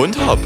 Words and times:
und 0.00 0.16
hopp. 0.26 0.38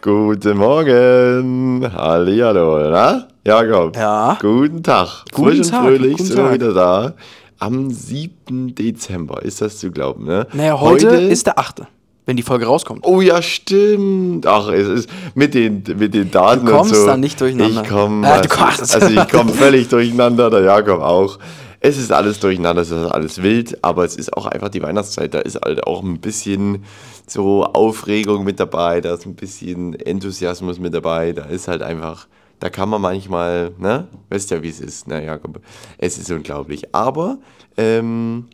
Guten 0.00 0.58
Morgen. 0.58 1.90
Hallihallo, 1.94 2.90
na? 2.90 3.26
Jakob. 3.46 3.96
Ja. 3.96 4.36
Guten 4.40 4.82
Tag. 4.82 5.24
Guten 5.32 5.48
Frisch 5.48 5.58
und 5.60 5.70
Tag, 5.70 5.82
fröhlich 5.84 6.12
guten 6.12 6.24
sind 6.24 6.36
wir 6.36 6.44
Tag. 6.44 6.54
wieder 6.54 6.72
da. 6.74 7.14
Am 7.58 7.90
7. 7.90 8.74
Dezember 8.74 9.42
ist 9.42 9.60
das 9.62 9.78
zu 9.78 9.90
glauben, 9.90 10.24
ne? 10.26 10.46
Naja, 10.52 10.78
heute, 10.78 11.06
ist 11.08 11.46
der 11.46 11.58
8., 11.58 11.82
wenn 12.26 12.36
die 12.36 12.42
Folge 12.42 12.66
rauskommt. 12.66 13.06
Oh 13.06 13.20
ja, 13.22 13.40
stimmt. 13.40 14.46
Ach, 14.46 14.68
es 14.68 14.88
ist 14.88 15.08
mit 15.34 15.54
den, 15.54 15.82
mit 15.98 16.12
den 16.12 16.30
Daten 16.30 16.66
Du 16.66 16.72
kommst 16.72 16.92
und 16.92 17.00
so. 17.00 17.06
dann 17.06 17.20
nicht 17.20 17.40
durcheinander. 17.40 17.82
Ich 17.82 17.88
komme, 17.88 18.26
Äh, 18.26 18.42
du 18.42 18.54
also, 18.60 18.94
also 18.98 19.08
ich 19.20 19.28
komme 19.30 19.52
völlig 19.52 19.88
durcheinander, 19.88 20.50
der 20.50 20.62
Jakob 20.62 21.00
auch. 21.00 21.38
Es 21.86 21.98
ist 21.98 22.10
alles 22.10 22.40
durcheinander, 22.40 22.80
es 22.80 22.90
ist 22.90 23.10
alles 23.10 23.42
wild, 23.42 23.84
aber 23.84 24.06
es 24.06 24.16
ist 24.16 24.34
auch 24.34 24.46
einfach 24.46 24.70
die 24.70 24.80
Weihnachtszeit. 24.80 25.34
Da 25.34 25.40
ist 25.40 25.60
halt 25.60 25.86
auch 25.86 26.02
ein 26.02 26.18
bisschen 26.18 26.82
so 27.26 27.62
Aufregung 27.62 28.42
mit 28.42 28.58
dabei, 28.58 29.02
da 29.02 29.12
ist 29.12 29.26
ein 29.26 29.34
bisschen 29.34 29.92
Enthusiasmus 29.92 30.78
mit 30.78 30.94
dabei. 30.94 31.34
Da 31.34 31.44
ist 31.44 31.68
halt 31.68 31.82
einfach, 31.82 32.26
da 32.58 32.70
kann 32.70 32.88
man 32.88 33.02
manchmal, 33.02 33.72
ne? 33.76 34.08
Weißt 34.30 34.50
ja, 34.50 34.62
wie 34.62 34.70
es 34.70 34.80
ist, 34.80 35.08
ne, 35.08 35.26
Jakob? 35.26 35.60
Es 35.98 36.16
ist 36.16 36.30
unglaublich. 36.30 36.94
Aber 36.94 37.36
ähm, 37.76 38.46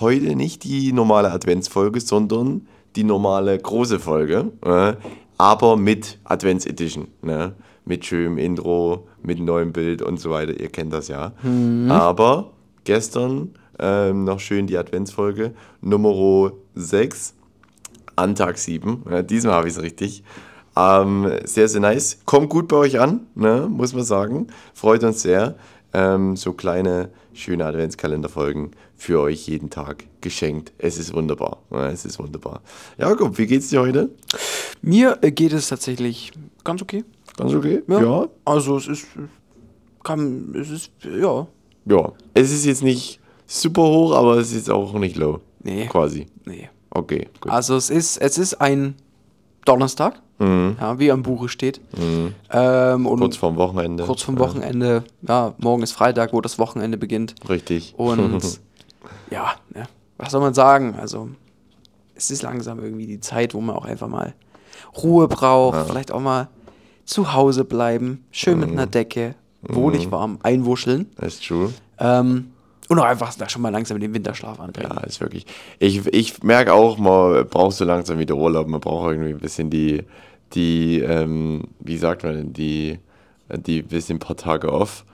heute 0.00 0.34
nicht 0.34 0.64
die 0.64 0.94
normale 0.94 1.30
Adventsfolge, 1.30 2.00
sondern 2.00 2.68
die 2.96 3.04
normale 3.04 3.58
große 3.58 3.98
Folge, 3.98 4.50
äh, 4.64 4.94
aber 5.36 5.76
mit 5.76 6.20
Advents 6.24 6.64
Edition, 6.64 7.08
ne? 7.20 7.52
mit 7.84 8.06
schönem 8.06 8.38
Intro, 8.38 9.08
mit 9.22 9.40
neuem 9.40 9.74
Bild 9.74 10.00
und 10.00 10.18
so 10.18 10.30
weiter. 10.30 10.58
Ihr 10.58 10.70
kennt 10.70 10.94
das 10.94 11.08
ja. 11.08 11.32
Aber 11.90 12.52
gestern 12.88 13.50
ähm, 13.78 14.24
noch 14.24 14.40
schön 14.40 14.66
die 14.66 14.78
Adventsfolge 14.78 15.52
Nummer 15.82 16.52
6 16.74 17.34
an 18.16 18.34
Tag 18.34 18.56
7. 18.56 19.04
Ja, 19.10 19.20
diesmal 19.20 19.52
habe 19.56 19.68
ich 19.68 19.76
es 19.76 19.82
richtig. 19.82 20.24
Ähm, 20.74 21.30
sehr, 21.44 21.68
sehr 21.68 21.82
nice. 21.82 22.20
Kommt 22.24 22.48
gut 22.48 22.66
bei 22.66 22.76
euch 22.76 22.98
an, 22.98 23.26
ne, 23.34 23.68
muss 23.70 23.92
man 23.92 24.04
sagen. 24.04 24.46
Freut 24.72 25.04
uns 25.04 25.20
sehr. 25.20 25.56
Ähm, 25.92 26.34
so 26.36 26.54
kleine, 26.54 27.10
schöne 27.34 27.66
Adventskalenderfolgen 27.66 28.70
für 28.96 29.20
euch 29.20 29.46
jeden 29.46 29.68
Tag 29.68 30.04
geschenkt. 30.22 30.72
Es 30.78 30.98
ist 30.98 31.12
wunderbar. 31.12 31.58
Ja, 31.70 31.90
es 31.90 32.06
ist 32.06 32.18
wunderbar. 32.18 32.62
Jakob, 32.96 33.36
wie 33.36 33.46
geht's 33.46 33.68
dir 33.68 33.82
heute? 33.82 34.08
Mir 34.80 35.18
äh, 35.20 35.30
geht 35.30 35.52
es 35.52 35.68
tatsächlich 35.68 36.32
ganz 36.64 36.80
okay. 36.80 37.04
Ganz 37.36 37.52
okay? 37.52 37.82
Also 38.46 38.78
es 38.78 38.88
ist, 38.88 39.06
kann, 40.02 40.54
es 40.54 40.70
ist, 40.70 40.90
ja, 41.04 41.46
Ja. 41.88 42.12
Es 42.34 42.50
ist 42.52 42.64
jetzt 42.64 42.82
nicht 42.82 43.20
super 43.46 43.82
hoch, 43.82 44.14
aber 44.14 44.36
es 44.36 44.52
ist 44.52 44.70
auch 44.70 44.92
nicht 44.94 45.16
low. 45.16 45.40
Nee. 45.62 45.86
Quasi. 45.86 46.26
nee. 46.44 46.68
Okay, 46.90 47.28
gut. 47.40 47.52
Also 47.52 47.76
es 47.76 47.90
ist, 47.90 48.16
es 48.16 48.38
ist 48.38 48.60
ein 48.60 48.94
Donnerstag, 49.64 50.20
ja, 50.40 50.98
wie 50.98 51.10
am 51.10 51.22
Buche 51.22 51.48
steht. 51.48 51.80
Ähm, 52.50 53.06
und 53.06 53.20
kurz 53.20 53.36
vorm 53.36 53.56
Wochenende. 53.56 54.04
kurz 54.04 54.22
vorm 54.22 54.38
Wochenende, 54.38 55.04
ja, 55.26 55.54
morgen 55.58 55.82
ist 55.82 55.92
Freitag, 55.92 56.32
wo 56.32 56.40
das 56.40 56.58
Wochenende 56.58 56.96
beginnt. 56.96 57.34
Richtig. 57.48 57.94
Und 57.96 58.60
ja, 59.30 59.54
ne, 59.74 59.84
was 60.16 60.32
soll 60.32 60.40
man 60.40 60.54
sagen? 60.54 60.94
Also, 60.98 61.28
es 62.14 62.30
ist 62.30 62.42
langsam 62.42 62.82
irgendwie 62.82 63.06
die 63.06 63.20
Zeit, 63.20 63.52
wo 63.52 63.60
man 63.60 63.76
auch 63.76 63.84
einfach 63.84 64.08
mal 64.08 64.34
Ruhe 65.02 65.28
braucht, 65.28 65.86
vielleicht 65.86 66.12
auch 66.12 66.20
mal 66.20 66.48
zu 67.04 67.34
Hause 67.34 67.64
bleiben, 67.64 68.24
schön 68.30 68.60
mit 68.60 68.70
einer 68.70 68.86
Decke, 68.86 69.34
wohlig 69.62 70.10
warm, 70.10 70.38
einwuscheln. 70.42 71.06
That's 71.16 71.40
true. 71.40 71.72
Ähm, 71.98 72.52
und 72.88 72.98
auch 72.98 73.04
einfach 73.04 73.34
da 73.34 73.48
schon 73.48 73.62
mal 73.62 73.70
langsam 73.70 74.00
den 74.00 74.14
Winterschlaf 74.14 74.58
anbringen. 74.60 74.92
Ja, 74.94 75.02
ist 75.02 75.20
wirklich. 75.20 75.46
Ich, 75.78 76.06
ich 76.06 76.42
merke 76.42 76.72
auch, 76.72 76.96
man 76.96 77.46
braucht 77.48 77.76
so 77.76 77.84
langsam 77.84 78.18
wieder 78.18 78.34
Urlaub. 78.34 78.66
Man 78.66 78.80
braucht 78.80 79.10
irgendwie 79.10 79.30
ein 79.30 79.38
bisschen 79.38 79.68
die, 79.68 80.04
die 80.54 81.00
ähm, 81.00 81.64
wie 81.80 81.98
sagt 81.98 82.24
man 82.24 82.34
denn, 82.34 82.52
die, 82.54 82.98
die 83.50 83.82
bisschen 83.82 84.18
paar 84.18 84.36
Tage 84.36 84.72
off. 84.72 85.04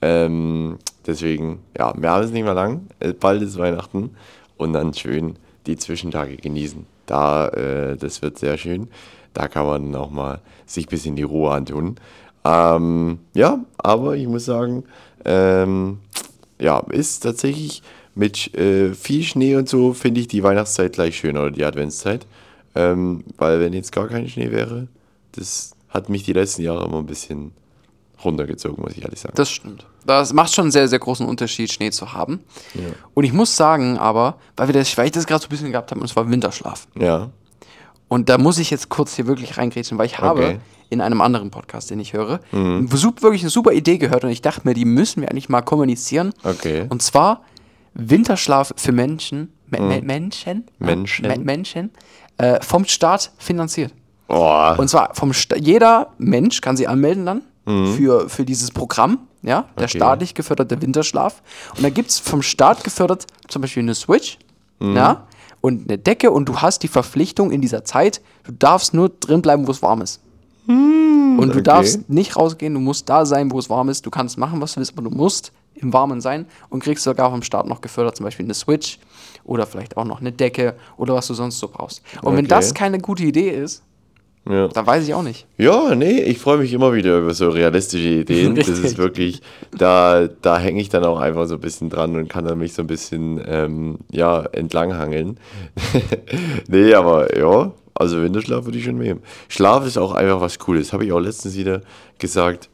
Ähm, 0.00 0.78
deswegen, 1.06 1.60
ja, 1.76 1.92
wir 1.96 2.10
haben 2.10 2.24
es 2.24 2.30
nicht 2.30 2.44
mehr 2.44 2.54
lang. 2.54 2.86
Äh, 3.00 3.14
Bald 3.14 3.42
ist 3.42 3.58
Weihnachten 3.58 4.10
und 4.56 4.72
dann 4.72 4.94
schön 4.94 5.36
die 5.66 5.76
Zwischentage 5.76 6.36
genießen. 6.36 6.86
Da, 7.06 7.48
äh, 7.48 7.96
das 7.96 8.22
wird 8.22 8.38
sehr 8.38 8.58
schön. 8.58 8.88
Da 9.32 9.48
kann 9.48 9.66
man 9.66 9.94
auch 9.96 10.10
mal 10.10 10.40
sich 10.66 10.86
ein 10.86 10.90
bisschen 10.90 11.16
die 11.16 11.22
Ruhe 11.22 11.52
antun. 11.52 11.96
Ähm, 12.44 13.18
ja, 13.34 13.64
aber 13.78 14.16
ich 14.16 14.26
muss 14.26 14.44
sagen, 14.44 14.84
ähm, 15.24 15.98
ja, 16.60 16.78
ist 16.90 17.20
tatsächlich 17.20 17.82
mit 18.14 18.54
äh, 18.54 18.94
viel 18.94 19.22
Schnee 19.22 19.56
und 19.56 19.68
so, 19.68 19.92
finde 19.92 20.20
ich 20.20 20.28
die 20.28 20.42
Weihnachtszeit 20.42 20.92
gleich 20.92 21.16
schöner 21.16 21.42
oder 21.42 21.50
die 21.50 21.64
Adventszeit. 21.64 22.26
Ähm, 22.74 23.24
weil 23.36 23.60
wenn 23.60 23.72
jetzt 23.72 23.92
gar 23.92 24.08
kein 24.08 24.28
Schnee 24.28 24.50
wäre, 24.50 24.88
das 25.32 25.72
hat 25.88 26.08
mich 26.08 26.24
die 26.24 26.32
letzten 26.32 26.62
Jahre 26.62 26.84
immer 26.84 26.98
ein 26.98 27.06
bisschen 27.06 27.52
runtergezogen, 28.24 28.82
muss 28.82 28.96
ich 28.96 29.02
ehrlich 29.02 29.20
sagen. 29.20 29.34
Das 29.36 29.50
stimmt. 29.50 29.86
Das 30.06 30.32
macht 30.32 30.52
schon 30.52 30.64
einen 30.64 30.72
sehr, 30.72 30.88
sehr 30.88 30.98
großen 30.98 31.26
Unterschied, 31.26 31.72
Schnee 31.72 31.90
zu 31.90 32.12
haben. 32.12 32.40
Und 33.14 33.24
ich 33.24 33.32
muss 33.32 33.56
sagen, 33.56 33.98
aber, 33.98 34.38
weil, 34.56 34.68
wir 34.68 34.74
das, 34.74 34.96
weil 34.98 35.06
ich 35.06 35.12
das 35.12 35.26
gerade 35.26 35.42
so 35.42 35.46
ein 35.46 35.50
bisschen 35.50 35.70
gehabt 35.70 35.90
haben, 35.90 36.00
und 36.00 36.08
zwar 36.08 36.28
Winterschlaf. 36.30 36.86
ja, 36.98 37.30
Und 38.08 38.28
da 38.28 38.38
muss 38.38 38.58
ich 38.58 38.70
jetzt 38.70 38.88
kurz 38.88 39.14
hier 39.16 39.26
wirklich 39.26 39.56
reingrätschen, 39.58 39.98
weil 39.98 40.06
ich 40.06 40.18
habe 40.18 40.44
Okay. 40.44 40.58
in 40.90 41.00
einem 41.00 41.20
anderen 41.20 41.50
Podcast, 41.50 41.90
den 41.90 41.98
ich 42.00 42.12
höre, 42.12 42.40
sup- 42.52 43.22
wirklich 43.22 43.42
eine 43.42 43.50
super 43.50 43.72
Idee 43.72 43.98
gehört 43.98 44.24
und 44.24 44.30
ich 44.30 44.42
dachte 44.42 44.62
mir, 44.64 44.74
die 44.74 44.84
müssen 44.84 45.22
wir 45.22 45.30
eigentlich 45.30 45.48
mal 45.48 45.62
kommunizieren. 45.62 46.32
okay. 46.44 46.86
Und 46.90 47.02
zwar 47.02 47.42
Winterschlaf 47.94 48.72
für 48.76 48.92
Menschen, 48.92 49.52
Me 49.70 49.80
Me 49.80 50.02
Menschen, 50.02 50.64
Menschen. 50.78 51.26
Me 51.26 51.38
Menschen 51.38 51.90
äh, 52.38 52.60
vom 52.62 52.84
Staat 52.84 53.32
finanziert. 53.38 53.92
Oh, 54.28 54.74
Und 54.76 54.88
zwar 54.88 55.14
vom 55.14 55.32
Sta 55.32 55.56
jeder 55.56 56.08
Mensch 56.18 56.60
kann 56.60 56.76
sich 56.76 56.88
anmelden 56.88 57.24
dann 57.26 57.42
für, 57.96 58.28
für 58.28 58.44
dieses 58.44 58.70
Programm, 58.70 59.20
ja, 59.42 59.62
der 59.78 59.84
Okay. 59.84 59.96
staatlich 59.96 60.34
geförderte 60.34 60.80
Winterschlaf. 60.82 61.42
Und 61.76 61.82
da 61.82 61.88
gibt 61.90 62.10
es 62.10 62.18
vom 62.18 62.42
Staat 62.42 62.84
gefördert 62.84 63.26
zum 63.48 63.62
Beispiel 63.62 63.82
eine 63.82 63.94
Switch, 63.94 64.38
ja, 64.80 65.26
und 65.64 65.88
eine 65.88 65.96
Decke 65.96 66.30
und 66.30 66.46
du 66.46 66.58
hast 66.58 66.82
die 66.82 66.88
Verpflichtung 66.88 67.50
in 67.50 67.62
dieser 67.62 67.84
Zeit, 67.84 68.20
du 68.42 68.52
darfst 68.52 68.92
nur 68.92 69.08
drin 69.08 69.40
bleiben, 69.40 69.66
wo 69.66 69.70
es 69.70 69.80
warm 69.80 70.02
ist. 70.02 70.20
und 70.66 71.38
du 71.48 71.52
okay. 71.52 71.62
darfst 71.62 72.10
nicht 72.10 72.36
rausgehen, 72.36 72.74
du 72.74 72.80
musst 72.80 73.08
da 73.08 73.24
sein, 73.24 73.50
wo 73.50 73.58
es 73.58 73.70
warm 73.70 73.88
ist. 73.88 74.04
Du 74.04 74.10
kannst 74.10 74.36
machen, 74.36 74.60
was 74.60 74.74
du 74.74 74.80
willst, 74.80 74.92
aber 74.92 75.08
du 75.08 75.16
musst 75.16 75.52
im 75.74 75.90
Warmen 75.94 76.20
sein 76.20 76.44
und 76.68 76.82
kriegst 76.82 77.02
sogar 77.02 77.30
vom 77.30 77.42
Staat 77.42 77.66
noch 77.66 77.80
gefördert, 77.80 78.14
zum 78.14 78.24
Beispiel 78.24 78.44
eine 78.44 78.52
Switch 78.52 78.98
oder 79.42 79.66
vielleicht 79.66 79.96
auch 79.96 80.04
noch 80.04 80.20
eine 80.20 80.32
Decke 80.32 80.74
oder 80.98 81.14
was 81.14 81.28
du 81.28 81.34
sonst 81.34 81.58
so 81.58 81.68
brauchst. 81.68 82.02
Und 82.20 82.36
wenn 82.36 82.44
Okay. 82.44 82.48
das 82.48 82.74
keine 82.74 82.98
gute 82.98 83.22
Idee 83.22 83.48
ist, 83.48 83.82
ja. 84.48 84.68
dann 84.68 84.86
weiß 84.86 85.04
ich 85.04 85.14
auch 85.14 85.22
nicht. 85.22 85.46
Ja, 85.56 85.94
nee, 85.94 86.20
ich 86.20 86.38
freue 86.38 86.58
mich 86.58 86.72
immer 86.72 86.92
wieder 86.92 87.18
über 87.18 87.34
so 87.34 87.48
realistische 87.48 88.08
Ideen. 88.08 88.54
das 88.54 88.68
ist 88.68 88.98
wirklich, 88.98 89.40
da, 89.76 90.28
da 90.42 90.58
hänge 90.58 90.80
ich 90.80 90.88
dann 90.88 91.04
auch 91.04 91.18
einfach 91.18 91.46
so 91.46 91.54
ein 91.54 91.60
bisschen 91.60 91.90
dran 91.90 92.16
und 92.16 92.28
kann 92.28 92.44
dann 92.44 92.58
mich 92.58 92.74
so 92.74 92.82
ein 92.82 92.86
bisschen, 92.86 93.42
ähm, 93.46 93.98
ja, 94.10 94.42
entlanghangeln. 94.52 95.38
nee, 96.68 96.94
aber 96.94 97.36
ja, 97.38 97.72
also 97.94 98.20
Winterschlaf 98.20 98.64
würde 98.64 98.78
ich 98.78 98.84
schon 98.84 98.98
nehmen. 98.98 99.22
Schlaf 99.48 99.86
ist 99.86 99.96
auch 99.96 100.12
einfach 100.12 100.40
was 100.40 100.58
Cooles. 100.58 100.92
Habe 100.92 101.04
ich 101.04 101.12
auch 101.12 101.20
letztens 101.20 101.56
wieder 101.56 101.80
gesagt. 102.18 102.68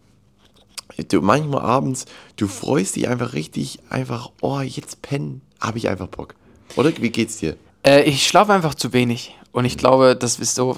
Du, 1.08 1.20
manchmal 1.20 1.62
abends, 1.62 2.06
du 2.36 2.46
freust 2.46 2.96
dich 2.96 3.08
einfach 3.08 3.32
richtig, 3.32 3.78
einfach, 3.88 4.30
oh, 4.40 4.60
jetzt 4.60 5.02
pennen, 5.02 5.40
habe 5.60 5.78
ich 5.78 5.88
einfach 5.88 6.08
Bock. 6.08 6.34
Oder 6.76 6.90
wie 6.98 7.10
geht's 7.10 7.38
dir? 7.38 7.56
Äh, 7.84 8.02
ich 8.02 8.26
schlafe 8.26 8.52
einfach 8.52 8.74
zu 8.74 8.92
wenig. 8.92 9.36
Und 9.52 9.64
ich 9.64 9.76
glaube, 9.76 10.16
das 10.16 10.38
ist 10.38 10.54
so. 10.54 10.76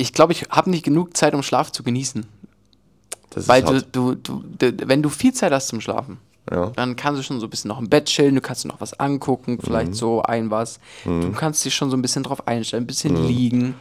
Ich 0.00 0.12
glaube, 0.12 0.32
ich 0.32 0.44
habe 0.50 0.70
nicht 0.70 0.84
genug 0.84 1.16
Zeit, 1.16 1.34
um 1.34 1.42
Schlaf 1.42 1.72
zu 1.72 1.82
genießen. 1.82 2.24
Das 3.30 3.48
Weil 3.48 3.62
ist 3.74 3.86
du, 3.92 4.14
du, 4.14 4.42
du, 4.58 4.70
du, 4.72 4.88
wenn 4.88 5.02
du 5.02 5.08
viel 5.08 5.32
Zeit 5.34 5.52
hast 5.52 5.68
zum 5.68 5.80
Schlafen, 5.80 6.18
Ja. 6.50 6.70
dann 6.76 6.96
kannst 6.96 7.18
du 7.18 7.22
schon 7.24 7.40
so 7.40 7.46
ein 7.46 7.50
bisschen 7.50 7.68
noch 7.68 7.78
im 7.78 7.88
Bett 7.88 8.06
chillen, 8.06 8.34
du 8.34 8.40
kannst 8.40 8.64
noch 8.64 8.80
was 8.80 8.98
angucken, 8.98 9.52
Mhm. 9.54 9.60
vielleicht 9.60 9.94
so 9.94 10.22
ein 10.22 10.50
was. 10.50 10.78
Du 11.04 11.32
kannst 11.32 11.64
dich 11.64 11.74
schon 11.74 11.90
so 11.90 11.96
ein 11.96 12.02
bisschen 12.02 12.22
drauf 12.22 12.46
einstellen, 12.48 12.84
ein 12.84 12.86
bisschen 12.86 13.20
Mhm. 13.20 13.26
liegen. 13.26 13.74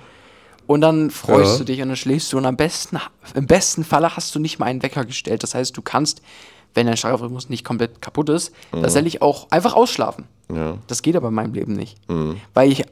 Und 0.66 0.82
dann 0.82 1.12
freust 1.12 1.54
Ja. 1.54 1.58
du 1.60 1.64
dich 1.66 1.82
und 1.82 1.88
dann 1.88 1.96
schläfst 1.98 2.34
du. 2.34 2.38
Und 2.38 2.46
am 2.46 2.58
besten, 2.58 3.00
im 3.36 3.48
besten 3.48 3.86
Falle 3.86 4.18
hast 4.18 4.36
du 4.36 4.40
nicht 4.40 4.60
mal 4.60 4.66
einen 4.66 4.84
Wecker 4.84 5.06
gestellt. 5.06 5.44
Das 5.44 5.56
heißt, 5.56 5.78
du 5.78 5.82
kannst, 5.82 6.22
wenn 6.74 6.88
dein 6.88 6.98
Schlafrhythmus 6.98 7.48
nicht 7.48 7.64
komplett 7.64 8.02
kaputt 8.02 8.28
ist, 8.30 8.52
tatsächlich 8.72 9.22
auch 9.22 9.50
einfach 9.50 9.74
ausschlafen. 9.76 10.26
Mhm. 10.50 10.56
Ja. 10.58 10.78
Das 10.88 11.02
geht 11.02 11.16
aber 11.16 11.30
in 11.30 11.36
meinem 11.36 11.54
Leben 11.54 11.74
nicht. 11.74 11.96
Weil 12.54 12.70
ich 12.72 12.84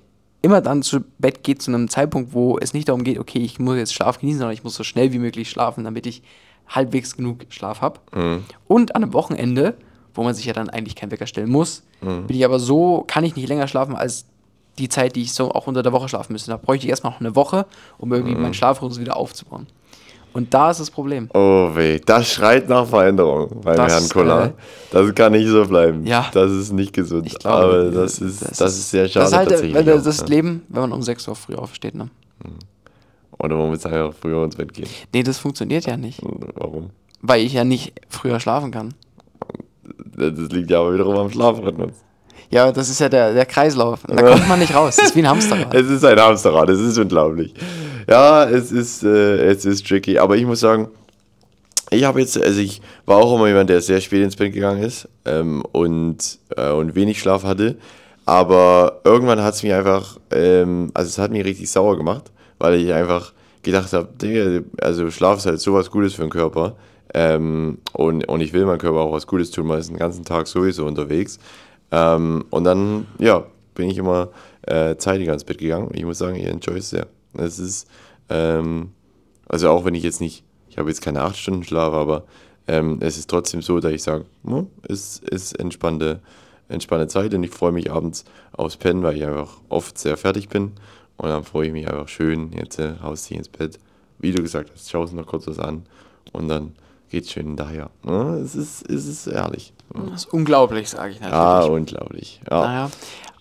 immer 0.45 0.61
dann 0.61 0.83
zu 0.83 1.01
Bett 1.17 1.43
gehe 1.43 1.57
zu 1.57 1.71
einem 1.71 1.89
Zeitpunkt, 1.89 2.33
wo 2.33 2.59
es 2.59 2.73
nicht 2.73 2.87
darum 2.87 3.03
geht, 3.03 3.17
okay, 3.17 3.39
ich 3.39 3.57
muss 3.57 3.77
jetzt 3.77 3.93
Schlaf 3.95 4.19
genießen, 4.19 4.37
sondern 4.39 4.53
ich 4.53 4.63
muss 4.63 4.75
so 4.75 4.83
schnell 4.83 5.11
wie 5.11 5.17
möglich 5.17 5.49
schlafen, 5.49 5.83
damit 5.83 6.05
ich 6.05 6.21
halbwegs 6.67 7.17
genug 7.17 7.45
Schlaf 7.49 7.81
habe. 7.81 7.99
Und 8.67 8.95
an 8.95 9.03
einem 9.03 9.13
Wochenende, 9.13 9.73
wo 10.13 10.23
man 10.23 10.35
sich 10.35 10.45
ja 10.45 10.53
dann 10.53 10.69
eigentlich 10.69 10.95
keinen 10.95 11.09
Wecker 11.11 11.25
stellen 11.25 11.49
muss, 11.49 11.81
bin 12.27 12.37
ich 12.37 12.45
aber 12.45 12.59
so, 12.59 13.03
kann 13.07 13.23
ich 13.23 13.35
nicht 13.35 13.49
länger 13.49 13.67
schlafen 13.67 13.95
als 13.95 14.25
die 14.77 14.87
Zeit, 14.87 15.15
die 15.15 15.23
ich 15.23 15.33
so 15.33 15.51
auch 15.51 15.65
unter 15.65 15.81
der 15.81 15.93
Woche 15.93 16.09
schlafen 16.09 16.33
müsste. 16.33 16.51
Da 16.51 16.57
bräuchte 16.57 16.85
ich 16.85 16.91
erstmal 16.91 17.13
noch 17.13 17.21
eine 17.21 17.35
Woche, 17.35 17.65
um 17.97 18.13
irgendwie 18.13 18.35
meinen 18.35 18.53
Schlafrhythmus 18.53 18.99
wieder 18.99 19.17
aufzubauen. 19.17 19.65
Und 20.35 20.53
da 20.53 20.69
ist 20.69 20.81
das 20.81 20.91
Problem. 20.91 21.29
Oh 21.33 21.69
weh, 21.75 21.97
das 22.05 22.27
schreit 22.27 22.67
nach 22.67 22.85
Veränderung 22.85 23.61
beim 23.61 23.77
Das, 23.77 23.93
Herrn 23.93 24.09
Koller. 24.09 24.45
äh, 24.47 24.51
das 24.91 25.15
kann 25.15 25.31
nicht 25.31 25.47
so 25.47 25.65
bleiben. 25.65 26.05
Ja. 26.05 26.29
Das 26.33 26.51
ist 26.51 26.73
nicht 26.73 26.91
gesund. 26.91 27.25
Ich 27.25 27.39
glaube, 27.39 27.63
Aber 27.63 27.83
das 27.85 28.19
ist, 28.19 28.41
das, 28.59 28.75
ist 28.77 28.89
sehr 28.89 29.07
schade 29.07 29.23
Das 29.23 29.31
ist 29.31 29.37
halt 29.37 29.47
äh, 29.47 29.51
tatsächlich. 29.51 29.85
das, 29.85 30.01
auch, 30.01 30.03
das 30.03 30.19
ja. 30.19 30.25
Leben, 30.25 30.63
wenn 30.67 30.81
man 30.81 30.91
um 30.91 31.01
6 31.01 31.27
Uhr 31.29 31.35
früh 31.37 31.55
aufsteht. 31.55 31.95
Ne? 31.95 32.09
Oder 33.39 33.55
man 33.55 33.69
muss 33.69 33.85
einfach 33.85 34.13
früher 34.13 34.43
ins 34.43 34.57
Bett 34.57 34.73
gehen. 34.73 34.89
Nee, 35.13 35.23
das 35.23 35.37
funktioniert 35.37 35.85
ja 35.85 35.95
nicht. 35.95 36.19
Warum? 36.55 36.89
Weil 37.21 37.41
ich 37.41 37.53
ja 37.53 37.63
nicht 37.63 37.93
früher 38.09 38.39
schlafen 38.41 38.71
kann. 38.71 38.93
Das 40.17 40.51
liegt 40.51 40.69
ja 40.69 40.81
aber 40.81 40.93
wiederum 40.93 41.15
am 41.15 41.29
Schlafrhythmus. 41.31 41.91
Ja, 42.49 42.71
das 42.71 42.89
ist 42.89 42.99
ja 42.99 43.09
der, 43.09 43.33
der 43.33 43.45
Kreislauf. 43.45 44.01
Da 44.07 44.21
kommt 44.21 44.47
man 44.47 44.59
nicht 44.59 44.75
raus. 44.75 44.95
Das 44.95 45.07
ist 45.07 45.15
wie 45.15 45.19
ein 45.19 45.29
Hamsterrad. 45.29 45.73
Es 45.73 45.89
ist 45.89 46.05
ein 46.05 46.19
Hamsterrad, 46.19 46.69
es 46.69 46.79
ist 46.79 46.97
unglaublich. 46.97 47.53
Ja, 48.07 48.45
es 48.45 48.71
ist, 48.71 49.03
äh, 49.03 49.47
es 49.47 49.65
ist 49.65 49.87
tricky. 49.87 50.17
Aber 50.19 50.37
ich 50.37 50.45
muss 50.45 50.59
sagen, 50.59 50.89
ich 51.89 52.03
habe 52.03 52.19
jetzt, 52.19 52.41
also 52.41 52.59
ich 52.59 52.81
war 53.05 53.17
auch 53.17 53.35
immer 53.35 53.47
jemand, 53.47 53.69
der 53.69 53.81
sehr 53.81 54.01
spät 54.01 54.23
ins 54.23 54.35
Bett 54.35 54.53
gegangen 54.53 54.83
ist 54.83 55.07
ähm, 55.25 55.63
und, 55.71 56.39
äh, 56.55 56.71
und 56.71 56.95
wenig 56.95 57.19
Schlaf 57.19 57.43
hatte. 57.43 57.77
Aber 58.25 59.01
irgendwann 59.03 59.41
hat 59.41 59.53
es 59.53 59.63
mich 59.63 59.73
einfach, 59.73 60.17
ähm, 60.31 60.91
also 60.93 61.09
es 61.09 61.17
hat 61.17 61.31
mich 61.31 61.45
richtig 61.45 61.69
sauer 61.69 61.95
gemacht, 61.95 62.31
weil 62.57 62.75
ich 62.75 62.91
einfach 62.91 63.33
gedacht 63.61 63.93
habe, 63.93 64.63
also 64.81 65.11
Schlaf 65.11 65.37
ist 65.37 65.45
halt 65.45 65.59
sowas 65.59 65.91
Gutes 65.91 66.13
für 66.13 66.21
den 66.21 66.31
Körper. 66.31 66.75
Ähm, 67.13 67.77
und, 67.93 68.27
und 68.27 68.41
ich 68.41 68.51
will 68.51 68.65
meinem 68.65 68.79
Körper 68.79 68.99
auch 68.99 69.13
was 69.13 69.27
Gutes 69.27 69.51
tun, 69.51 69.67
weil 69.67 69.79
ich 69.79 69.87
den 69.87 69.97
ganzen 69.97 70.25
Tag 70.25 70.47
sowieso 70.47 70.85
unterwegs. 70.85 71.39
Ähm, 71.91 72.45
und 72.49 72.63
dann, 72.63 73.07
ja, 73.19 73.45
bin 73.73 73.89
ich 73.89 73.97
immer 73.97 74.29
äh, 74.63 74.95
zeitiger 74.97 75.33
ins 75.33 75.43
Bett 75.43 75.59
gegangen. 75.59 75.91
Ich 75.93 76.05
muss 76.05 76.17
sagen, 76.17 76.35
ich 76.35 76.45
enjoy 76.45 76.77
es 76.77 76.89
sehr. 76.89 77.07
Es 77.33 77.59
ist, 77.59 77.87
ähm, 78.29 78.91
also 79.47 79.69
auch 79.69 79.85
wenn 79.85 79.95
ich 79.95 80.03
jetzt 80.03 80.21
nicht, 80.21 80.43
ich 80.69 80.77
habe 80.77 80.89
jetzt 80.89 81.01
keine 81.01 81.21
8 81.21 81.37
Stunden 81.37 81.63
Schlaf, 81.63 81.93
aber 81.93 82.23
ähm, 82.67 82.97
es 83.01 83.17
ist 83.17 83.29
trotzdem 83.29 83.61
so, 83.61 83.79
dass 83.79 83.91
ich 83.91 84.03
sage, 84.03 84.25
hm, 84.43 84.67
es 84.87 85.19
ist 85.19 85.59
entspannte, 85.59 86.21
entspannte 86.67 87.07
Zeit 87.07 87.33
und 87.33 87.43
ich 87.43 87.51
freue 87.51 87.71
mich 87.71 87.91
abends 87.91 88.25
aufs 88.53 88.77
Pennen, 88.77 89.03
weil 89.03 89.17
ich 89.17 89.25
einfach 89.25 89.57
oft 89.69 89.97
sehr 89.97 90.17
fertig 90.17 90.49
bin. 90.49 90.71
Und 91.17 91.29
dann 91.29 91.43
freue 91.43 91.67
ich 91.67 91.73
mich 91.73 91.87
einfach 91.87 92.09
schön, 92.09 92.51
jetzt 92.53 92.79
äh, 92.79 92.93
haust 93.01 93.29
dich 93.29 93.37
ins 93.37 93.49
Bett. 93.49 93.79
Wie 94.19 94.31
du 94.31 94.41
gesagt 94.41 94.71
hast, 94.73 94.89
schaust 94.89 95.13
noch 95.13 95.27
kurz 95.27 95.47
was 95.47 95.59
an 95.59 95.85
und 96.33 96.47
dann 96.47 96.73
geht's 97.09 97.31
schön 97.31 97.55
daher. 97.55 97.91
Ja, 98.05 98.35
es, 98.37 98.55
ist, 98.55 98.89
es 98.89 99.05
ist 99.05 99.27
herrlich. 99.27 99.73
Das 99.93 100.25
ist 100.25 100.33
unglaublich, 100.33 100.89
sage 100.89 101.11
ich 101.11 101.19
natürlich. 101.19 101.39
Ah, 101.39 101.65
unglaublich. 101.65 102.41
Ja, 102.49 102.61
Naja. 102.61 102.89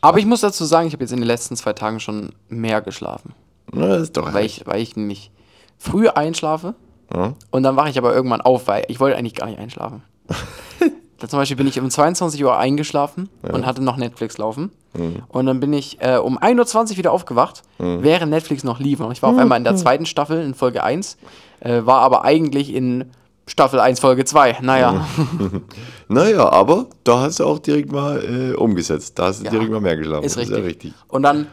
Aber 0.01 0.19
ich 0.19 0.27
muss 0.27 0.43
dazu 0.43 0.65
sagen, 0.65 0.87
ich 0.87 0.93
habe 0.93 1.03
jetzt 1.03 1.13
in 1.13 1.19
den 1.21 1.27
letzten 1.27 1.57
zwei 1.57 1.73
Tagen 1.73 1.99
schon 1.99 2.33
mehr 2.49 2.83
geschlafen. 2.83 3.33
Na, 3.73 3.89
das 3.89 4.03
ist 4.03 4.17
doch 4.17 4.33
Weil 4.35 4.45
ich, 4.45 4.67
weil 4.67 4.81
ich 4.83 4.97
nämlich 4.97 5.31
früh 5.79 6.09
einschlafe 6.09 6.75
Ja. 7.15 7.33
und 7.51 7.63
dann 7.63 7.77
wache 7.77 7.89
ich 7.89 7.97
aber 7.99 8.15
irgendwann 8.15 8.43
auf, 8.43 8.69
weil 8.69 8.85
ich 8.89 9.01
wollte 9.01 9.17
eigentlich 9.17 9.35
gar 9.35 9.47
nicht 9.47 9.59
einschlafen. 9.59 10.03
da 11.19 11.29
zum 11.29 11.39
Beispiel 11.39 11.57
bin 11.57 11.67
ich 11.67 11.81
um 11.81 11.89
22 11.91 12.45
Uhr 12.45 12.57
eingeschlafen 12.57 13.31
und 13.43 13.65
hatte 13.65 13.83
noch 13.83 13.97
Netflix 13.97 14.37
laufen. 14.37 14.71
Mhm. 14.93 15.23
Und 15.29 15.47
dann 15.47 15.59
bin 15.61 15.73
ich 15.73 15.99
äh, 16.03 16.19
um 16.19 16.39
1.20 16.39 16.93
Uhr 16.93 16.97
wieder 16.99 17.13
aufgewacht, 17.13 17.63
während 17.79 18.31
Netflix 18.31 18.63
noch 18.63 18.79
lief. 18.81 19.01
Und 19.01 19.11
ich 19.11 19.23
war 19.23 19.31
auf 19.31 19.39
einmal 19.39 19.57
in 19.59 19.65
der 19.65 19.77
zweiten 19.77 20.05
Staffel, 20.07 20.43
in 20.43 20.55
Folge 20.55 20.83
1, 20.85 21.17
äh, 21.61 21.81
war 21.87 22.01
aber 22.03 22.25
eigentlich 22.25 22.73
in 22.75 23.11
Staffel 23.47 23.81
1, 23.81 24.01
Folge 24.01 24.25
2. 24.25 24.59
Naja, 24.63 25.07
Naja, 26.09 26.49
aber 26.51 26.87
da 27.05 27.21
hast 27.21 27.41
du 27.41 27.45
auch 27.45 27.59
direkt 27.59 27.91
mal 27.93 28.23
äh, 28.23 28.55
umgesetzt. 28.55 29.19
Da 29.19 29.27
hast 29.27 29.41
du 29.41 29.45
Ja, 29.45 29.51
direkt 29.51 29.71
mal 29.71 29.81
mehr 29.81 29.97
geschlafen. 29.97 30.25
ist 30.25 30.37
Das 30.37 30.43
richtig. 30.43 30.59
ja 30.59 30.65
richtig. 30.65 30.93
Und 31.09 31.23
dann 31.23 31.47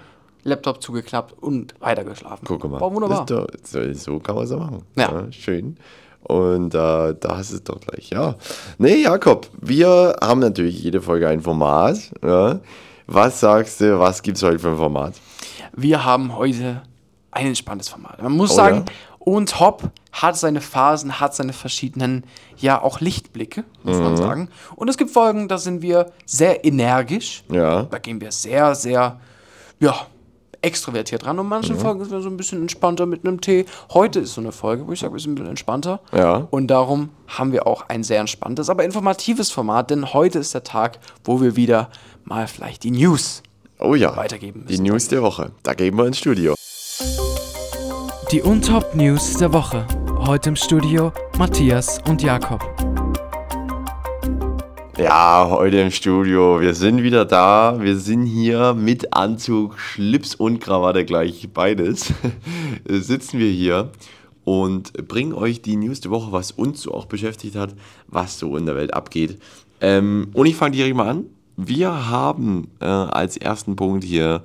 Laptop 0.43 0.81
zugeklappt 0.81 1.33
und 1.41 1.73
weitergeschlafen. 1.79 2.45
Guck 2.47 2.63
mal. 2.69 2.81
War 2.81 2.93
wunderbar. 2.93 3.21
Ist 3.21 3.75
doch, 3.75 3.93
so, 3.93 4.19
kann 4.19 4.35
man 4.35 4.43
es 4.45 4.51
machen. 4.51 4.83
Ja. 4.97 5.31
Schön. 5.31 5.77
Und 6.23 6.73
äh, 6.73 6.77
da 6.77 7.15
hast 7.37 7.51
du 7.51 7.55
es 7.57 7.63
doch 7.63 7.79
gleich. 7.79 8.09
Ja. 8.11 8.35
Nee, 8.77 9.03
Jakob, 9.03 9.47
wir 9.59 10.15
haben 10.21 10.39
natürlich 10.39 10.81
jede 10.83 11.01
Folge 11.01 11.27
ein 11.27 11.41
Format. 11.41 11.97
Ja. 12.23 12.59
Was 13.07 13.39
sagst 13.39 13.81
du, 13.81 13.99
was 13.99 14.21
gibt 14.21 14.37
es 14.37 14.43
heute 14.43 14.59
für 14.59 14.69
ein 14.69 14.77
Format? 14.77 15.15
Wir 15.75 16.03
haben 16.05 16.35
heute 16.35 16.83
ein 17.31 17.47
entspanntes 17.47 17.89
Format. 17.89 18.21
Man 18.21 18.33
muss 18.33 18.51
Oh 18.51 18.55
sagen, 18.55 18.77
ja? 18.87 18.93
Und 19.23 19.59
Hop 19.59 19.91
hat 20.11 20.35
seine 20.37 20.61
Phasen, 20.61 21.19
hat 21.19 21.33
seine 21.35 21.53
verschiedenen, 21.53 22.23
ja 22.57 22.81
auch 22.81 22.99
Lichtblicke, 22.99 23.63
muss 23.83 23.97
Mhm. 23.97 24.03
man 24.03 24.17
sagen. 24.17 24.49
Und 24.75 24.89
es 24.89 24.97
gibt 24.97 25.11
Folgen, 25.11 25.47
da 25.47 25.57
sind 25.57 25.81
wir 25.81 26.11
sehr 26.25 26.65
energisch. 26.65 27.43
Ja. 27.49 27.83
Da 27.83 27.97
gehen 27.99 28.19
wir 28.19 28.31
sehr, 28.31 28.75
sehr, 28.75 29.19
ja, 29.79 29.95
extrovertiert 30.63 31.25
ran. 31.25 31.39
Und 31.39 31.45
Mhm. 31.45 31.49
manchen 31.49 31.79
Folgen 31.79 32.01
sind 32.03 32.11
wir 32.11 32.21
so 32.21 32.29
ein 32.29 32.37
bisschen 32.37 32.61
entspannter 32.61 33.05
mit 33.05 33.25
einem 33.25 33.41
Tee. 33.41 33.65
Heute 33.93 34.19
ist 34.19 34.33
so 34.33 34.41
eine 34.41 34.51
Folge, 34.51 34.85
wo 34.87 34.91
ich 34.91 34.99
sage, 34.99 35.13
wir 35.13 35.19
sind 35.19 35.31
ein 35.31 35.35
bisschen 35.35 35.49
entspannter. 35.49 36.01
Ja. 36.13 36.47
Und 36.51 36.67
darum 36.67 37.09
haben 37.27 37.51
wir 37.51 37.65
auch 37.65 37.89
ein 37.89 38.03
sehr 38.03 38.19
entspanntes, 38.19 38.69
aber 38.69 38.83
informatives 38.83 39.49
Format, 39.49 39.89
denn 39.89 40.13
heute 40.13 40.39
ist 40.39 40.53
der 40.53 40.63
Tag, 40.63 40.99
wo 41.23 41.41
wir 41.41 41.55
wieder 41.55 41.89
mal 42.25 42.47
vielleicht 42.47 42.83
die 42.83 42.91
News 42.91 43.41
Oh 43.79 43.95
ja. 43.95 44.15
weitergeben 44.15 44.65
Die 44.67 44.73
müssen. 44.73 44.83
News 44.85 45.07
der 45.07 45.23
Woche. 45.23 45.51
Da 45.63 45.73
gehen 45.73 45.95
wir 45.97 46.05
ins 46.05 46.19
Studio. 46.19 46.53
Die 48.31 48.41
Untop 48.41 48.95
News 48.95 49.35
der 49.35 49.51
Woche. 49.51 49.85
Heute 50.19 50.47
im 50.47 50.55
Studio 50.55 51.11
Matthias 51.37 51.99
und 52.07 52.23
Jakob. 52.23 52.61
Ja, 54.97 55.49
heute 55.49 55.81
im 55.81 55.91
Studio. 55.91 56.61
Wir 56.61 56.73
sind 56.73 57.03
wieder 57.03 57.25
da. 57.25 57.81
Wir 57.81 57.97
sind 57.97 58.25
hier 58.25 58.73
mit 58.73 59.13
Anzug, 59.13 59.77
Schlips 59.77 60.33
und 60.33 60.61
Krawatte 60.61 61.03
gleich 61.03 61.49
beides. 61.53 62.13
Sitzen 62.87 63.37
wir 63.37 63.51
hier 63.51 63.91
und 64.45 64.93
bringen 65.09 65.33
euch 65.33 65.61
die 65.61 65.75
News 65.75 65.99
der 65.99 66.11
Woche, 66.11 66.31
was 66.31 66.51
uns 66.51 66.83
so 66.83 66.93
auch 66.93 67.07
beschäftigt 67.07 67.57
hat, 67.57 67.75
was 68.07 68.39
so 68.39 68.55
in 68.55 68.65
der 68.65 68.77
Welt 68.77 68.93
abgeht. 68.93 69.41
Ähm, 69.81 70.29
und 70.31 70.45
ich 70.45 70.55
fange 70.55 70.77
direkt 70.77 70.95
mal 70.95 71.09
an. 71.09 71.25
Wir 71.57 72.09
haben 72.09 72.69
äh, 72.79 72.85
als 72.85 73.35
ersten 73.35 73.75
Punkt 73.75 74.05
hier 74.05 74.41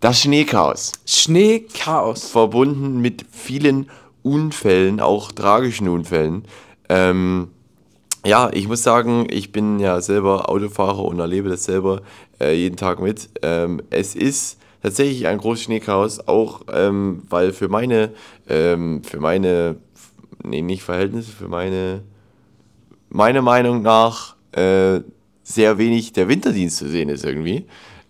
das 0.00 0.20
Schneechaos 0.20 0.92
Schneechaos. 1.06 2.30
verbunden 2.30 3.00
mit 3.00 3.24
vielen 3.30 3.90
Unfällen, 4.22 5.00
auch 5.00 5.32
tragischen 5.32 5.88
Unfällen. 5.88 6.44
Ähm, 6.88 7.48
ja, 8.26 8.50
ich 8.52 8.68
muss 8.68 8.82
sagen, 8.82 9.26
ich 9.30 9.52
bin 9.52 9.78
ja 9.78 10.00
selber 10.00 10.48
Autofahrer 10.48 11.04
und 11.04 11.18
erlebe 11.18 11.50
das 11.50 11.64
selber 11.64 12.00
äh, 12.40 12.54
jeden 12.54 12.76
Tag 12.76 13.00
mit. 13.00 13.28
Ähm, 13.42 13.82
es 13.90 14.14
ist 14.14 14.58
tatsächlich 14.82 15.26
ein 15.26 15.38
großes 15.38 15.64
Schneechaos, 15.64 16.26
auch 16.26 16.62
ähm, 16.72 17.22
weil 17.28 17.52
für 17.52 17.68
meine, 17.68 18.12
ähm, 18.48 19.02
für 19.04 19.20
meine, 19.20 19.76
nee, 20.42 20.62
nicht 20.62 20.82
Verhältnisse, 20.82 21.32
für 21.32 21.48
meine, 21.48 22.02
meiner 23.10 23.42
Meinung 23.42 23.82
nach 23.82 24.36
äh, 24.52 25.00
sehr 25.42 25.76
wenig 25.76 26.12
der 26.14 26.28
Winterdienst 26.28 26.78
zu 26.78 26.88
sehen 26.88 27.10
ist 27.10 27.24
irgendwie. 27.24 27.66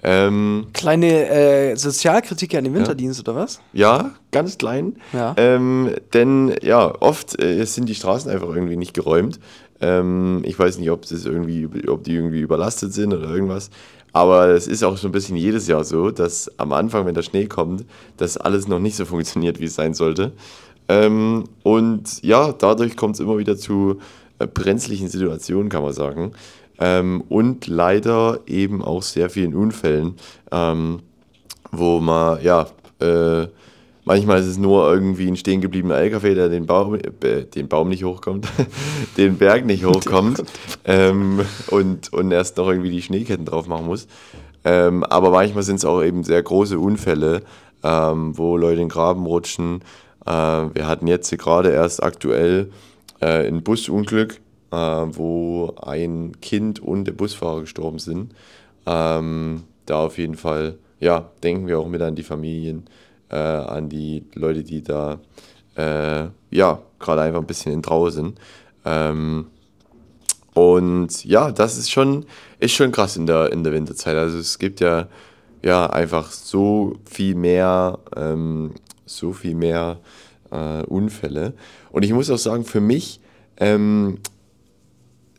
Ähm, 0.07 0.67
Kleine 0.75 1.29
äh, 1.31 1.77
Sozialkritik 1.77 2.55
an 2.55 2.65
den 2.65 2.75
Winterdienst, 2.75 3.21
oder 3.21 3.35
was? 3.37 3.61
Ja, 3.73 4.13
ganz 4.31 4.59
klein. 4.59 4.97
Ja. 5.15 5.35
Ähm, 5.39 5.95
denn 6.13 6.55
ja, 6.63 6.93
oft 7.01 7.43
äh, 7.43 7.65
sind 7.65 7.89
die 7.89 7.95
Straßen 7.95 8.31
einfach 8.31 8.55
irgendwie 8.55 8.77
nicht 8.77 8.93
geräumt. 8.93 9.41
Ähm, 9.81 10.43
ich 10.45 10.59
weiß 10.59 10.79
nicht, 10.79 10.91
ob, 10.91 11.03
das 11.03 11.25
irgendwie, 11.25 11.69
ob 11.89 12.05
die 12.05 12.15
irgendwie 12.15 12.41
überlastet 12.41 12.93
sind 12.93 13.15
oder 13.15 13.31
irgendwas. 13.31 13.71
Aber 14.13 14.49
es 14.49 14.69
ist 14.69 14.85
auch 14.85 14.97
so 14.97 15.09
ein 15.09 15.13
bisschen 15.13 15.37
jedes 15.37 15.67
Jahr 15.67 15.85
so, 15.85 16.11
dass 16.11 16.51
am 16.59 16.73
Anfang, 16.73 17.07
wenn 17.07 17.15
der 17.15 17.23
Schnee 17.23 17.47
kommt, 17.47 17.85
dass 18.19 18.37
alles 18.37 18.69
noch 18.69 18.79
nicht 18.79 18.97
so 18.97 19.07
funktioniert, 19.07 19.59
wie 19.59 19.65
es 19.65 19.75
sein 19.75 19.95
sollte. 19.95 20.33
Ähm, 20.89 21.45
und 21.63 22.23
ja, 22.23 22.53
dadurch 22.53 22.97
kommt 22.97 23.15
es 23.15 23.21
immer 23.21 23.39
wieder 23.39 23.57
zu 23.57 23.99
äh, 24.39 24.47
brenzlichen 24.47 25.09
Situationen, 25.09 25.69
kann 25.69 25.83
man 25.83 25.93
sagen. 25.93 26.33
Ähm, 26.79 27.23
und 27.29 27.67
leider 27.67 28.41
eben 28.47 28.83
auch 28.83 29.03
sehr 29.03 29.31
vielen 29.31 29.55
Unfällen. 29.55 30.17
Ähm, 30.51 31.01
wo 31.79 32.01
man, 32.01 32.43
ja, 32.43 32.67
äh, 33.01 33.49
manchmal 34.05 34.41
ist 34.41 34.47
es 34.47 34.59
nur 34.59 34.93
irgendwie 34.93 35.29
ein 35.29 35.37
stehen 35.37 35.61
gebliebener 35.61 35.97
LKW, 35.97 36.35
der 36.35 36.49
den 36.49 36.67
Baum, 36.67 36.95
äh, 36.95 37.45
den 37.45 37.69
Baum 37.69 37.89
nicht 37.89 38.05
hochkommt, 38.05 38.47
den 39.17 39.37
Berg 39.39 39.65
nicht 39.65 39.85
hochkommt 39.87 40.43
ähm, 40.85 41.41
und, 41.69 42.13
und 42.13 42.31
erst 42.31 42.57
noch 42.57 42.69
irgendwie 42.69 42.91
die 42.91 43.03
Schneeketten 43.03 43.45
drauf 43.45 43.67
machen 43.67 43.87
muss. 43.87 44.07
Ähm, 44.65 45.05
aber 45.05 45.31
manchmal 45.31 45.63
sind 45.63 45.77
es 45.77 45.85
auch 45.85 46.03
eben 46.03 46.25
sehr 46.25 46.43
große 46.43 46.79
Unfälle, 46.79 47.43
ähm, 47.83 48.37
wo 48.37 48.57
Leute 48.57 48.75
in 48.75 48.81
den 48.81 48.89
Graben 48.89 49.27
rutschen. 49.27 49.83
Äh, 50.25 50.31
wir 50.31 50.87
hatten 50.87 51.07
jetzt 51.07 51.37
gerade 51.37 51.71
erst 51.71 52.03
aktuell 52.03 52.71
äh, 53.21 53.47
ein 53.47 53.63
Busunglück, 53.63 54.41
äh, 54.75 55.17
wo 55.17 55.75
ein 55.81 56.41
Kind 56.41 56.81
und 56.81 57.05
der 57.05 57.13
Busfahrer 57.13 57.61
gestorben 57.61 57.99
sind. 57.99 58.35
Ähm, 58.87 59.65
da 59.87 60.05
auf 60.05 60.19
jeden 60.19 60.37
Fall, 60.37 60.79
ja, 61.01 61.31
denken 61.43 61.67
wir 61.67 61.79
auch 61.79 61.89
mit 61.89 62.03
an 62.03 62.17
die 62.17 62.23
Familien, 62.23 62.85
äh, 63.31 63.37
an 63.37 63.89
die 63.89 64.25
Leute, 64.35 64.65
die 64.65 64.83
da, 64.83 65.21
äh, 65.77 66.27
ja, 66.51 66.83
gerade 66.99 67.23
einfach 67.23 67.41
ein 67.41 67.47
bisschen 67.47 67.73
in 67.73 67.83
Trauer 67.83 68.11
sind. 68.11 68.39
Ähm, 68.85 69.47
und 70.55 71.25
ja, 71.25 71.51
das 71.51 71.77
ist 71.77 71.91
schon, 71.91 72.27
ist 72.59 72.73
schon 72.73 72.93
krass 72.93 73.17
in 73.17 73.27
der, 73.27 73.53
in 73.53 73.65
der 73.65 73.73
Winterzeit. 73.73 74.17
Also 74.17 74.39
es 74.39 74.59
gibt 74.59 74.81
ja, 74.81 75.09
ja 75.63 75.87
einfach 75.87 76.31
so 76.31 76.97
viel 77.05 77.35
mehr, 77.35 77.99
ähm, 78.17 78.73
so 79.05 79.33
viel 79.33 79.55
mehr 79.55 79.99
äh, 80.51 80.83
Unfälle. 80.85 81.55
Und 81.91 82.05
ich 82.05 82.13
muss 82.13 82.31
auch 82.31 82.39
sagen, 82.39 82.65
für 82.65 82.81
mich 82.81 83.21
ähm, 83.57 84.19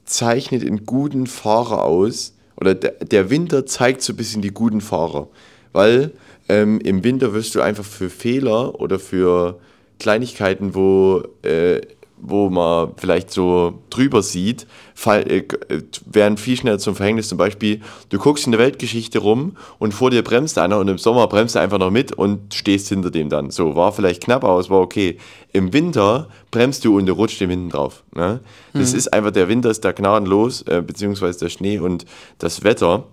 zeichnet 0.06 0.64
einen 0.64 0.86
guten 0.86 1.28
Fahrer 1.28 1.84
aus, 1.84 2.34
oder 2.58 2.74
der, 2.74 3.30
Winter 3.30 3.66
zeigt 3.66 4.02
so 4.02 4.14
ein 4.14 4.16
bisschen 4.16 4.42
die 4.42 4.52
guten 4.52 4.82
Fahrer. 4.82 5.28
Weil 5.74 6.12
ähm, 6.48 6.80
im 6.80 7.04
Winter 7.04 7.34
wirst 7.34 7.56
du 7.56 7.62
einfach 7.62 7.84
für 7.84 8.10
Fehler 8.10 8.80
oder 8.80 8.98
für 8.98 9.60
Kleinigkeiten, 10.00 10.74
wo 10.74 11.24
äh, 11.44 11.82
wo 12.18 12.50
man 12.50 12.92
vielleicht 12.98 13.32
so 13.32 13.82
drüber 13.90 14.22
sieht, 14.22 14.66
fall, 14.94 15.30
äh, 15.30 15.44
werden 16.06 16.38
viel 16.38 16.58
schneller 16.58 16.80
zum 16.80 16.96
Verhängnis. 16.96 17.28
Zum 17.28 17.38
Beispiel, 17.38 17.82
du 18.10 18.18
guckst 18.18 18.46
in 18.46 18.52
der 18.52 18.60
Weltgeschichte 18.60 19.20
rum 19.20 19.58
und 19.80 19.94
vor 19.94 20.10
dir 20.10 20.24
bremst 20.24 20.58
einer 20.58 20.80
und 20.80 20.88
im 20.88 20.98
Sommer 20.98 21.28
bremst 21.28 21.56
er 21.56 21.62
einfach 21.62 21.78
noch 21.78 21.92
mit 21.92 22.14
und 22.14 22.54
stehst 22.54 22.90
hinter 22.90 23.12
dem 23.12 23.30
dann. 23.30 23.52
So, 23.52 23.76
war 23.76 23.92
vielleicht 23.92 24.24
knapp, 24.24 24.44
aber 24.44 24.60
es 24.60 24.70
war 24.70 24.80
okay. 24.80 25.18
Im 25.52 25.74
Winter 25.74 26.30
bremst 26.52 26.86
du 26.86 26.98
und 26.98 27.06
du 27.06 27.14
rutscht 27.14 27.42
dem 27.42 27.50
hinten 27.50 27.70
drauf. 27.70 28.04
Ne? 28.16 28.40
Das 28.74 28.94
mhm. 28.94 28.98
ist 28.98 29.14
einfach, 29.14 29.32
der 29.32 29.48
Winter 29.48 29.70
ist 29.70 29.84
da 29.84 29.92
gnadenlos, 29.92 30.62
äh, 30.64 30.82
beziehungsweise 30.82 31.40
der 31.40 31.50
Schnee 31.50 31.80
und 31.80 32.06
das 32.40 32.64
Wetter. 32.64 33.04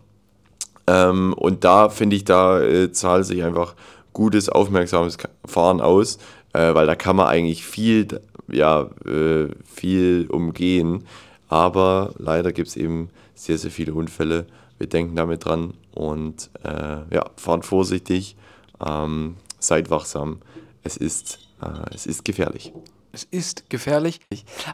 Ähm, 0.87 1.32
und 1.35 1.64
da 1.64 1.88
finde 1.88 2.16
ich, 2.16 2.25
da 2.25 2.61
äh, 2.61 2.92
zahlt 2.92 3.26
sich 3.26 3.42
einfach 3.42 3.75
gutes, 4.12 4.49
aufmerksames 4.49 5.18
Fahren 5.44 5.80
aus, 5.80 6.18
äh, 6.52 6.75
weil 6.75 6.87
da 6.87 6.94
kann 6.94 7.16
man 7.16 7.26
eigentlich 7.26 7.64
viel 7.64 8.21
ja, 8.52 8.88
äh, 9.06 9.49
viel 9.64 10.28
umgehen. 10.30 11.04
Aber 11.49 12.14
leider 12.18 12.52
gibt 12.52 12.68
es 12.68 12.76
eben 12.76 13.11
sehr, 13.35 13.59
sehr 13.59 13.71
viele 13.71 13.94
Unfälle. 13.94 14.47
Wir 14.78 14.87
denken 14.87 15.16
damit 15.16 15.44
dran 15.44 15.75
und 15.92 16.50
äh, 16.64 17.14
ja, 17.14 17.25
fahren 17.37 17.62
vorsichtig, 17.62 18.37
ähm, 18.85 19.37
seid 19.59 19.90
wachsam. 19.90 20.38
Es 20.82 20.97
ist, 20.97 21.38
äh, 21.61 21.94
es 21.94 22.06
ist 22.06 22.25
gefährlich. 22.25 22.73
Es 23.12 23.25
ist 23.25 23.68
gefährlich. 23.68 24.21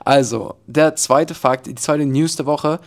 Also, 0.04 0.54
der 0.66 0.94
zweite 0.94 1.34
Fakt, 1.34 1.66
die 1.66 1.74
zweite 1.74 2.06
News 2.06 2.36
der 2.36 2.46
Woche. 2.46 2.80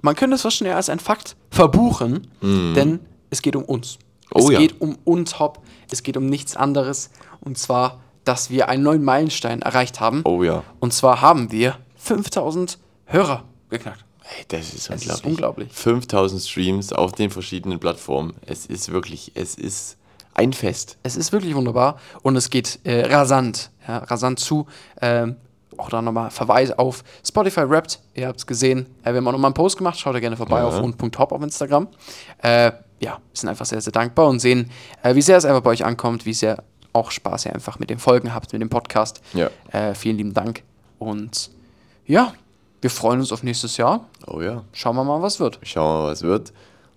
Man 0.00 0.14
könnte 0.14 0.36
es 0.36 0.42
fast 0.42 0.56
schnell 0.56 0.72
als 0.72 0.88
ein 0.88 1.00
Fakt 1.00 1.36
verbuchen, 1.50 2.28
mm. 2.40 2.74
denn 2.74 3.00
es 3.28 3.42
geht 3.42 3.56
um 3.56 3.64
uns. 3.64 3.98
Oh, 4.32 4.38
es 4.38 4.50
ja. 4.50 4.58
geht 4.58 4.80
um 4.80 4.96
uns, 5.04 5.38
Hop. 5.38 5.60
Es 5.90 6.02
geht 6.02 6.16
um 6.16 6.26
nichts 6.26 6.56
anderes. 6.56 7.10
Und 7.40 7.58
zwar 7.58 8.00
dass 8.26 8.50
wir 8.50 8.68
einen 8.68 8.82
neuen 8.82 9.02
Meilenstein 9.02 9.62
erreicht 9.62 10.00
haben. 10.00 10.20
Oh 10.24 10.42
ja. 10.42 10.62
Und 10.80 10.92
zwar 10.92 11.22
haben 11.22 11.50
wir 11.50 11.78
5000 11.96 12.78
Hörer 13.06 13.44
geknackt. 13.70 14.04
Hey, 14.22 14.44
das 14.48 14.74
ist, 14.74 14.90
unglaublich. 14.90 15.08
ist 15.08 15.24
unglaublich. 15.24 15.72
5000 15.72 16.42
Streams 16.42 16.92
auf 16.92 17.12
den 17.12 17.30
verschiedenen 17.30 17.78
Plattformen. 17.78 18.34
Es 18.44 18.66
ist 18.66 18.90
wirklich, 18.90 19.30
es 19.34 19.54
ist 19.54 19.96
ein 20.34 20.52
Fest. 20.52 20.98
Es 21.04 21.16
ist 21.16 21.32
wirklich 21.32 21.54
wunderbar 21.54 21.98
und 22.22 22.34
es 22.34 22.50
geht 22.50 22.80
äh, 22.82 23.06
rasant, 23.06 23.70
ja, 23.86 23.98
rasant 23.98 24.40
zu. 24.40 24.66
Ähm, 25.00 25.36
auch 25.76 25.90
da 25.90 26.02
nochmal 26.02 26.30
Verweis 26.30 26.72
auf 26.72 27.04
Spotify 27.24 27.60
Rapped. 27.60 28.00
Ihr 28.14 28.26
habt 28.26 28.40
es 28.40 28.46
gesehen. 28.46 28.86
Äh, 29.04 29.12
wir 29.12 29.18
haben 29.18 29.28
auch 29.28 29.32
nochmal 29.32 29.50
einen 29.50 29.54
Post 29.54 29.78
gemacht. 29.78 29.98
Schaut 29.98 30.16
da 30.16 30.20
gerne 30.20 30.36
vorbei 30.36 30.58
ja. 30.58 30.66
auf 30.66 30.80
und.top 30.80 31.30
auf 31.30 31.42
Instagram. 31.42 31.86
Äh, 32.42 32.72
ja, 32.98 33.18
sind 33.32 33.48
einfach 33.48 33.66
sehr, 33.66 33.80
sehr 33.80 33.92
dankbar 33.92 34.26
und 34.26 34.40
sehen, 34.40 34.70
äh, 35.02 35.14
wie 35.14 35.22
sehr 35.22 35.36
es 35.36 35.44
einfach 35.44 35.60
bei 35.60 35.70
euch 35.70 35.84
ankommt, 35.84 36.26
wie 36.26 36.32
sehr 36.32 36.64
auch 36.96 37.10
Spaß 37.10 37.46
ihr 37.46 37.54
einfach 37.54 37.78
mit 37.78 37.90
den 37.90 37.98
Folgen 37.98 38.34
habt, 38.34 38.52
mit 38.52 38.62
dem 38.62 38.70
Podcast. 38.70 39.20
Ja. 39.34 39.50
Äh, 39.70 39.94
vielen 39.94 40.16
lieben 40.16 40.34
Dank. 40.34 40.62
Und 40.98 41.50
ja, 42.06 42.32
wir 42.80 42.90
freuen 42.90 43.20
uns 43.20 43.32
auf 43.32 43.42
nächstes 43.42 43.76
Jahr. 43.76 44.08
Oh 44.26 44.40
ja. 44.40 44.64
Schauen 44.72 44.96
wir 44.96 45.04
mal, 45.04 45.20
was 45.20 45.38
wird. 45.38 45.58
Schauen 45.62 45.84
wir 45.84 46.02
mal, 46.02 46.10
was 46.12 46.22
wird. 46.22 46.52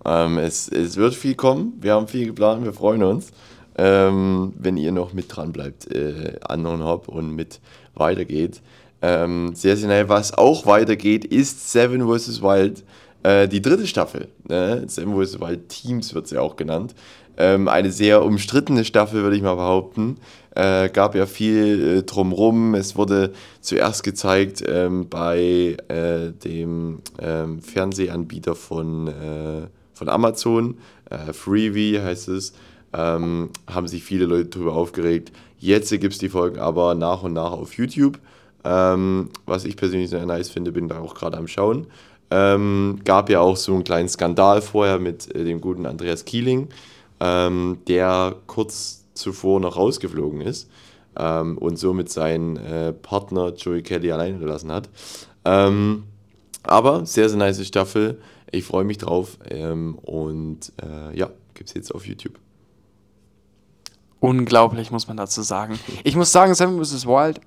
Ähm, 0.06 0.38
es, 0.38 0.70
es 0.70 0.96
wird 0.96 1.16
viel 1.16 1.36
kommen. 1.36 1.74
Wir 1.82 1.94
haben 1.94 2.08
viel 2.08 2.28
geplant. 2.28 2.64
Wir 2.64 2.74
freuen 2.74 3.04
uns. 3.04 3.32
Ähm, 3.78 4.54
wenn 4.58 4.78
ihr 4.78 4.92
noch 4.92 5.14
mit 5.14 5.36
dran 5.36 5.52
bleibt 5.52 5.94
äh, 5.94 6.38
an 6.42 6.66
und 6.66 6.84
Hop 6.84 7.08
und 7.08 7.36
mit 7.36 7.60
weitergeht. 7.94 8.62
Ähm, 9.02 9.54
sehr, 9.56 9.78
sehr 9.78 9.88
schnell. 9.88 10.10
Was 10.10 10.34
auch 10.34 10.66
weitergeht, 10.66 11.26
ist 11.26 11.72
Seven 11.72 12.08
vs. 12.08 12.42
Wild. 12.42 12.84
Äh, 13.24 13.48
die 13.48 13.62
dritte 13.62 13.88
Staffel. 13.88 14.30
Ne? 14.48 14.84
Seven 14.88 15.14
vs. 15.14 15.40
Wild 15.40 15.70
Teams 15.70 16.14
wird 16.14 16.28
sie 16.28 16.38
auch 16.38 16.56
genannt. 16.56 16.96
Ähm, 17.42 17.70
eine 17.70 17.90
sehr 17.90 18.24
umstrittene 18.24 18.84
Staffel, 18.84 19.24
würde 19.24 19.38
ich 19.38 19.42
mal 19.42 19.56
behaupten. 19.56 20.18
Äh, 20.56 20.90
gab 20.90 21.16
ja 21.16 21.26
viel 21.26 22.00
äh, 22.00 22.04
drumrum. 22.04 22.76
Es 22.76 22.98
wurde 22.98 23.32
zuerst 23.62 24.04
gezeigt 24.04 24.62
ähm, 24.68 25.08
bei 25.08 25.78
äh, 25.88 26.32
dem 26.44 27.00
ähm, 27.18 27.62
Fernsehanbieter 27.62 28.56
von, 28.56 29.08
äh, 29.08 29.68
von 29.94 30.10
Amazon, 30.10 30.78
äh, 31.10 31.32
Freevee 31.32 32.02
heißt 32.02 32.28
es. 32.28 32.54
Ähm, 32.92 33.52
haben 33.68 33.88
sich 33.88 34.04
viele 34.04 34.26
Leute 34.26 34.50
darüber 34.50 34.74
aufgeregt. 34.74 35.32
Jetzt 35.60 35.92
gibt 35.92 36.14
es 36.14 36.20
die 36.20 36.30
Folgen 36.30 36.60
aber 36.60 36.94
nach 36.94 37.24
und 37.24 37.34
nach 37.34 37.52
auf 37.52 37.76
YouTube. 37.76 38.20
Ähm, 38.66 39.30
was 39.46 39.64
ich 39.64 39.78
persönlich 39.78 40.10
sehr 40.10 40.26
nice 40.26 40.50
finde, 40.50 40.74
bin 40.74 40.90
da 40.90 41.00
auch 41.00 41.16
gerade 41.16 41.38
am 41.38 41.48
Schauen. 41.48 41.88
Ähm, 42.32 43.00
gab 43.06 43.30
ja 43.30 43.40
auch 43.40 43.56
so 43.56 43.74
einen 43.74 43.86
kleinen 43.86 44.10
Skandal 44.10 44.62
vorher 44.62 45.00
mit 45.00 45.34
äh, 45.34 45.46
dem 45.46 45.62
guten 45.62 45.86
Andreas 45.86 46.26
Kieling 46.26 46.68
ähm, 47.20 47.80
der 47.88 48.36
kurz 48.48 49.06
zuvor 49.14 49.60
noch 49.60 49.76
rausgeflogen 49.76 50.42
ist 50.42 50.70
ähm, 51.18 51.58
und 51.58 51.78
somit 51.78 52.10
seinen 52.10 52.58
äh, 52.58 52.94
Partner 52.94 53.54
Joey 53.54 53.84
Kelly 53.84 54.12
allein 54.12 54.40
gelassen 54.40 54.72
hat. 54.72 54.90
Ähm, 55.46 56.04
aber 56.64 57.06
sehr, 57.06 57.30
sehr 57.30 57.38
nice 57.38 57.66
Staffel. 57.66 58.22
Ich 58.52 58.66
freue 58.66 58.84
mich 58.84 58.98
drauf 58.98 59.38
ähm, 59.50 59.96
und 60.00 60.72
äh, 60.82 61.18
ja, 61.18 61.30
gibt 61.54 61.70
es 61.70 61.76
jetzt 61.76 61.94
auf 61.94 62.08
YouTube. 62.08 62.40
Unglaublich, 64.20 64.92
muss 64.92 65.08
man 65.08 65.18
dazu 65.18 65.42
sagen. 65.42 65.80
Ich 66.04 66.16
muss 66.16 66.32
sagen, 66.32 66.54
Seven 66.54 66.84
vs. 66.84 67.06
Wild, 67.06 67.40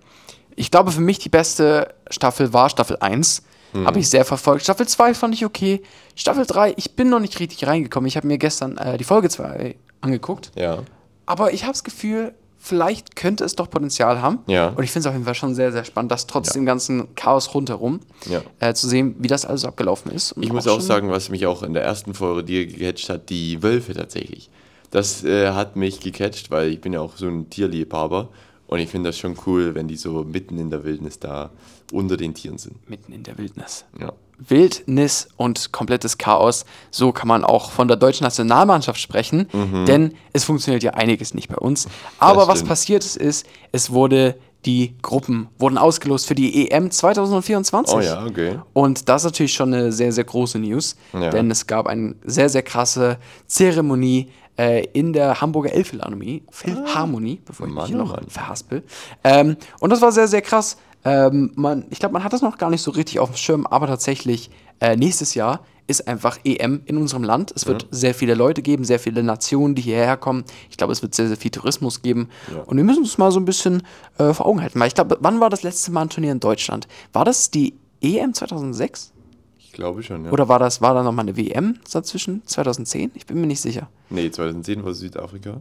ich 0.57 0.71
glaube, 0.71 0.91
für 0.91 1.01
mich 1.01 1.19
die 1.19 1.29
beste 1.29 1.95
Staffel 2.09 2.53
war 2.53 2.71
Staffel 2.71 2.97
1. 2.99 3.43
Mhm. 3.73 3.87
Habe 3.87 3.99
ich 4.01 4.09
sehr 4.09 4.25
verfolgt. 4.25 4.63
Staffel 4.63 4.87
2 4.87 5.15
fand 5.15 5.35
ich 5.35 5.45
okay. 5.45 5.83
Staffel 6.15 6.47
3, 6.47 6.75
ich 6.77 6.95
bin 6.95 7.09
noch 7.09 7.21
nicht 7.21 7.39
richtig 7.41 7.67
reingekommen. 7.67 8.07
Ich 8.07 8.17
habe 8.17 8.27
mir 8.27 8.39
gestern 8.39 8.77
äh, 8.77 8.99
die 8.99 9.05
Folge 9.05 9.29
2 9.29 9.77
angeguckt. 10.01 10.53
Ja. 10.57 10.79
Aber 11.27 11.53
ich 11.53 11.63
habe 11.63 11.73
das 11.73 11.85
Gefühl, 11.85 12.35
vielleicht 12.59 13.17
könnte 13.17 13.45
es 13.45 13.57
doch 13.57 13.69
Potenzial 13.69 14.23
haben. 14.23 14.39
Ja. 14.47 14.69
Und 14.69 14.85
ich 14.85 14.93
finde 14.93 15.01
es 15.01 15.07
auf 15.07 15.15
jeden 15.15 15.25
Fall 15.25 15.35
schon 15.35 15.55
sehr, 15.55 15.73
sehr 15.73 15.85
spannend, 15.85 16.13
das 16.13 16.27
trotz 16.29 16.49
ja. 16.49 16.55
dem 16.55 16.67
ganzen 16.67 17.15
Chaos 17.17 17.55
rundherum 17.55 18.01
ja. 18.31 18.41
äh, 18.61 18.73
zu 18.75 18.89
sehen, 18.89 19.17
wie 19.19 19.29
das 19.29 19.45
alles 19.45 19.65
abgelaufen 19.65 20.13
ist. 20.13 20.33
Und 20.33 20.45
ich 20.45 20.53
muss 20.53 20.69
auch 20.69 20.81
sagen, 20.81 21.11
was 21.11 21.29
mich 21.29 21.47
auch 21.47 21.63
in 21.63 21.75
der 21.75 21.83
ersten 21.83 22.15
Folge 22.15 22.45
dir 22.45 22.67
gecatcht 22.67 23.09
hat, 23.09 23.31
die 23.31 23.63
Wölfe 23.63 23.95
tatsächlich. 23.95 24.49
Das 24.93 25.25
äh, 25.25 25.53
hat 25.53 25.75
mich 25.75 26.01
gecatcht, 26.01 26.51
weil 26.51 26.71
ich 26.71 26.81
bin 26.81 26.93
ja 26.93 27.01
auch 27.01 27.17
so 27.17 27.27
ein 27.27 27.51
Tierliebhaber 27.51 28.29
und 28.67 28.79
ich 28.79 28.89
finde 28.89 29.09
das 29.09 29.19
schon 29.19 29.37
cool, 29.47 29.75
wenn 29.75 29.89
die 29.89 29.97
so 29.97 30.23
mitten 30.23 30.59
in 30.59 30.71
der 30.71 30.85
Wildnis 30.85 31.19
da 31.19 31.51
unter 31.93 32.17
den 32.17 32.35
Tieren 32.35 32.59
sind. 32.59 32.89
Mitten 32.89 33.13
in 33.13 33.23
der 33.23 33.39
Wildnis. 33.39 33.85
Ja. 34.01 34.13
Wildnis 34.39 35.29
und 35.37 35.73
komplettes 35.73 36.19
Chaos. 36.19 36.65
So 36.91 37.13
kann 37.13 37.29
man 37.29 37.45
auch 37.45 37.71
von 37.71 37.87
der 37.87 37.97
deutschen 37.97 38.25
Nationalmannschaft 38.25 39.01
sprechen, 39.01 39.49
mhm. 39.53 39.85
denn 39.87 40.15
es 40.33 40.45
funktioniert 40.45 40.83
ja 40.83 40.93
einiges 40.93 41.35
nicht 41.35 41.49
bei 41.49 41.57
uns. 41.57 41.89
Aber 42.19 42.49
was 42.49 42.65
passiert 42.65 43.05
ist, 43.05 43.17
ist, 43.17 43.47
es 43.71 43.91
wurde 43.91 44.37
die 44.65 44.95
Gruppen 45.03 45.49
wurden 45.59 45.77
ausgelost 45.77 46.27
für 46.27 46.37
die 46.37 46.71
EM 46.71 46.91
2024. 46.91 47.95
Oh 47.95 48.01
ja, 48.01 48.25
okay. 48.25 48.61
Und 48.73 49.09
das 49.09 49.23
ist 49.23 49.33
natürlich 49.33 49.53
schon 49.53 49.75
eine 49.75 49.91
sehr, 49.91 50.13
sehr 50.13 50.25
große 50.25 50.59
News, 50.59 50.97
ja. 51.13 51.31
denn 51.31 51.51
es 51.51 51.67
gab 51.67 51.87
eine 51.89 52.15
sehr, 52.25 52.49
sehr 52.49 52.63
krasse 52.63 53.19
Zeremonie 53.49 54.29
äh, 54.57 54.85
in 54.93 55.13
der 55.13 55.41
Hamburger 55.41 55.73
Elbphilharmonie, 55.73 56.45
Philharmonie, 56.51 57.39
ah, 57.41 57.45
bevor 57.47 57.67
ich 57.67 57.73
Mann, 57.73 57.89
mich 57.89 57.97
noch 57.97 58.13
Mann. 58.13 58.27
verhaspel. 58.29 58.83
Ähm, 59.25 59.57
und 59.81 59.91
das 59.91 60.01
war 60.01 60.13
sehr, 60.13 60.29
sehr 60.29 60.43
krass. 60.43 60.77
Ähm, 61.05 61.53
man, 61.55 61.85
ich 61.91 61.99
glaube, 61.99 62.13
man 62.13 62.25
hat 62.25 62.33
das 62.33 62.43
noch 62.43 62.59
gar 62.59 62.71
nicht 62.71 62.83
so 62.83 62.91
richtig 62.91 63.19
auf 63.19 63.31
dem 63.31 63.37
Schirm, 63.37 63.67
aber 63.67 63.87
tatsächlich 63.87 64.51
äh, 64.81 64.97
nächstes 64.97 65.35
Jahr 65.35 65.61
ist 65.87 66.07
einfach 66.07 66.39
EM 66.45 66.83
in 66.87 66.97
unserem 66.97 67.25
Land. 67.25 67.53
Es 67.55 67.67
wird 67.67 67.85
mhm. 67.85 67.89
sehr 67.91 68.15
viele 68.15 68.35
Leute 68.35 68.63
geben, 68.63 68.85
sehr 68.85 68.99
viele 68.99 69.23
Nationen, 69.23 69.75
die 69.75 69.83
hierher 69.83 70.17
kommen. 70.17 70.45
Ich 70.71 70.77
glaube, 70.77 70.93
es 70.93 71.03
wird 71.03 71.15
sehr, 71.15 71.29
sehr 71.29 71.37
viel 71.37 71.51
Tourismus 71.51 72.03
geben. 72.03 72.29
Ja. 72.53 72.63
Und 72.63 72.77
wir 72.77 72.85
müssen 72.85 73.03
uns 73.03 73.19
mal 73.19 73.33
so 73.33 73.41
ein 73.41 73.45
bisschen 73.45 73.83
äh, 74.19 74.33
vor 74.33 74.47
Augen 74.47 74.61
halten. 74.61 74.79
Weil 74.79 74.89
ich 74.89 74.95
glaube, 74.95 75.19
wann 75.21 75.41
war 75.41 75.51
das 75.51 75.63
letzte 75.63 75.91
Mal 75.91 76.03
ein 76.03 76.09
Turnier 76.09 76.33
in 76.33 76.41
Deutschland? 76.41 76.87
War 77.13 77.25
das 77.25 77.51
die 77.51 77.75
EM 78.01 78.33
2006? 78.33 79.13
Ich 79.59 79.73
glaube 79.73 80.03
schon, 80.03 80.25
ja. 80.25 80.31
Oder 80.31 80.49
war 80.49 80.59
das, 80.59 80.81
war 80.81 80.95
da 80.95 81.03
nochmal 81.03 81.25
eine 81.25 81.37
WM 81.37 81.79
dazwischen? 81.91 82.43
2010? 82.47 83.13
Ich 83.15 83.27
bin 83.27 83.41
mir 83.41 83.47
nicht 83.47 83.61
sicher. 83.61 83.89
Nee, 84.11 84.31
2010 84.31 84.85
war 84.85 84.95
Südafrika. 84.95 85.61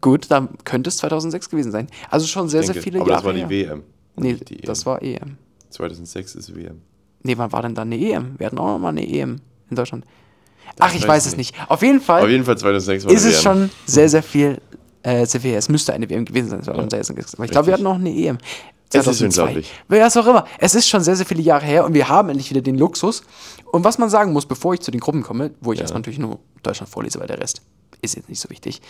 Gut, 0.00 0.30
dann 0.30 0.48
könnte 0.64 0.88
es 0.88 0.96
2006 0.98 1.50
gewesen 1.50 1.72
sein. 1.72 1.88
Also 2.10 2.26
schon 2.26 2.48
sehr, 2.48 2.60
denke, 2.60 2.74
sehr 2.74 2.82
viele 2.82 3.00
aber 3.00 3.10
Jahre. 3.10 3.28
Aber 3.28 3.32
das 3.32 3.42
war 3.42 3.48
die 3.48 3.54
WM. 3.54 3.82
Nee, 4.16 4.36
das 4.64 4.86
war 4.86 5.02
EM. 5.02 5.36
2006 5.70 6.34
ist 6.34 6.54
WM. 6.54 6.82
Nee, 7.22 7.36
wann 7.36 7.52
war 7.52 7.62
denn 7.62 7.74
dann 7.74 7.92
eine 7.92 7.98
EM? 7.98 8.34
Wir 8.38 8.46
hatten 8.46 8.58
auch 8.58 8.66
noch 8.66 8.78
mal 8.78 8.88
eine 8.88 9.06
EM 9.06 9.40
in 9.68 9.76
Deutschland. 9.76 10.04
Ach, 10.78 10.94
ich 10.94 11.06
weiß, 11.06 11.26
es 11.26 11.36
nicht. 11.36 11.54
Auf 11.68 11.82
jeden 11.82 12.00
Fall. 12.00 12.22
Auf 12.22 12.28
jeden 12.28 12.44
Fall 12.44 12.56
2006 12.56 13.04
war 13.04 13.12
Ist 13.12 13.24
es 13.24 13.42
schon 13.42 13.70
sehr, 13.86 14.08
sehr 14.08 14.22
viel. 14.22 14.60
Äh, 15.02 15.26
sehr 15.26 15.40
viel. 15.40 15.54
Es 15.54 15.68
müsste 15.68 15.92
eine 15.92 16.08
WM 16.08 16.24
gewesen 16.24 16.50
sein. 16.50 16.62
Ja. 16.64 16.72
Aber 16.72 17.44
ich 17.44 17.50
glaube, 17.50 17.66
wir 17.66 17.74
hatten 17.74 17.82
noch 17.82 17.94
eine 17.94 18.10
EM. 18.10 18.38
2002. 18.90 18.98
Es 18.98 19.06
ist 19.06 19.22
unglaublich. 19.22 19.72
Was 19.88 20.16
auch 20.16 20.26
immer. 20.26 20.46
Es 20.58 20.74
ist 20.74 20.88
schon 20.88 21.00
sehr, 21.02 21.16
sehr 21.16 21.26
viele 21.26 21.42
Jahre 21.42 21.64
her 21.64 21.84
und 21.84 21.94
wir 21.94 22.08
haben 22.08 22.28
endlich 22.28 22.50
wieder 22.50 22.60
den 22.60 22.76
Luxus. 22.76 23.22
Und 23.70 23.84
was 23.84 23.98
man 23.98 24.10
sagen 24.10 24.32
muss, 24.32 24.46
bevor 24.46 24.74
ich 24.74 24.80
zu 24.80 24.90
den 24.90 25.00
Gruppen 25.00 25.22
komme, 25.22 25.52
wo 25.60 25.72
ich 25.72 25.78
ja. 25.78 25.82
erstmal 25.82 26.00
natürlich 26.00 26.18
nur 26.18 26.40
Deutschland 26.62 26.90
vorlese, 26.90 27.20
weil 27.20 27.28
der 27.28 27.40
Rest 27.40 27.62
ist 28.02 28.16
jetzt 28.16 28.28
nicht 28.28 28.40
so 28.40 28.50
wichtig. 28.50 28.80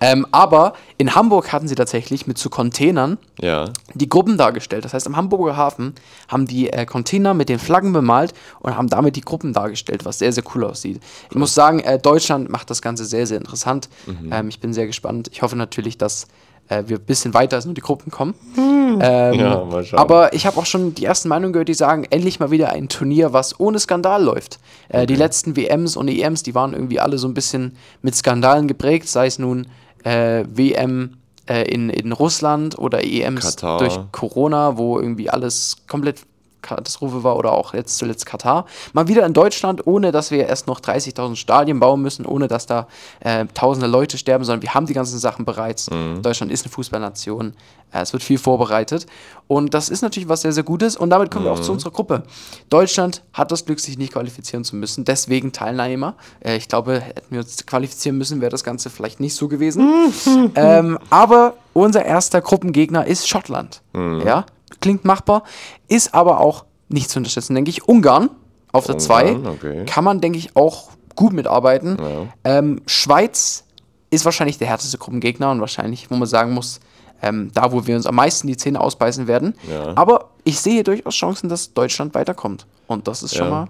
Ähm, 0.00 0.26
aber 0.32 0.74
in 0.98 1.14
Hamburg 1.14 1.52
hatten 1.52 1.68
sie 1.68 1.74
tatsächlich 1.74 2.26
mit 2.26 2.38
so 2.38 2.48
Containern 2.50 3.18
Ja. 3.40 3.66
die 3.94 4.08
Gruppen 4.08 4.36
dargestellt. 4.36 4.84
Das 4.84 4.94
heißt, 4.94 5.06
am 5.06 5.16
Hamburger 5.16 5.56
Hafen 5.56 5.94
haben 6.28 6.46
die 6.46 6.70
äh, 6.72 6.84
Container 6.86 7.34
mit 7.34 7.48
den 7.48 7.58
Flaggen 7.58 7.92
bemalt 7.92 8.34
und 8.60 8.76
haben 8.76 8.88
damit 8.88 9.16
die 9.16 9.20
Gruppen 9.22 9.52
dargestellt, 9.52 10.04
was 10.04 10.18
sehr, 10.18 10.32
sehr 10.32 10.44
cool 10.54 10.64
aussieht. 10.64 11.00
Ich 11.30 11.36
muss 11.36 11.54
sagen, 11.54 11.80
äh, 11.80 11.98
Deutschland 11.98 12.50
macht 12.50 12.70
das 12.70 12.82
Ganze 12.82 13.04
sehr, 13.04 13.26
sehr 13.26 13.38
interessant. 13.38 13.88
Mhm. 14.06 14.32
Ähm, 14.32 14.48
ich 14.48 14.60
bin 14.60 14.72
sehr 14.72 14.86
gespannt. 14.86 15.28
Ich 15.32 15.42
hoffe 15.42 15.56
natürlich, 15.56 15.98
dass 15.98 16.26
äh, 16.68 16.84
wir 16.86 16.98
ein 16.98 17.04
bisschen 17.04 17.34
weiter 17.34 17.56
als 17.56 17.64
nur 17.64 17.74
die 17.74 17.80
Gruppen 17.80 18.10
kommen. 18.10 18.34
Hm. 18.54 18.98
Ähm, 19.02 19.34
Ja, 19.34 19.64
mal 19.64 19.84
schauen. 19.84 19.98
aber 20.00 20.32
ich 20.32 20.46
habe 20.46 20.58
auch 20.58 20.66
schon 20.66 20.94
die 20.94 21.04
ersten 21.04 21.28
Meinungen 21.28 21.52
gehört, 21.52 21.68
die 21.68 21.74
sagen, 21.74 22.04
endlich 22.10 22.40
mal 22.40 22.50
wieder 22.50 22.70
ein 22.70 22.88
Turnier, 22.88 23.32
was 23.32 23.58
ohne 23.60 23.78
Skandal 23.78 24.22
läuft. 24.22 24.58
Äh, 24.88 25.06
Die 25.06 25.14
letzten 25.16 25.56
WMs 25.56 25.96
und 25.96 26.08
EMs, 26.08 26.42
die 26.42 26.54
waren 26.54 26.72
irgendwie 26.72 26.98
alle 27.00 27.18
so 27.18 27.28
ein 27.28 27.34
bisschen 27.34 27.76
mit 28.02 28.14
Skandalen 28.14 28.66
geprägt, 28.68 29.08
sei 29.08 29.26
es 29.26 29.38
nun 29.38 29.66
äh, 30.04 30.44
WM 30.52 31.18
äh, 31.48 31.62
in, 31.70 31.90
in 31.90 32.12
Russland 32.12 32.78
oder 32.78 33.04
EMs 33.04 33.56
Katar. 33.56 33.78
durch 33.78 33.98
Corona, 34.12 34.76
wo 34.78 34.98
irgendwie 34.98 35.28
alles 35.30 35.76
komplett 35.86 36.20
Katastrophe 36.62 37.24
war 37.24 37.36
oder 37.36 37.52
auch 37.52 37.74
jetzt 37.74 37.98
zuletzt 37.98 38.26
Katar. 38.26 38.66
Mal 38.92 39.08
wieder 39.08 39.24
in 39.26 39.32
Deutschland, 39.32 39.86
ohne 39.86 40.12
dass 40.12 40.30
wir 40.30 40.46
erst 40.46 40.66
noch 40.66 40.80
30.000 40.80 41.36
Stadien 41.36 41.80
bauen 41.80 42.02
müssen, 42.02 42.26
ohne 42.26 42.48
dass 42.48 42.66
da 42.66 42.88
äh, 43.20 43.46
tausende 43.54 43.86
Leute 43.86 44.18
sterben, 44.18 44.44
sondern 44.44 44.62
wir 44.62 44.74
haben 44.74 44.86
die 44.86 44.94
ganzen 44.94 45.18
Sachen 45.18 45.44
bereits. 45.44 45.88
Deutschland 46.22 46.52
ist 46.52 46.64
eine 46.64 46.72
Fußballnation. 46.72 47.54
Äh, 47.92 48.02
es 48.02 48.12
wird 48.12 48.22
viel 48.22 48.38
vorbereitet. 48.38 49.06
Und 49.46 49.72
das 49.74 49.88
ist 49.88 50.02
natürlich 50.02 50.28
was 50.28 50.42
sehr, 50.42 50.52
sehr 50.52 50.62
Gutes. 50.62 50.96
Und 50.96 51.10
damit 51.10 51.30
kommen 51.30 51.46
wir 51.46 51.52
auch 51.52 51.60
zu 51.60 51.72
unserer 51.72 51.90
Gruppe. 51.90 52.24
Deutschland 52.68 53.22
hat 53.32 53.50
das 53.50 53.64
Glück, 53.64 53.80
sich 53.80 53.96
nicht 53.96 54.12
qualifizieren 54.12 54.64
zu 54.64 54.76
müssen. 54.76 55.04
Deswegen 55.04 55.52
Teilnehmer. 55.52 56.14
Äh, 56.40 56.56
ich 56.56 56.68
glaube, 56.68 57.00
hätten 57.00 57.30
wir 57.30 57.40
uns 57.40 57.64
qualifizieren 57.66 58.18
müssen, 58.18 58.40
wäre 58.40 58.50
das 58.50 58.64
Ganze 58.64 58.90
vielleicht 58.90 59.20
nicht 59.20 59.34
so 59.34 59.48
gewesen. 59.48 60.12
ähm, 60.54 60.98
aber 61.10 61.54
unser 61.72 62.04
erster 62.04 62.40
Gruppengegner 62.40 63.06
ist 63.06 63.28
Schottland. 63.28 63.82
Ja, 64.24 64.46
klingt 64.80 65.04
machbar, 65.04 65.42
ist 65.88 66.14
aber 66.14 66.40
auch 66.40 66.64
nicht 66.88 67.10
zu 67.10 67.18
unterschätzen, 67.18 67.54
denke 67.54 67.70
ich. 67.70 67.86
Ungarn 67.86 68.30
auf 68.72 68.86
der 68.86 68.98
2 68.98 69.32
Ungarn, 69.32 69.54
okay. 69.54 69.84
kann 69.86 70.04
man, 70.04 70.20
denke 70.20 70.38
ich, 70.38 70.56
auch 70.56 70.90
gut 71.14 71.32
mitarbeiten. 71.32 71.96
Ähm, 72.44 72.80
Schweiz 72.86 73.64
ist 74.10 74.24
wahrscheinlich 74.24 74.58
der 74.58 74.68
härteste 74.68 74.98
Gruppengegner 74.98 75.50
und 75.50 75.60
wahrscheinlich, 75.60 76.10
wo 76.10 76.16
man 76.16 76.28
sagen 76.28 76.52
muss, 76.54 76.80
ähm, 77.20 77.50
da, 77.52 77.72
wo 77.72 77.86
wir 77.86 77.96
uns 77.96 78.06
am 78.06 78.14
meisten 78.14 78.46
die 78.46 78.56
Zähne 78.56 78.80
ausbeißen 78.80 79.26
werden. 79.26 79.54
Ja. 79.68 79.92
Aber 79.96 80.30
ich 80.44 80.60
sehe 80.60 80.84
durchaus 80.84 81.14
Chancen, 81.14 81.48
dass 81.48 81.74
Deutschland 81.74 82.14
weiterkommt. 82.14 82.66
Und 82.86 83.08
das 83.08 83.22
ist 83.22 83.34
schon 83.34 83.46
Ja. 83.48 83.50
mal. 83.50 83.68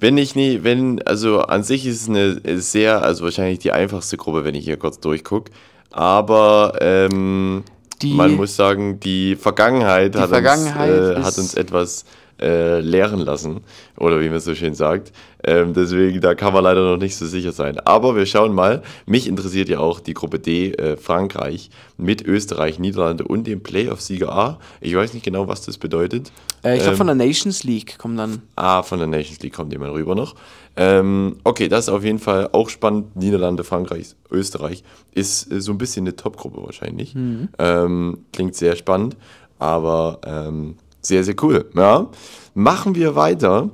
Wenn 0.00 0.16
ich 0.16 0.34
nie, 0.36 0.62
wenn, 0.62 1.02
also 1.06 1.40
an 1.42 1.64
sich 1.64 1.84
ist 1.84 2.02
es 2.02 2.08
eine 2.08 2.40
sehr, 2.60 3.02
also 3.02 3.24
wahrscheinlich 3.24 3.58
die 3.58 3.72
einfachste 3.72 4.16
Gruppe, 4.16 4.44
wenn 4.44 4.54
ich 4.54 4.64
hier 4.64 4.78
kurz 4.78 5.00
durchgucke. 5.00 5.50
Aber 5.90 6.78
ähm, 6.80 7.64
Die- 8.02 8.14
man 8.14 8.34
muss 8.34 8.54
sagen, 8.56 9.00
die 9.00 9.36
Vergangenheit, 9.36 10.16
hat, 10.16 10.28
Vergangenheit 10.30 10.90
uns, 10.90 11.10
äh, 11.18 11.22
hat 11.22 11.38
uns 11.38 11.54
etwas 11.54 12.04
äh, 12.40 12.80
lehren 12.80 13.20
lassen. 13.20 13.60
Oder 13.96 14.20
wie 14.20 14.28
man 14.28 14.40
so 14.40 14.54
schön 14.54 14.74
sagt. 14.74 15.12
Ähm, 15.44 15.72
deswegen, 15.72 16.20
da 16.20 16.34
kann 16.34 16.52
man 16.52 16.64
leider 16.64 16.82
noch 16.82 16.96
nicht 16.96 17.16
so 17.16 17.26
sicher 17.26 17.52
sein. 17.52 17.78
Aber 17.80 18.16
wir 18.16 18.26
schauen 18.26 18.54
mal. 18.54 18.82
Mich 19.06 19.26
interessiert 19.28 19.68
ja 19.68 19.78
auch 19.78 20.00
die 20.00 20.14
Gruppe 20.14 20.38
D, 20.38 20.72
äh, 20.72 20.96
Frankreich, 20.96 21.70
mit 21.96 22.26
Österreich, 22.26 22.78
Niederlande 22.78 23.24
und 23.24 23.46
dem 23.46 23.62
Playoff-Sieger 23.62 24.32
A. 24.32 24.58
Ich 24.80 24.94
weiß 24.96 25.14
nicht 25.14 25.24
genau, 25.24 25.46
was 25.48 25.62
das 25.62 25.78
bedeutet. 25.78 26.32
Äh, 26.64 26.74
ich 26.74 26.80
glaube, 26.80 26.92
Ähm, 26.92 26.96
von 26.96 27.06
der 27.06 27.16
Nations 27.16 27.62
League 27.64 27.98
kommen 27.98 28.16
dann. 28.16 28.42
Ah, 28.56 28.82
von 28.82 28.98
der 28.98 29.08
Nations 29.08 29.40
League 29.40 29.54
kommt 29.54 29.72
jemand 29.72 29.92
rüber 29.92 30.14
noch. 30.14 30.34
Ähm, 30.76 31.36
okay, 31.44 31.68
das 31.68 31.86
ist 31.86 31.94
auf 31.94 32.04
jeden 32.04 32.18
Fall 32.20 32.48
auch 32.52 32.68
spannend. 32.68 33.16
Niederlande, 33.16 33.64
Frankreich, 33.64 34.14
Österreich 34.30 34.84
ist 35.12 35.50
äh, 35.50 35.60
so 35.60 35.72
ein 35.72 35.78
bisschen 35.78 36.04
eine 36.04 36.14
Top-Gruppe 36.16 36.62
wahrscheinlich. 36.62 37.14
Ähm, 37.58 38.18
klingt 38.32 38.54
sehr 38.54 38.76
spannend, 38.76 39.16
aber 39.58 40.20
ähm, 40.24 40.76
sehr, 41.08 41.24
sehr 41.24 41.34
cool. 41.42 41.68
Ja. 41.74 42.08
Machen 42.54 42.94
wir 42.94 43.16
weiter. 43.16 43.70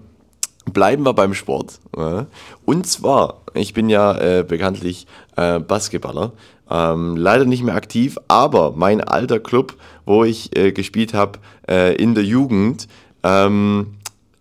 Bleiben 0.72 1.04
wir 1.04 1.12
beim 1.12 1.34
Sport. 1.34 1.78
Ja. 1.96 2.26
Und 2.64 2.86
zwar, 2.86 3.42
ich 3.52 3.74
bin 3.74 3.90
ja 3.90 4.16
äh, 4.18 4.44
bekanntlich 4.44 5.06
äh, 5.36 5.58
Basketballer. 5.58 6.32
Ähm, 6.70 7.16
leider 7.16 7.44
nicht 7.44 7.62
mehr 7.62 7.74
aktiv, 7.74 8.16
aber 8.26 8.72
mein 8.74 9.02
alter 9.02 9.38
Club, 9.38 9.74
wo 10.06 10.24
ich 10.24 10.56
äh, 10.56 10.72
gespielt 10.72 11.12
habe 11.12 11.38
äh, 11.68 11.94
in 11.96 12.14
der 12.14 12.24
Jugend, 12.24 12.88
ähm, 13.22 13.98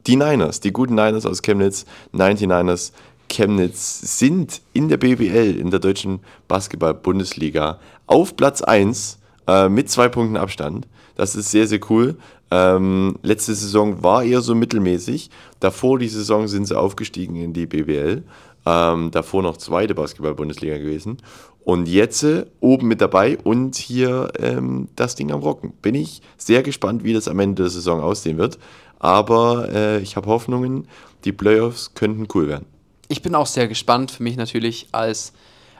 die 0.08 0.16
Niners, 0.16 0.62
die 0.62 0.72
guten 0.72 0.96
Niners 0.96 1.26
aus 1.26 1.42
Chemnitz, 1.42 1.86
99ers 2.14 2.94
Chemnitz, 3.30 4.20
sind 4.20 4.62
in 4.72 4.88
der 4.88 4.98
BBL, 4.98 5.58
in 5.58 5.70
der 5.70 5.82
deutschen 5.82 6.22
Basketball-Bundesliga, 6.48 7.80
auf 8.08 8.38
Platz 8.38 8.62
1 8.62 9.20
äh, 9.48 9.68
mit 9.68 9.90
zwei 9.90 10.08
Punkten 10.08 10.38
Abstand. 10.38 10.88
Das 11.16 11.36
ist 11.36 11.52
sehr, 11.52 11.68
sehr 11.68 11.80
cool. 11.90 12.18
Ähm, 12.56 13.16
letzte 13.24 13.56
Saison 13.56 14.04
war 14.04 14.24
eher 14.24 14.42
so 14.42 14.54
mittelmäßig. 14.54 15.32
Davor 15.60 15.98
die 15.98 16.08
Saison 16.08 16.48
sind 16.48 16.68
sie 16.68 16.78
aufgestiegen 16.78 17.36
in 17.36 17.52
die 17.52 17.66
BBL. 17.66 18.22
Ähm, 18.68 19.10
davor 19.10 19.42
noch 19.42 19.58
zweite 19.58 19.96
Basketball-Bundesliga 19.96 20.78
gewesen. 20.78 21.18
Und 21.64 21.88
jetzt 21.88 22.22
äh, 22.22 22.46
oben 22.60 22.90
mit 22.90 23.02
dabei 23.02 23.40
und 23.40 23.76
hier 23.76 24.32
ähm, 24.38 24.88
das 24.96 25.16
Ding 25.16 25.32
am 25.32 25.40
Rocken. 25.40 25.72
Bin 25.82 25.96
ich 25.96 26.22
sehr 26.38 26.62
gespannt, 26.62 27.04
wie 27.04 27.14
das 27.14 27.28
am 27.28 27.40
Ende 27.40 27.64
der 27.64 27.72
Saison 27.72 28.02
aussehen 28.02 28.38
wird. 28.38 28.60
Aber 29.00 29.70
äh, 29.74 30.00
ich 30.02 30.16
habe 30.16 30.28
Hoffnungen, 30.28 30.88
die 31.26 31.32
Playoffs 31.32 31.96
könnten 31.96 32.28
cool 32.36 32.48
werden. 32.48 32.66
Ich 33.08 33.24
bin 33.24 33.34
auch 33.34 33.48
sehr 33.48 33.68
gespannt. 33.68 34.12
Für 34.12 34.22
mich 34.22 34.38
natürlich 34.38 34.90
als, 34.92 35.34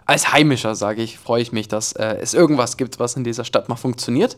als 0.06 0.34
Heimischer, 0.34 0.76
sage 0.76 1.02
ich, 1.02 1.18
freue 1.18 1.42
ich 1.42 1.52
mich, 1.52 1.68
dass 1.68 1.94
äh, 1.94 2.18
es 2.22 2.34
irgendwas 2.34 2.78
gibt, 2.78 3.00
was 3.00 3.16
in 3.16 3.24
dieser 3.24 3.46
Stadt 3.46 3.70
mal 3.70 3.76
funktioniert. 3.76 4.38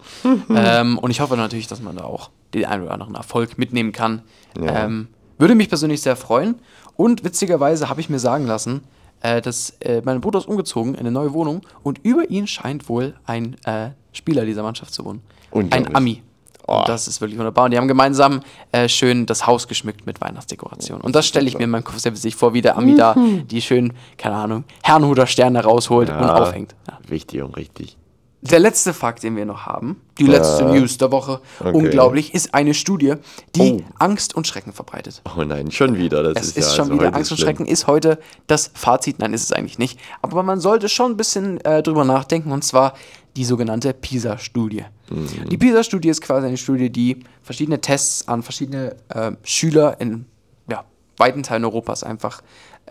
ähm, 0.49 0.97
und 0.97 1.11
ich 1.11 1.21
hoffe 1.21 1.37
natürlich, 1.37 1.67
dass 1.67 1.81
man 1.81 1.95
da 1.95 2.03
auch 2.03 2.29
den 2.53 2.65
einen 2.65 2.83
oder 2.83 2.93
anderen 2.93 3.15
Erfolg 3.15 3.57
mitnehmen 3.57 3.91
kann. 3.91 4.21
Ja. 4.59 4.85
Ähm, 4.85 5.07
würde 5.37 5.55
mich 5.55 5.69
persönlich 5.69 6.01
sehr 6.01 6.15
freuen. 6.15 6.55
Und 6.95 7.23
witzigerweise 7.23 7.89
habe 7.89 7.99
ich 7.99 8.09
mir 8.09 8.19
sagen 8.19 8.45
lassen, 8.45 8.81
äh, 9.21 9.41
dass 9.41 9.71
äh, 9.81 10.01
mein 10.03 10.21
Bruder 10.21 10.39
ist 10.39 10.47
umgezogen 10.47 10.93
in 10.93 11.01
eine 11.01 11.11
neue 11.11 11.33
Wohnung 11.33 11.61
und 11.83 11.99
über 12.03 12.29
ihn 12.29 12.47
scheint 12.47 12.87
wohl 12.89 13.15
ein 13.25 13.57
äh, 13.65 13.89
Spieler 14.13 14.45
dieser 14.45 14.63
Mannschaft 14.63 14.93
zu 14.93 15.03
wohnen. 15.05 15.21
Ein. 15.51 15.95
Ami. 15.95 16.21
Oh. 16.67 16.77
Und 16.79 16.89
das 16.89 17.07
ist 17.07 17.21
wirklich 17.21 17.37
wunderbar. 17.37 17.65
Und 17.65 17.71
die 17.71 17.77
haben 17.77 17.87
gemeinsam 17.87 18.41
äh, 18.71 18.89
schön 18.89 19.25
das 19.25 19.45
Haus 19.45 19.67
geschmückt 19.67 20.05
mit 20.05 20.19
Weihnachtsdekoration. 20.21 21.01
Und 21.01 21.15
das 21.15 21.27
stelle 21.27 21.47
ich 21.47 21.57
mir 21.57 21.65
in 21.65 21.69
meinem 21.69 21.83
Kopf 21.83 21.99
sehr 21.99 22.11
witzig 22.13 22.35
vor, 22.35 22.53
wie 22.53 22.61
der 22.61 22.77
Ami 22.77 22.95
da 22.95 23.15
die 23.15 23.61
schön, 23.61 23.93
keine 24.17 24.35
Ahnung, 24.35 24.63
Herrnhuter 24.83 25.27
Sterne 25.27 25.63
rausholt 25.63 26.09
und 26.09 26.15
aufhängt. 26.15 26.75
Ja. 26.87 26.97
Wichtig 27.07 27.41
und 27.43 27.55
richtig. 27.55 27.97
Der 28.41 28.59
letzte 28.59 28.93
Fakt, 28.93 29.23
den 29.23 29.35
wir 29.35 29.45
noch 29.45 29.65
haben, 29.65 29.99
die 30.19 30.27
letzte 30.27 30.65
News 30.65 30.99
der 30.99 31.11
Woche, 31.11 31.41
Okay. 31.59 31.71
unglaublich, 31.73 32.33
ist 32.35 32.53
eine 32.53 32.75
Studie, 32.75 33.15
die 33.55 33.83
Oh. 33.83 33.93
Angst 33.97 34.35
und 34.35 34.45
Schrecken 34.45 34.71
verbreitet. 34.71 35.23
Oh 35.35 35.41
nein, 35.43 35.71
schon 35.71 35.97
wieder. 35.97 36.21
Das 36.21 36.43
Es 36.43 36.47
ist, 36.49 36.57
ist, 36.57 36.69
ja 36.69 36.75
schon 36.75 36.91
also 36.91 36.99
wieder 37.01 37.15
Angst 37.15 37.31
und 37.31 37.37
schlimm. 37.37 37.47
Schrecken, 37.47 37.65
ist 37.65 37.87
heute 37.87 38.19
das 38.45 38.69
Fazit. 38.75 39.17
Nein, 39.17 39.33
ist 39.33 39.43
es 39.43 39.51
eigentlich 39.51 39.79
nicht. 39.79 39.99
Aber 40.21 40.43
man 40.43 40.59
sollte 40.59 40.89
schon 40.89 41.11
ein 41.13 41.17
bisschen 41.17 41.59
äh, 41.61 41.81
drüber 41.81 42.05
nachdenken, 42.05 42.51
und 42.51 42.63
zwar 42.63 42.93
die 43.35 43.45
sogenannte 43.45 43.93
PISA-Studie. 43.93 44.85
Mhm. 45.09 45.49
Die 45.49 45.57
PISA-Studie 45.57 46.09
ist 46.09 46.21
quasi 46.21 46.47
eine 46.47 46.57
Studie, 46.57 46.89
die 46.89 47.19
verschiedene 47.43 47.79
Tests 47.81 48.27
an 48.27 48.43
verschiedene 48.43 48.95
äh, 49.09 49.31
Schüler 49.43 49.99
in 49.99 50.25
ja, 50.69 50.83
weiten 51.17 51.43
Teilen 51.43 51.63
Europas 51.65 52.03
einfach 52.03 52.41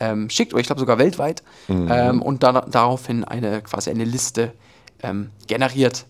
ähm, 0.01 0.29
schickt, 0.31 0.53
oder 0.53 0.61
ich 0.61 0.67
glaube 0.67 0.81
sogar 0.81 0.99
weltweit, 0.99 1.43
Mhm. 1.69 1.89
ähm, 1.91 2.23
und 2.23 2.43
dann 2.43 2.71
daraufhin 2.71 3.25
eine 3.25 3.63
quasi 3.63 3.91
eine 3.91 4.05
Liste 4.05 4.53
ähm, 5.03 5.31
generiert. 5.47 6.07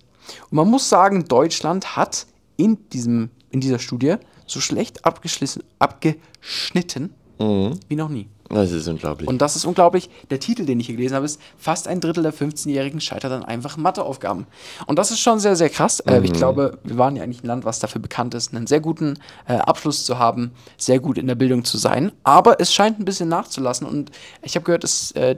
Und 0.51 0.57
man 0.57 0.69
muss 0.71 0.89
sagen, 0.89 1.25
Deutschland 1.27 1.97
hat 1.97 2.27
in, 2.57 2.79
diesem, 2.91 3.31
in 3.51 3.61
dieser 3.61 3.79
Studie 3.79 4.17
so 4.47 4.61
schlecht 4.61 5.05
abgeschlissen, 5.05 5.63
abgeschnitten 5.79 7.15
Mhm. 7.39 7.81
wie 7.89 7.97
noch 7.97 8.09
nie. 8.09 8.29
Das 8.51 8.73
ist 8.73 8.87
unglaublich. 8.89 9.29
Und 9.29 9.41
das 9.41 9.57
ist 9.57 9.65
unglaublich. 9.65 10.11
Der 10.31 10.39
Titel, 10.39 10.67
den 10.67 10.79
ich 10.79 10.87
hier 10.87 10.97
gelesen 10.97 11.15
habe, 11.15 11.25
ist 11.25 11.41
Fast 11.57 11.89
ein 11.89 12.01
Drittel 12.01 12.23
der 12.23 12.35
15-Jährigen 12.35 13.01
scheitert 13.01 13.33
an 13.33 13.45
einfachen 13.45 13.83
Matheaufgaben. 13.83 14.47
Und 14.87 14.99
das 14.99 15.11
ist 15.11 15.21
schon 15.21 15.39
sehr, 15.39 15.57
sehr 15.57 15.71
krass. 15.71 16.01
Äh, 16.01 16.21
ich 16.23 16.33
glaube, 16.33 16.79
wir 16.85 16.99
waren 16.99 17.17
ja 17.17 17.23
eigentlich 17.23 17.43
ein 17.43 17.47
Land, 17.47 17.65
was 17.65 17.79
dafür 17.79 18.01
bekannt 18.01 18.35
ist, 18.35 18.55
einen 18.55 18.67
sehr 18.67 18.81
guten 18.81 19.19
äh, 19.49 19.55
Abschluss 19.55 20.05
zu 20.05 20.19
haben, 20.19 20.53
sehr 20.77 21.01
gut 21.01 21.19
in 21.19 21.27
der 21.27 21.35
Bildung 21.35 21.65
zu 21.65 21.79
sein. 21.79 22.13
Aber 22.23 22.61
es 22.61 22.73
scheint 22.73 23.01
ein 23.01 23.05
bisschen 23.05 23.29
nachzulassen. 23.29 23.87
Und 23.87 24.11
ich 24.43 24.57
habe 24.57 24.65
gehört, 24.65 24.85
es, 24.85 25.13
äh, 25.13 25.37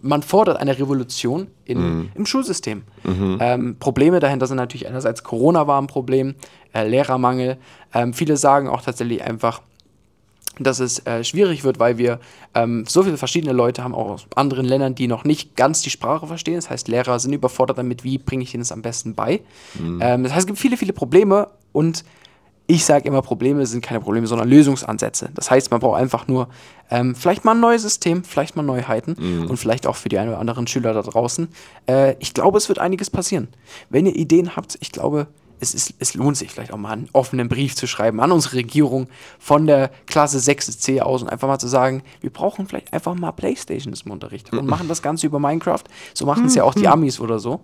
man 0.00 0.22
fordert 0.22 0.58
eine 0.58 0.78
Revolution 0.78 1.48
in, 1.64 2.10
im 2.14 2.26
Schulsystem. 2.26 2.82
Ähm, 3.40 3.76
Probleme 3.78 4.20
dahinter 4.20 4.46
sind 4.46 4.56
natürlich 4.56 4.88
einerseits 4.88 5.22
Corona 5.22 5.66
war 5.66 5.80
ein 5.80 5.86
Problem, 5.86 6.34
äh, 6.72 6.86
Lehrermangel. 6.86 7.58
Ähm, 7.92 8.14
viele 8.14 8.36
sagen 8.36 8.68
auch 8.68 8.82
tatsächlich 8.82 9.22
einfach, 9.22 9.60
dass 10.58 10.80
es 10.80 11.04
äh, 11.06 11.24
schwierig 11.24 11.64
wird, 11.64 11.78
weil 11.78 11.98
wir 11.98 12.20
ähm, 12.54 12.84
so 12.86 13.02
viele 13.02 13.16
verschiedene 13.16 13.52
Leute 13.52 13.82
haben, 13.82 13.94
auch 13.94 14.10
aus 14.10 14.26
anderen 14.36 14.66
Ländern, 14.66 14.94
die 14.94 15.08
noch 15.08 15.24
nicht 15.24 15.56
ganz 15.56 15.80
die 15.82 15.90
Sprache 15.90 16.26
verstehen. 16.26 16.56
Das 16.56 16.68
heißt, 16.70 16.88
Lehrer 16.88 17.18
sind 17.18 17.32
überfordert 17.32 17.78
damit, 17.78 18.04
wie 18.04 18.18
bringe 18.18 18.42
ich 18.42 18.52
ihnen 18.54 18.62
das 18.62 18.72
am 18.72 18.82
besten 18.82 19.14
bei. 19.14 19.40
Ähm, 19.78 20.22
das 20.22 20.32
heißt, 20.32 20.40
es 20.42 20.46
gibt 20.46 20.58
viele, 20.58 20.76
viele 20.76 20.92
Probleme 20.92 21.48
und 21.72 22.04
Ich 22.68 22.84
sage 22.84 23.08
immer, 23.08 23.22
Probleme 23.22 23.66
sind 23.66 23.82
keine 23.84 24.00
Probleme, 24.00 24.26
sondern 24.28 24.48
Lösungsansätze. 24.48 25.30
Das 25.34 25.50
heißt, 25.50 25.70
man 25.72 25.80
braucht 25.80 26.00
einfach 26.00 26.28
nur 26.28 26.48
ähm, 26.90 27.14
vielleicht 27.16 27.44
mal 27.44 27.52
ein 27.54 27.60
neues 27.60 27.82
System, 27.82 28.22
vielleicht 28.22 28.54
mal 28.54 28.62
Neuheiten 28.62 29.16
Mhm. 29.18 29.50
und 29.50 29.56
vielleicht 29.56 29.86
auch 29.86 29.96
für 29.96 30.08
die 30.08 30.16
einen 30.16 30.28
oder 30.30 30.38
anderen 30.38 30.68
Schüler 30.68 30.94
da 30.94 31.02
draußen. 31.02 31.48
Äh, 31.88 32.14
ich 32.20 32.34
glaube, 32.34 32.58
es 32.58 32.68
wird 32.68 32.78
einiges 32.78 33.10
passieren. 33.10 33.48
Wenn 33.90 34.06
ihr 34.06 34.14
Ideen 34.14 34.54
habt, 34.54 34.78
ich 34.80 34.92
glaube, 34.92 35.26
es, 35.62 35.74
ist, 35.74 35.94
es 36.00 36.14
lohnt 36.14 36.36
sich 36.36 36.50
vielleicht 36.50 36.72
auch 36.72 36.76
mal 36.76 36.90
einen 36.90 37.08
offenen 37.12 37.48
Brief 37.48 37.76
zu 37.76 37.86
schreiben 37.86 38.20
an 38.20 38.32
unsere 38.32 38.56
Regierung 38.56 39.06
von 39.38 39.66
der 39.68 39.92
Klasse 40.06 40.38
6C 40.38 41.00
aus 41.00 41.22
und 41.22 41.28
einfach 41.28 41.46
mal 41.46 41.60
zu 41.60 41.68
sagen, 41.68 42.02
wir 42.20 42.30
brauchen 42.30 42.66
vielleicht 42.66 42.92
einfach 42.92 43.14
mal 43.14 43.30
Playstations 43.30 44.02
im 44.02 44.10
Unterricht 44.10 44.52
und 44.52 44.66
machen 44.66 44.88
das 44.88 45.02
Ganze 45.02 45.26
über 45.26 45.38
Minecraft. 45.38 45.84
So 46.14 46.26
machen 46.26 46.46
es 46.46 46.56
ja 46.56 46.64
auch 46.64 46.74
die 46.74 46.88
Amis 46.88 47.20
oder 47.20 47.38
so. 47.38 47.60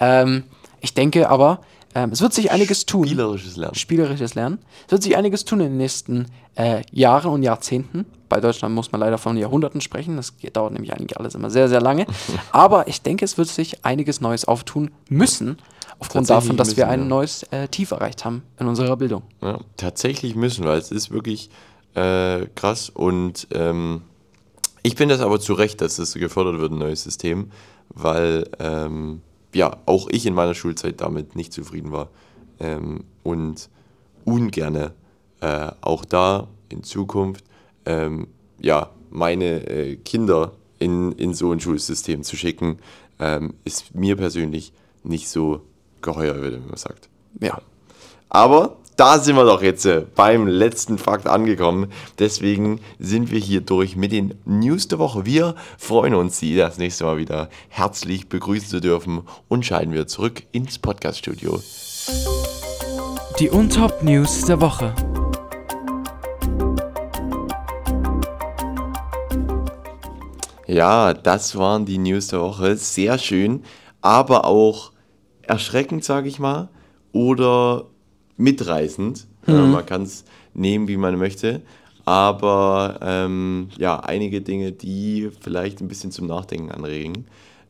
Ähm, 0.00 0.44
ich 0.80 0.94
denke 0.94 1.28
aber, 1.28 1.60
ähm, 1.94 2.10
es 2.10 2.20
wird 2.20 2.32
sich 2.32 2.50
einiges 2.50 2.86
tun. 2.86 3.06
Spielerisches 3.06 3.56
Lernen. 3.56 3.74
Spielerisches 3.74 4.34
Lernen. 4.34 4.58
Es 4.86 4.92
wird 4.92 5.02
sich 5.02 5.16
einiges 5.16 5.44
tun 5.44 5.60
in 5.60 5.70
den 5.70 5.76
nächsten 5.76 6.26
äh, 6.54 6.82
Jahren 6.90 7.32
und 7.32 7.42
Jahrzehnten. 7.42 8.06
Bei 8.28 8.40
Deutschland 8.40 8.74
muss 8.74 8.92
man 8.92 9.00
leider 9.00 9.18
von 9.18 9.36
Jahrhunderten 9.36 9.80
sprechen. 9.80 10.16
Das 10.16 10.32
dauert 10.52 10.72
nämlich 10.72 10.92
eigentlich 10.92 11.18
alles 11.18 11.34
immer 11.34 11.50
sehr, 11.50 11.68
sehr 11.68 11.80
lange. 11.80 12.06
Aber 12.52 12.88
ich 12.88 13.02
denke, 13.02 13.24
es 13.24 13.36
wird 13.36 13.48
sich 13.48 13.84
einiges 13.84 14.20
Neues 14.20 14.46
auftun 14.46 14.90
müssen, 15.08 15.58
aufgrund 15.98 16.30
davon, 16.30 16.56
dass 16.56 16.76
wir 16.76 16.86
müssen, 16.86 16.94
ein 16.94 17.00
ja. 17.00 17.06
neues 17.06 17.42
äh, 17.44 17.68
Tief 17.68 17.90
erreicht 17.90 18.24
haben 18.24 18.42
in 18.58 18.66
unserer 18.66 18.96
Bildung. 18.96 19.22
Ja, 19.42 19.58
tatsächlich 19.76 20.34
müssen, 20.34 20.64
weil 20.64 20.78
es 20.78 20.90
ist 20.90 21.10
wirklich 21.10 21.50
äh, 21.94 22.46
krass 22.54 22.88
und 22.88 23.48
ähm, 23.52 24.02
ich 24.82 24.96
finde 24.96 25.14
das 25.14 25.24
aber 25.24 25.38
zu 25.38 25.52
Recht, 25.54 25.80
dass 25.80 25.96
das 25.96 26.14
gefördert 26.14 26.58
wird, 26.58 26.72
ein 26.72 26.78
neues 26.78 27.04
System, 27.04 27.50
weil 27.90 28.48
ähm, 28.58 29.20
ja, 29.54 29.78
auch 29.86 30.08
ich 30.10 30.26
in 30.26 30.34
meiner 30.34 30.54
Schulzeit 30.54 31.00
damit 31.00 31.36
nicht 31.36 31.52
zufrieden 31.52 31.92
war 31.92 32.08
ähm, 32.60 33.04
und 33.22 33.68
ungerne 34.24 34.92
äh, 35.40 35.70
auch 35.80 36.04
da 36.04 36.48
in 36.68 36.82
Zukunft 36.82 37.44
ähm, 37.84 38.28
ja, 38.60 38.90
meine 39.10 39.68
äh, 39.68 39.96
Kinder 39.96 40.52
in, 40.78 41.12
in 41.12 41.34
so 41.34 41.52
ein 41.52 41.60
Schulsystem 41.60 42.22
zu 42.22 42.36
schicken, 42.36 42.78
ähm, 43.18 43.54
ist 43.64 43.94
mir 43.94 44.16
persönlich 44.16 44.72
nicht 45.04 45.28
so 45.28 45.62
geheuer, 46.00 46.36
würde 46.36 46.58
man 46.58 46.76
sagt. 46.76 47.08
Ja. 47.40 47.60
Aber 48.28 48.78
da 49.02 49.18
sind 49.18 49.34
wir 49.34 49.44
doch 49.44 49.62
jetzt 49.62 49.84
äh, 49.84 50.04
beim 50.14 50.46
letzten 50.46 50.96
Fakt 50.96 51.26
angekommen. 51.26 51.90
Deswegen 52.20 52.80
sind 53.00 53.32
wir 53.32 53.40
hier 53.40 53.60
durch 53.60 53.96
mit 53.96 54.12
den 54.12 54.34
News 54.44 54.86
der 54.86 55.00
Woche. 55.00 55.26
Wir 55.26 55.56
freuen 55.76 56.14
uns, 56.14 56.38
Sie 56.38 56.56
das 56.56 56.78
nächste 56.78 57.02
Mal 57.02 57.16
wieder 57.16 57.48
herzlich 57.68 58.28
begrüßen 58.28 58.68
zu 58.68 58.80
dürfen 58.80 59.22
und 59.48 59.66
schalten 59.66 59.92
wir 59.92 60.06
zurück 60.06 60.44
ins 60.52 60.78
Podcaststudio. 60.78 61.60
Die 63.40 63.50
Untop 63.50 64.04
News 64.04 64.44
der 64.44 64.60
Woche. 64.60 64.94
Ja, 70.68 71.12
das 71.12 71.56
waren 71.56 71.86
die 71.86 71.98
News 71.98 72.28
der 72.28 72.40
Woche. 72.40 72.76
Sehr 72.76 73.18
schön, 73.18 73.64
aber 74.00 74.44
auch 74.44 74.92
erschreckend, 75.42 76.04
sage 76.04 76.28
ich 76.28 76.38
mal, 76.38 76.68
oder 77.10 77.86
mitreißend. 78.36 79.26
Äh, 79.46 79.52
man 79.52 79.86
kann 79.86 80.02
es 80.02 80.24
nehmen, 80.54 80.88
wie 80.88 80.96
man 80.96 81.18
möchte. 81.18 81.62
Aber 82.04 82.98
ähm, 83.00 83.68
ja, 83.78 84.00
einige 84.00 84.40
Dinge, 84.40 84.72
die 84.72 85.30
vielleicht 85.40 85.80
ein 85.80 85.88
bisschen 85.88 86.10
zum 86.10 86.26
Nachdenken 86.26 86.70
anregen 86.72 87.26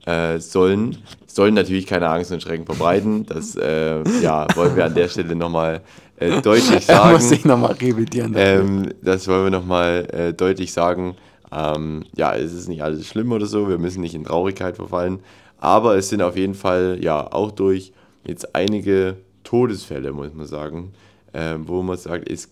äh, 0.07 0.39
sollen, 0.39 0.99
sollen 1.27 1.55
natürlich 1.55 1.87
keine 1.87 2.09
Angst 2.09 2.33
und 2.33 2.43
Schrecken 2.43 2.65
verbreiten. 2.65 3.27
Das 3.27 3.57
äh, 3.57 4.03
ja, 4.21 4.47
wollen 4.55 4.75
wir 4.75 4.87
an 4.87 4.95
der 4.95 5.09
Stelle 5.09 5.37
nochmal 5.37 5.83
äh, 6.17 6.41
deutlich 6.41 6.87
sagen. 6.87 7.13
muss 7.13 7.31
ich 7.31 7.45
nochmal 7.45 7.73
revidieren. 7.73 8.35
Ähm, 8.37 8.89
das 9.03 9.29
wollen 9.29 9.45
wir 9.45 9.51
nochmal 9.51 10.09
äh, 10.13 10.33
deutlich 10.33 10.73
sagen. 10.73 11.17
Ähm, 11.53 12.05
ja, 12.17 12.35
es 12.35 12.53
ist 12.55 12.69
nicht 12.69 12.83
alles 12.83 13.07
schlimm 13.07 13.31
oder 13.33 13.45
so, 13.45 13.69
wir 13.69 13.79
müssen 13.79 14.01
nicht 14.01 14.15
in 14.15 14.25
Traurigkeit 14.25 14.77
verfallen, 14.77 15.21
aber 15.59 15.97
es 15.97 16.09
sind 16.09 16.23
auf 16.23 16.35
jeden 16.35 16.55
Fall 16.55 16.99
ja 17.03 17.31
auch 17.31 17.51
durch 17.51 17.93
jetzt 18.25 18.55
einige 18.55 19.19
Todesfälle, 19.53 20.15
muss 20.15 20.33
man 20.33 20.47
sagen, 20.47 20.95
ähm, 21.35 21.69
wo 21.69 21.83
man 21.83 21.99
sagt, 21.99 22.27
es 22.27 22.49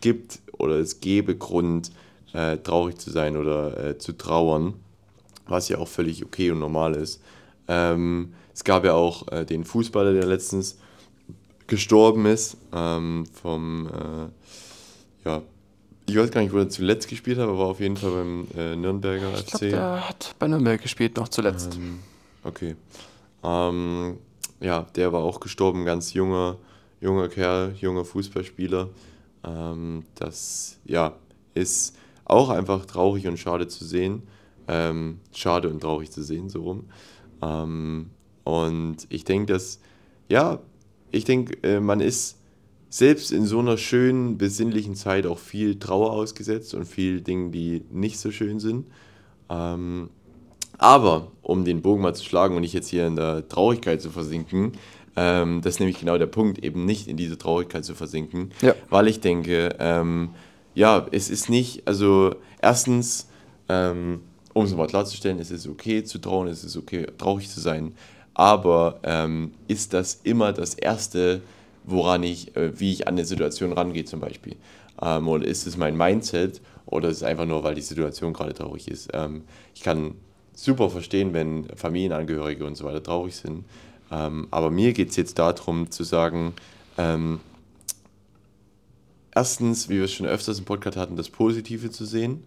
gibt 0.00 0.40
oder 0.58 0.74
es 0.74 0.98
gäbe 0.98 1.36
Grund, 1.36 1.92
äh, 2.32 2.56
traurig 2.56 2.98
zu 2.98 3.12
sein 3.12 3.36
oder 3.36 3.90
äh, 3.90 3.98
zu 3.98 4.16
trauern, 4.16 4.74
was 5.46 5.68
ja 5.68 5.78
auch 5.78 5.86
völlig 5.86 6.24
okay 6.24 6.50
und 6.50 6.58
normal 6.58 6.96
ist. 6.96 7.22
Ähm, 7.68 8.34
es 8.52 8.64
gab 8.64 8.84
ja 8.84 8.94
auch 8.94 9.28
äh, 9.28 9.44
den 9.44 9.64
Fußballer, 9.64 10.14
der 10.14 10.26
letztens 10.26 10.78
gestorben 11.68 12.26
ist, 12.26 12.56
ähm, 12.74 13.24
vom 13.40 13.86
äh, 13.86 15.28
ja, 15.28 15.42
ich 16.06 16.16
weiß 16.16 16.32
gar 16.32 16.40
nicht, 16.40 16.52
wo 16.52 16.58
er 16.58 16.68
zuletzt 16.68 17.06
gespielt 17.06 17.38
hat, 17.38 17.44
aber 17.44 17.56
war 17.56 17.66
auf 17.66 17.78
jeden 17.78 17.96
Fall 17.96 18.10
beim 18.10 18.48
äh, 18.58 18.74
Nürnberger 18.74 19.32
ich 19.38 19.46
glaube, 19.46 19.66
FC. 19.66 19.70
der 19.70 20.08
hat 20.08 20.34
bei 20.40 20.48
Nürnberg 20.48 20.82
gespielt, 20.82 21.16
noch 21.16 21.28
zuletzt. 21.28 21.78
Okay. 22.42 22.74
Ähm, 23.44 24.16
ja, 24.62 24.86
der 24.94 25.12
war 25.12 25.22
auch 25.22 25.40
gestorben, 25.40 25.84
ganz 25.84 26.14
junger, 26.14 26.56
junger 27.00 27.28
Kerl, 27.28 27.74
junger 27.80 28.04
Fußballspieler. 28.04 28.88
Ähm, 29.44 30.04
das 30.14 30.78
ja, 30.84 31.16
ist 31.54 31.96
auch 32.24 32.48
einfach 32.48 32.86
traurig 32.86 33.26
und 33.26 33.38
schade 33.38 33.66
zu 33.66 33.84
sehen. 33.84 34.22
Ähm, 34.68 35.18
schade 35.32 35.68
und 35.68 35.80
traurig 35.80 36.10
zu 36.10 36.22
sehen, 36.22 36.48
so 36.48 36.62
rum. 36.62 36.84
Ähm, 37.42 38.10
und 38.44 38.98
ich 39.08 39.24
denke, 39.24 39.52
dass, 39.52 39.80
ja, 40.28 40.60
ich 41.10 41.24
denke, 41.24 41.56
äh, 41.62 41.80
man 41.80 42.00
ist 42.00 42.38
selbst 42.88 43.32
in 43.32 43.46
so 43.46 43.58
einer 43.58 43.78
schönen, 43.78 44.38
besinnlichen 44.38 44.94
Zeit 44.94 45.26
auch 45.26 45.38
viel 45.38 45.78
Trauer 45.78 46.12
ausgesetzt 46.12 46.74
und 46.74 46.84
viel 46.84 47.20
Dingen, 47.20 47.50
die 47.50 47.84
nicht 47.90 48.18
so 48.18 48.30
schön 48.30 48.60
sind. 48.60 48.86
Ähm, 49.48 50.10
aber 50.82 51.28
um 51.42 51.64
den 51.64 51.80
Bogen 51.80 52.02
mal 52.02 52.14
zu 52.14 52.24
schlagen 52.24 52.56
und 52.56 52.62
nicht 52.62 52.72
jetzt 52.72 52.88
hier 52.88 53.06
in 53.06 53.16
der 53.16 53.48
Traurigkeit 53.48 54.02
zu 54.02 54.10
versinken, 54.10 54.72
ähm, 55.14 55.60
das 55.62 55.74
ist 55.74 55.80
nämlich 55.80 56.00
genau 56.00 56.18
der 56.18 56.26
Punkt, 56.26 56.58
eben 56.64 56.84
nicht 56.84 57.06
in 57.06 57.16
diese 57.16 57.38
Traurigkeit 57.38 57.84
zu 57.84 57.94
versinken, 57.94 58.50
Ja. 58.62 58.74
weil 58.90 59.08
ich 59.08 59.20
denke, 59.20 59.76
ähm, 59.78 60.30
ja, 60.74 61.06
es 61.12 61.30
ist 61.30 61.48
nicht, 61.50 61.86
also 61.86 62.34
erstens, 62.60 63.28
ähm, 63.68 64.22
um 64.54 64.64
es 64.64 64.74
mal 64.74 64.86
klarzustellen, 64.86 65.38
es 65.38 65.50
ist 65.50 65.68
okay 65.68 66.02
zu 66.02 66.18
trauern, 66.18 66.48
es 66.48 66.64
ist 66.64 66.76
okay 66.76 67.06
traurig 67.18 67.48
zu 67.48 67.60
sein, 67.60 67.94
aber 68.34 68.98
ähm, 69.02 69.52
ist 69.68 69.92
das 69.92 70.20
immer 70.24 70.52
das 70.52 70.74
Erste, 70.74 71.42
woran 71.84 72.22
ich, 72.22 72.56
äh, 72.56 72.78
wie 72.80 72.92
ich 72.92 73.06
an 73.06 73.14
eine 73.14 73.24
Situation 73.24 73.72
rangehe 73.72 74.04
zum 74.04 74.20
Beispiel? 74.20 74.56
Ähm, 75.00 75.28
oder 75.28 75.46
ist 75.46 75.66
es 75.66 75.76
mein 75.76 75.96
Mindset 75.96 76.60
oder 76.86 77.08
ist 77.10 77.18
es 77.18 77.22
einfach 77.22 77.46
nur, 77.46 77.62
weil 77.62 77.74
die 77.74 77.82
Situation 77.82 78.32
gerade 78.32 78.54
traurig 78.54 78.88
ist? 78.88 79.10
Ähm, 79.12 79.42
ich 79.74 79.82
kann 79.82 80.14
super 80.62 80.90
verstehen, 80.90 81.32
wenn 81.32 81.66
Familienangehörige 81.76 82.64
und 82.64 82.76
so 82.76 82.84
weiter 82.84 83.02
traurig 83.02 83.34
sind. 83.34 83.64
Ähm, 84.10 84.46
aber 84.50 84.70
mir 84.70 84.92
geht 84.92 85.10
es 85.10 85.16
jetzt 85.16 85.38
darum 85.38 85.90
zu 85.90 86.04
sagen, 86.04 86.54
ähm, 86.98 87.40
erstens, 89.34 89.88
wie 89.88 89.96
wir 89.96 90.04
es 90.04 90.12
schon 90.12 90.26
öfters 90.26 90.58
im 90.58 90.64
Podcast 90.64 90.96
hatten, 90.96 91.16
das 91.16 91.30
Positive 91.30 91.90
zu 91.90 92.04
sehen, 92.04 92.44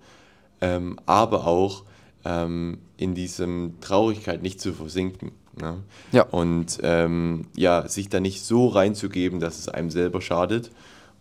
ähm, 0.62 0.98
aber 1.06 1.46
auch 1.46 1.84
ähm, 2.24 2.78
in 2.98 3.16
diesem 3.16 3.80
Traurigkeit 3.82 4.42
nicht 4.42 4.62
zu 4.62 4.74
versinken. 4.74 5.32
Ne? 5.60 5.84
Ja. 6.12 6.24
Und 6.24 6.80
ähm, 6.84 7.48
ja, 7.56 7.88
sich 7.88 8.10
da 8.10 8.20
nicht 8.20 8.44
so 8.44 8.68
reinzugeben, 8.68 9.40
dass 9.40 9.60
es 9.60 9.68
einem 9.68 9.90
selber 9.90 10.22
schadet. 10.22 10.72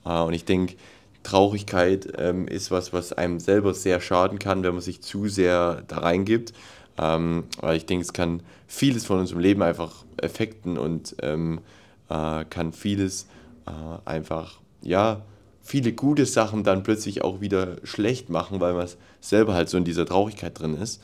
Äh, 0.04 0.20
und 0.20 0.33
ich 0.33 0.44
denke, 0.44 0.76
Traurigkeit 1.24 2.12
ähm, 2.18 2.46
ist 2.46 2.70
was, 2.70 2.92
was 2.92 3.12
einem 3.12 3.40
selber 3.40 3.74
sehr 3.74 4.00
schaden 4.00 4.38
kann, 4.38 4.62
wenn 4.62 4.74
man 4.74 4.83
sich 4.83 5.00
zu 5.00 5.28
sehr 5.28 5.83
da 5.88 5.98
reingibt. 5.98 6.52
Ähm, 6.98 7.44
weil 7.61 7.76
ich 7.76 7.87
denke, 7.87 8.04
es 8.04 8.12
kann 8.12 8.40
vieles 8.66 9.04
von 9.07 9.18
unserem 9.18 9.40
Leben 9.40 9.62
einfach 9.62 10.04
affekten 10.22 10.78
und 10.78 11.16
ähm, 11.22 11.61
äh, 12.09 12.44
kann 12.44 12.72
vieles 12.72 13.26
äh, 13.66 14.09
einfach, 14.09 14.61
ja, 14.83 15.22
viele 15.62 15.92
gute 15.92 16.26
Sachen 16.26 16.62
dann 16.62 16.83
plötzlich 16.83 17.24
auch 17.24 17.40
wieder 17.40 17.76
schlecht 17.85 18.28
machen, 18.28 18.61
weil 18.61 18.74
man 18.74 18.88
selber 19.20 19.54
halt 19.54 19.68
so 19.68 19.78
in 19.78 19.85
dieser 19.85 20.07
Traurigkeit 20.07 20.59
drin 20.59 20.76
ist. 20.76 21.02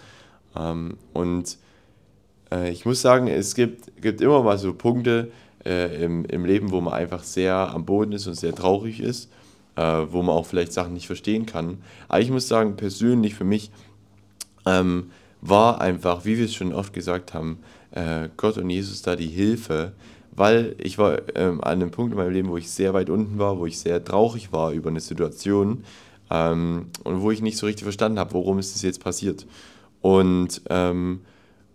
Ähm, 0.57 0.97
und 1.13 1.57
äh, 2.53 2.71
ich 2.71 2.85
muss 2.85 3.01
sagen, 3.01 3.27
es 3.27 3.55
gibt, 3.55 4.01
gibt 4.01 4.21
immer 4.21 4.43
mal 4.43 4.59
so 4.59 4.75
Punkte 4.75 5.33
äh, 5.65 6.05
im, 6.05 6.25
im 6.27 6.45
Leben, 6.45 6.71
wo 6.71 6.81
man 6.81 6.95
einfach 6.95 7.23
sehr 7.23 7.55
am 7.55 7.85
Boden 7.85 8.13
ist 8.13 8.27
und 8.27 8.35
sehr 8.35 8.55
traurig 8.55 9.01
ist, 9.01 9.31
äh, 9.77 9.83
wo 9.83 10.23
man 10.23 10.37
auch 10.37 10.47
vielleicht 10.47 10.73
Sachen 10.73 10.93
nicht 10.93 11.07
verstehen 11.07 11.47
kann. 11.47 11.79
Aber 12.09 12.21
ich 12.21 12.31
muss 12.31 12.47
sagen, 12.47 12.77
persönlich 12.77 13.35
für 13.35 13.45
mich 13.45 13.71
ähm, 14.67 15.11
war 15.41 15.81
einfach, 15.81 16.25
wie 16.25 16.39
wir 16.39 16.45
es 16.45 16.55
schon 16.55 16.73
oft 16.73 16.93
gesagt 16.93 17.35
haben, 17.35 17.59
äh, 17.93 18.29
Gott 18.37 18.59
und 18.59 18.71
Jesus 18.71 19.03
da 19.03 19.17
die 19.17 19.27
Hilfe, 19.27 19.93
weil 20.33 20.75
ich 20.79 20.99
war 20.99 21.19
ähm, 21.35 21.63
an 21.63 21.73
einem 21.73 21.91
Punkt 21.91 22.13
in 22.13 22.19
meinem 22.19 22.33
Leben, 22.33 22.49
wo 22.49 22.57
ich 22.57 22.71
sehr 22.71 22.95
weit 22.95 23.11
unten 23.11 23.39
war, 23.39 23.59
wo 23.59 23.67
ich 23.67 23.79
sehr 23.79 24.05
traurig 24.05 24.53
war 24.53 24.73
über 24.73 24.91
eine 24.91 25.01
Situation 25.01 25.85
ähm, 26.31 26.87
und 27.05 27.21
wo 27.21 27.31
ich 27.31 27.43
nicht 27.43 27.59
so 27.59 27.67
richtig 27.67 27.85
verstanden 27.85 28.19
habe, 28.19 28.35
warum 28.35 28.59
ist 28.59 28.75
das 28.75 28.83
jetzt 28.83 29.03
passiert. 29.03 29.47
Und, 30.03 30.63
ähm, 30.71 31.21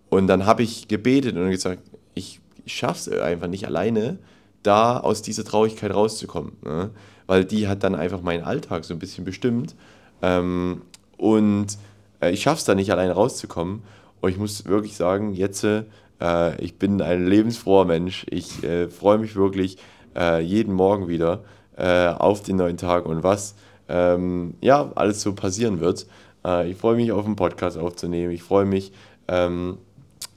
und 0.09 0.27
dann 0.27 0.45
habe 0.45 0.63
ich 0.63 0.87
gebetet 0.87 1.35
und 1.35 1.49
gesagt, 1.49 1.81
ich, 2.13 2.39
es 2.65 3.09
einfach 3.09 3.47
nicht 3.47 3.67
alleine, 3.67 4.19
da 4.63 4.99
aus 4.99 5.21
dieser 5.21 5.43
Traurigkeit 5.43 5.93
rauszukommen. 5.93 6.53
Ne? 6.63 6.91
weil 7.27 7.45
die 7.45 7.67
hat 7.67 7.83
dann 7.83 7.95
einfach 7.95 8.21
meinen 8.21 8.43
Alltag 8.43 8.85
so 8.85 8.93
ein 8.93 8.99
bisschen 8.99 9.25
bestimmt. 9.25 9.75
Ähm, 10.21 10.81
und 11.17 11.77
ich 12.31 12.41
schaffe 12.41 12.59
es 12.59 12.65
da 12.65 12.75
nicht 12.75 12.91
alleine 12.91 13.13
rauszukommen. 13.13 13.83
Und 14.21 14.29
ich 14.29 14.37
muss 14.37 14.65
wirklich 14.65 14.95
sagen, 14.95 15.33
jetzt, 15.33 15.63
äh, 15.63 16.61
ich 16.61 16.77
bin 16.77 17.01
ein 17.01 17.27
lebensfroher 17.27 17.85
Mensch. 17.85 18.25
Ich 18.29 18.63
äh, 18.63 18.89
freue 18.89 19.17
mich 19.17 19.35
wirklich 19.35 19.77
äh, 20.15 20.41
jeden 20.41 20.73
Morgen 20.73 21.07
wieder 21.07 21.43
äh, 21.77 22.07
auf 22.07 22.41
den 22.41 22.55
neuen 22.57 22.77
Tag 22.77 23.05
und 23.05 23.23
was 23.23 23.55
ähm, 23.89 24.55
ja 24.61 24.91
alles 24.95 25.21
so 25.21 25.33
passieren 25.33 25.79
wird. 25.79 26.07
Äh, 26.45 26.71
ich 26.71 26.77
freue 26.77 26.95
mich 26.95 27.11
auf 27.11 27.25
den 27.25 27.35
Podcast 27.35 27.77
aufzunehmen. 27.77 28.31
Ich 28.31 28.43
freue 28.43 28.65
mich, 28.65 28.91
ähm, 29.27 29.77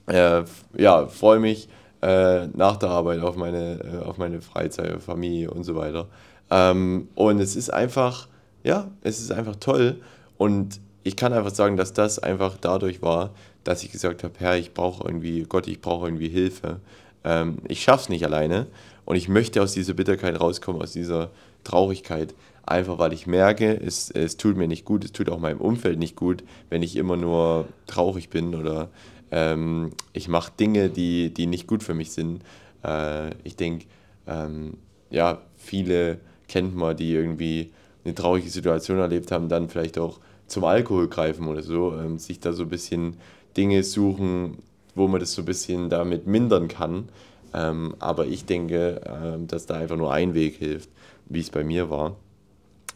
ja, 0.07 1.07
freue 1.07 1.39
mich 1.39 1.69
nach 2.01 2.77
der 2.77 2.89
Arbeit 2.89 3.19
auf 3.19 3.35
meine, 3.35 4.03
auf 4.05 4.17
meine 4.17 4.39
Freizeit, 4.39 5.01
Familie 5.03 5.51
und 5.51 5.65
so 5.65 5.75
weiter. 5.75 6.07
Ähm, 6.49 7.09
und 7.15 7.39
es 7.39 7.55
ist 7.55 7.71
einfach, 7.71 8.27
ja, 8.63 8.87
es 9.01 9.19
ist 9.19 9.31
einfach 9.31 9.57
toll. 9.57 9.97
Und 10.37 10.79
ich 11.03 11.15
kann 11.15 11.33
einfach 11.33 11.53
sagen, 11.53 11.77
dass 11.77 11.93
das 11.93 12.19
einfach 12.19 12.57
dadurch 12.59 13.01
war, 13.01 13.31
dass 13.63 13.83
ich 13.83 13.91
gesagt 13.91 14.23
habe, 14.23 14.33
Herr, 14.39 14.57
ich 14.57 14.73
brauche 14.73 15.05
irgendwie, 15.05 15.43
Gott, 15.43 15.67
ich 15.67 15.81
brauche 15.81 16.07
irgendwie 16.07 16.29
Hilfe. 16.29 16.79
Ähm, 17.23 17.59
ich 17.67 17.83
schaffe 17.83 18.03
es 18.03 18.09
nicht 18.09 18.25
alleine 18.25 18.67
und 19.05 19.15
ich 19.15 19.29
möchte 19.29 19.61
aus 19.61 19.73
dieser 19.73 19.93
Bitterkeit 19.93 20.39
rauskommen, 20.39 20.81
aus 20.81 20.93
dieser 20.93 21.31
Traurigkeit, 21.63 22.33
einfach 22.65 22.97
weil 22.99 23.13
ich 23.13 23.27
merke, 23.27 23.73
es, 23.73 24.11
es 24.11 24.37
tut 24.37 24.55
mir 24.55 24.67
nicht 24.67 24.85
gut, 24.85 25.03
es 25.03 25.11
tut 25.11 25.29
auch 25.29 25.39
meinem 25.39 25.59
Umfeld 25.59 25.99
nicht 25.99 26.15
gut, 26.15 26.43
wenn 26.69 26.83
ich 26.83 26.95
immer 26.95 27.17
nur 27.17 27.67
traurig 27.87 28.29
bin 28.29 28.55
oder 28.55 28.89
ähm, 29.31 29.91
ich 30.13 30.27
mache 30.27 30.51
Dinge, 30.59 30.89
die, 30.89 31.33
die 31.33 31.45
nicht 31.45 31.67
gut 31.67 31.83
für 31.83 31.93
mich 31.93 32.11
sind. 32.11 32.41
Äh, 32.83 33.31
ich 33.43 33.55
denke, 33.55 33.85
ähm, 34.27 34.77
ja, 35.09 35.41
viele 35.57 36.19
kennt 36.47 36.75
man, 36.75 36.95
die 36.95 37.13
irgendwie 37.13 37.71
eine 38.05 38.15
traurige 38.15 38.49
Situation 38.49 38.99
erlebt 38.99 39.31
haben, 39.31 39.49
dann 39.49 39.69
vielleicht 39.69 39.97
auch 39.97 40.19
zum 40.49 40.63
Alkohol 40.63 41.07
greifen 41.07 41.47
oder 41.47 41.61
so, 41.61 41.93
ähm, 41.93 42.17
sich 42.19 42.39
da 42.39 42.53
so 42.53 42.63
ein 42.63 42.69
bisschen 42.69 43.17
Dinge 43.55 43.83
suchen, 43.83 44.57
wo 44.95 45.07
man 45.07 45.19
das 45.19 45.33
so 45.33 45.41
ein 45.41 45.45
bisschen 45.45 45.89
damit 45.89 46.27
mindern 46.27 46.67
kann. 46.67 47.09
Ähm, 47.53 47.95
aber 47.99 48.27
ich 48.27 48.45
denke, 48.45 49.01
ähm, 49.05 49.47
dass 49.47 49.65
da 49.65 49.75
einfach 49.75 49.97
nur 49.97 50.13
ein 50.13 50.33
Weg 50.33 50.57
hilft, 50.57 50.89
wie 51.27 51.39
es 51.39 51.49
bei 51.49 51.63
mir 51.63 51.89
war. 51.89 52.15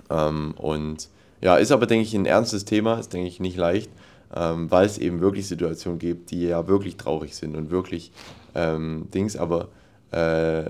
Ähm, 0.10 0.54
und 0.58 1.10
ja, 1.42 1.58
ist 1.58 1.72
aber, 1.72 1.88
denke 1.88 2.04
ich, 2.04 2.14
ein 2.14 2.26
ernstes 2.26 2.66
Thema, 2.66 3.00
ist, 3.00 3.14
denke 3.14 3.28
ich, 3.28 3.40
nicht 3.40 3.58
leicht, 3.58 3.90
ähm, 4.36 4.70
weil 4.72 4.86
es 4.86 4.98
eben 4.98 5.22
wirklich 5.22 5.48
Situationen 5.48 6.00
gibt, 6.00 6.32
die 6.32 6.44
ja 6.44 6.68
wirklich 6.68 6.98
traurig 6.98 7.36
sind 7.36 7.56
und 7.56 7.72
wirklich 7.72 8.12
ähm, 8.56 9.08
Dings, 9.14 9.36
aber 9.36 9.70
äh, 10.12 10.70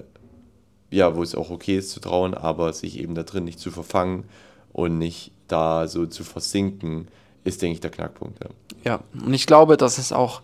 ja, 0.90 1.16
wo 1.16 1.24
es 1.24 1.36
auch 1.36 1.50
okay 1.50 1.78
ist 1.78 1.92
zu 1.92 2.00
trauen, 2.00 2.34
aber 2.34 2.72
sich 2.72 3.00
eben 3.00 3.16
da 3.16 3.24
drin 3.24 3.44
nicht 3.44 3.60
zu 3.60 3.72
verfangen 3.72 4.26
und 4.72 4.98
nicht 4.98 5.32
da 5.54 5.88
so 5.88 6.06
zu 6.06 6.24
versinken, 6.24 7.08
ist, 7.44 7.62
denke 7.62 7.76
ich, 7.76 7.80
der 7.80 7.92
Knackpunkt. 7.92 8.40
Ja, 8.44 8.50
ja 8.84 9.00
und 9.26 9.34
ich 9.34 9.46
glaube, 9.46 9.78
dass 9.78 9.98
es 9.98 10.12
auch, 10.12 10.42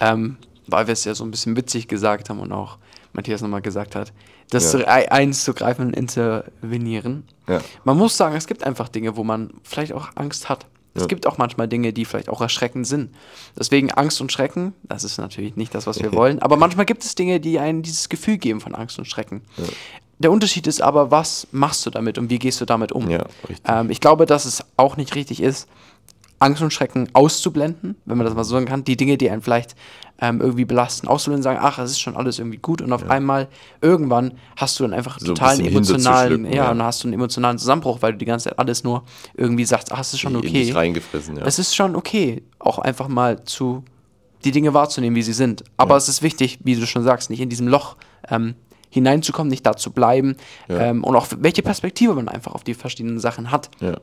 ähm, 0.00 0.36
weil 0.66 0.86
wir 0.86 0.92
es 0.92 1.04
ja 1.04 1.14
so 1.14 1.24
ein 1.24 1.30
bisschen 1.30 1.56
witzig 1.56 1.88
gesagt 1.88 2.30
haben 2.30 2.40
und 2.40 2.52
auch 2.52 2.78
Matthias 3.12 3.42
nochmal 3.42 3.62
gesagt 3.62 3.94
hat, 3.94 4.12
das 4.50 4.72
ja. 4.72 4.86
eins 4.86 5.44
zu 5.44 5.54
greifen 5.54 5.86
und 5.86 5.96
intervenieren. 5.96 7.24
Ja. 7.48 7.60
Man 7.84 7.96
muss 7.96 8.16
sagen, 8.16 8.36
es 8.36 8.46
gibt 8.46 8.64
einfach 8.64 8.88
Dinge, 8.88 9.16
wo 9.16 9.24
man 9.24 9.50
vielleicht 9.62 9.92
auch 9.92 10.10
Angst 10.16 10.48
hat. 10.48 10.66
Ja. 10.94 11.00
Es 11.00 11.08
gibt 11.08 11.26
auch 11.26 11.38
manchmal 11.38 11.66
Dinge, 11.66 11.92
die 11.92 12.04
vielleicht 12.04 12.28
auch 12.28 12.40
erschreckend 12.40 12.86
sind. 12.86 13.14
Deswegen 13.58 13.90
Angst 13.90 14.20
und 14.20 14.30
Schrecken, 14.30 14.74
das 14.84 15.02
ist 15.02 15.18
natürlich 15.18 15.56
nicht 15.56 15.74
das, 15.74 15.86
was 15.86 16.00
wir 16.00 16.12
wollen, 16.14 16.40
aber 16.40 16.56
manchmal 16.56 16.86
gibt 16.86 17.02
es 17.02 17.14
Dinge, 17.14 17.40
die 17.40 17.58
einen 17.58 17.82
dieses 17.82 18.08
Gefühl 18.08 18.38
geben 18.38 18.60
von 18.60 18.74
Angst 18.74 18.98
und 18.98 19.06
Schrecken. 19.06 19.42
Ja. 20.14 20.22
Der 20.24 20.32
Unterschied 20.32 20.66
ist 20.66 20.80
aber, 20.80 21.10
was 21.10 21.46
machst 21.52 21.84
du 21.86 21.90
damit 21.90 22.18
und 22.18 22.30
wie 22.30 22.38
gehst 22.38 22.60
du 22.60 22.64
damit 22.64 22.92
um? 22.92 23.08
Ja, 23.10 23.24
ähm, 23.66 23.90
ich 23.90 24.00
glaube, 24.00 24.26
dass 24.26 24.44
es 24.44 24.64
auch 24.76 24.96
nicht 24.96 25.14
richtig 25.14 25.42
ist, 25.42 25.68
Angst 26.38 26.62
und 26.62 26.72
Schrecken 26.72 27.08
auszublenden, 27.12 27.96
wenn 28.04 28.18
man 28.18 28.26
das 28.26 28.34
mal 28.34 28.44
so 28.44 28.54
sagen 28.54 28.66
kann. 28.66 28.84
Die 28.84 28.96
Dinge, 28.96 29.16
die 29.16 29.30
einen 29.30 29.40
vielleicht 29.40 29.74
ähm, 30.20 30.40
irgendwie 30.40 30.64
belasten, 30.64 31.08
auszublenden, 31.08 31.42
sagen, 31.42 31.58
ach, 31.60 31.78
es 31.78 31.92
ist 31.92 32.00
schon 32.00 32.16
alles 32.16 32.38
irgendwie 32.38 32.58
gut 32.58 32.82
und 32.82 32.92
auf 32.92 33.02
ja. 33.02 33.08
einmal 33.08 33.48
irgendwann 33.80 34.34
hast 34.56 34.78
du 34.78 34.84
dann 34.84 34.92
einfach 34.92 35.18
so 35.18 35.28
totalen 35.28 35.60
ein 35.60 35.66
emotionalen, 35.66 36.44
ja, 36.46 36.52
ja, 36.52 36.70
und 36.70 36.82
hast 36.82 37.02
du 37.02 37.08
einen 37.08 37.14
emotionalen 37.14 37.58
Zusammenbruch, 37.58 38.02
weil 38.02 38.12
du 38.12 38.18
die 38.18 38.24
ganze 38.24 38.50
Zeit 38.50 38.58
alles 38.58 38.84
nur 38.84 39.04
irgendwie 39.34 39.64
sagst, 39.64 39.90
ach, 39.90 40.00
es 40.00 40.12
ist 40.12 40.20
schon 40.20 40.36
okay. 40.36 40.70
reingefressen, 40.70 41.36
ja. 41.36 41.44
Es 41.44 41.58
ist 41.58 41.74
schon 41.74 41.96
okay, 41.96 42.42
auch 42.58 42.78
einfach 42.78 43.08
mal 43.08 43.44
zu 43.44 43.84
die 44.44 44.50
Dinge 44.50 44.74
wahrzunehmen, 44.74 45.16
wie 45.16 45.22
sie 45.22 45.32
sind. 45.32 45.64
Aber 45.78 45.96
es 45.96 46.08
ist 46.08 46.22
wichtig, 46.22 46.58
wie 46.62 46.76
du 46.76 46.86
schon 46.86 47.02
sagst, 47.02 47.30
nicht 47.30 47.40
in 47.40 47.48
diesem 47.48 47.66
Loch 47.66 47.96
ähm, 48.28 48.54
hineinzukommen, 48.94 49.50
nicht 49.50 49.66
da 49.66 49.76
zu 49.76 49.90
bleiben 49.90 50.36
ähm, 50.68 51.02
und 51.02 51.16
auch 51.16 51.26
welche 51.38 51.62
Perspektive 51.62 52.14
man 52.14 52.28
einfach 52.28 52.54
auf 52.54 52.62
die 52.62 52.74
verschiedenen 52.74 53.18
Sachen 53.18 53.50
hat. 53.50 53.68
Ja. 53.80 53.96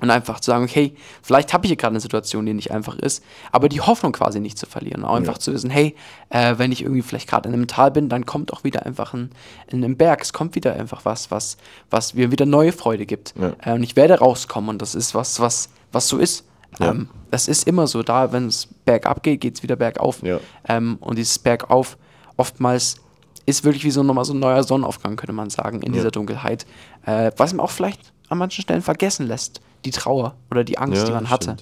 Und 0.00 0.10
einfach 0.10 0.38
zu 0.38 0.52
sagen, 0.52 0.62
okay, 0.62 0.94
vielleicht 1.22 1.52
habe 1.52 1.66
ich 1.66 1.70
hier 1.70 1.76
gerade 1.76 1.94
eine 1.94 2.00
Situation, 2.00 2.46
die 2.46 2.54
nicht 2.54 2.70
einfach 2.70 2.96
ist, 2.96 3.24
aber 3.50 3.68
die 3.68 3.80
Hoffnung 3.80 4.12
quasi 4.12 4.38
nicht 4.38 4.56
zu 4.56 4.66
verlieren. 4.66 5.04
Auch 5.04 5.16
einfach 5.16 5.34
ja. 5.34 5.40
zu 5.40 5.52
wissen, 5.52 5.70
hey, 5.70 5.96
äh, 6.30 6.54
wenn 6.56 6.70
ich 6.70 6.82
irgendwie 6.82 7.02
vielleicht 7.02 7.28
gerade 7.28 7.48
in 7.48 7.54
einem 7.54 7.66
Tal 7.66 7.90
bin, 7.90 8.08
dann 8.08 8.24
kommt 8.24 8.52
auch 8.52 8.62
wieder 8.62 8.86
einfach 8.86 9.12
ein, 9.12 9.30
in 9.66 9.82
einem 9.82 9.96
Berg, 9.96 10.22
es 10.22 10.32
kommt 10.32 10.54
wieder 10.54 10.74
einfach 10.74 11.04
was, 11.04 11.32
was, 11.32 11.56
was 11.90 12.14
mir 12.14 12.30
wieder 12.30 12.46
neue 12.46 12.70
Freude 12.70 13.06
gibt. 13.06 13.34
Ja. 13.36 13.54
Äh, 13.60 13.74
und 13.74 13.82
ich 13.82 13.96
werde 13.96 14.20
rauskommen 14.20 14.70
und 14.70 14.80
das 14.80 14.94
ist 14.94 15.16
was, 15.16 15.40
was, 15.40 15.68
was 15.90 16.06
so 16.06 16.18
ist. 16.18 16.44
Ja. 16.78 16.90
Ähm, 16.90 17.08
das 17.32 17.48
ist 17.48 17.66
immer 17.66 17.88
so, 17.88 18.04
da, 18.04 18.30
wenn 18.30 18.46
es 18.46 18.68
bergab 18.84 19.24
geht, 19.24 19.40
geht 19.40 19.56
es 19.56 19.64
wieder 19.64 19.74
bergauf. 19.74 20.20
Ähm, 20.68 20.98
und 21.00 21.18
dieses 21.18 21.40
Bergauf 21.40 21.98
oftmals 22.36 23.00
ist 23.48 23.64
wirklich 23.64 23.84
wie 23.84 23.90
so 23.90 24.02
nochmal 24.02 24.24
so 24.24 24.34
ein 24.34 24.40
neuer 24.40 24.62
Sonnenaufgang, 24.62 25.16
könnte 25.16 25.32
man 25.32 25.48
sagen, 25.48 25.80
in 25.80 25.92
dieser 25.92 26.10
Dunkelheit. 26.10 26.66
Äh, 27.06 27.32
was 27.36 27.54
man 27.54 27.64
auch 27.64 27.70
vielleicht 27.70 28.12
an 28.28 28.38
manchen 28.38 28.62
Stellen 28.62 28.82
vergessen 28.82 29.26
lässt 29.26 29.62
die 29.84 29.90
Trauer 29.90 30.34
oder 30.50 30.64
die 30.64 30.76
Angst, 30.76 31.02
ja, 31.02 31.04
die 31.06 31.12
man 31.12 31.30
hatte. 31.30 31.56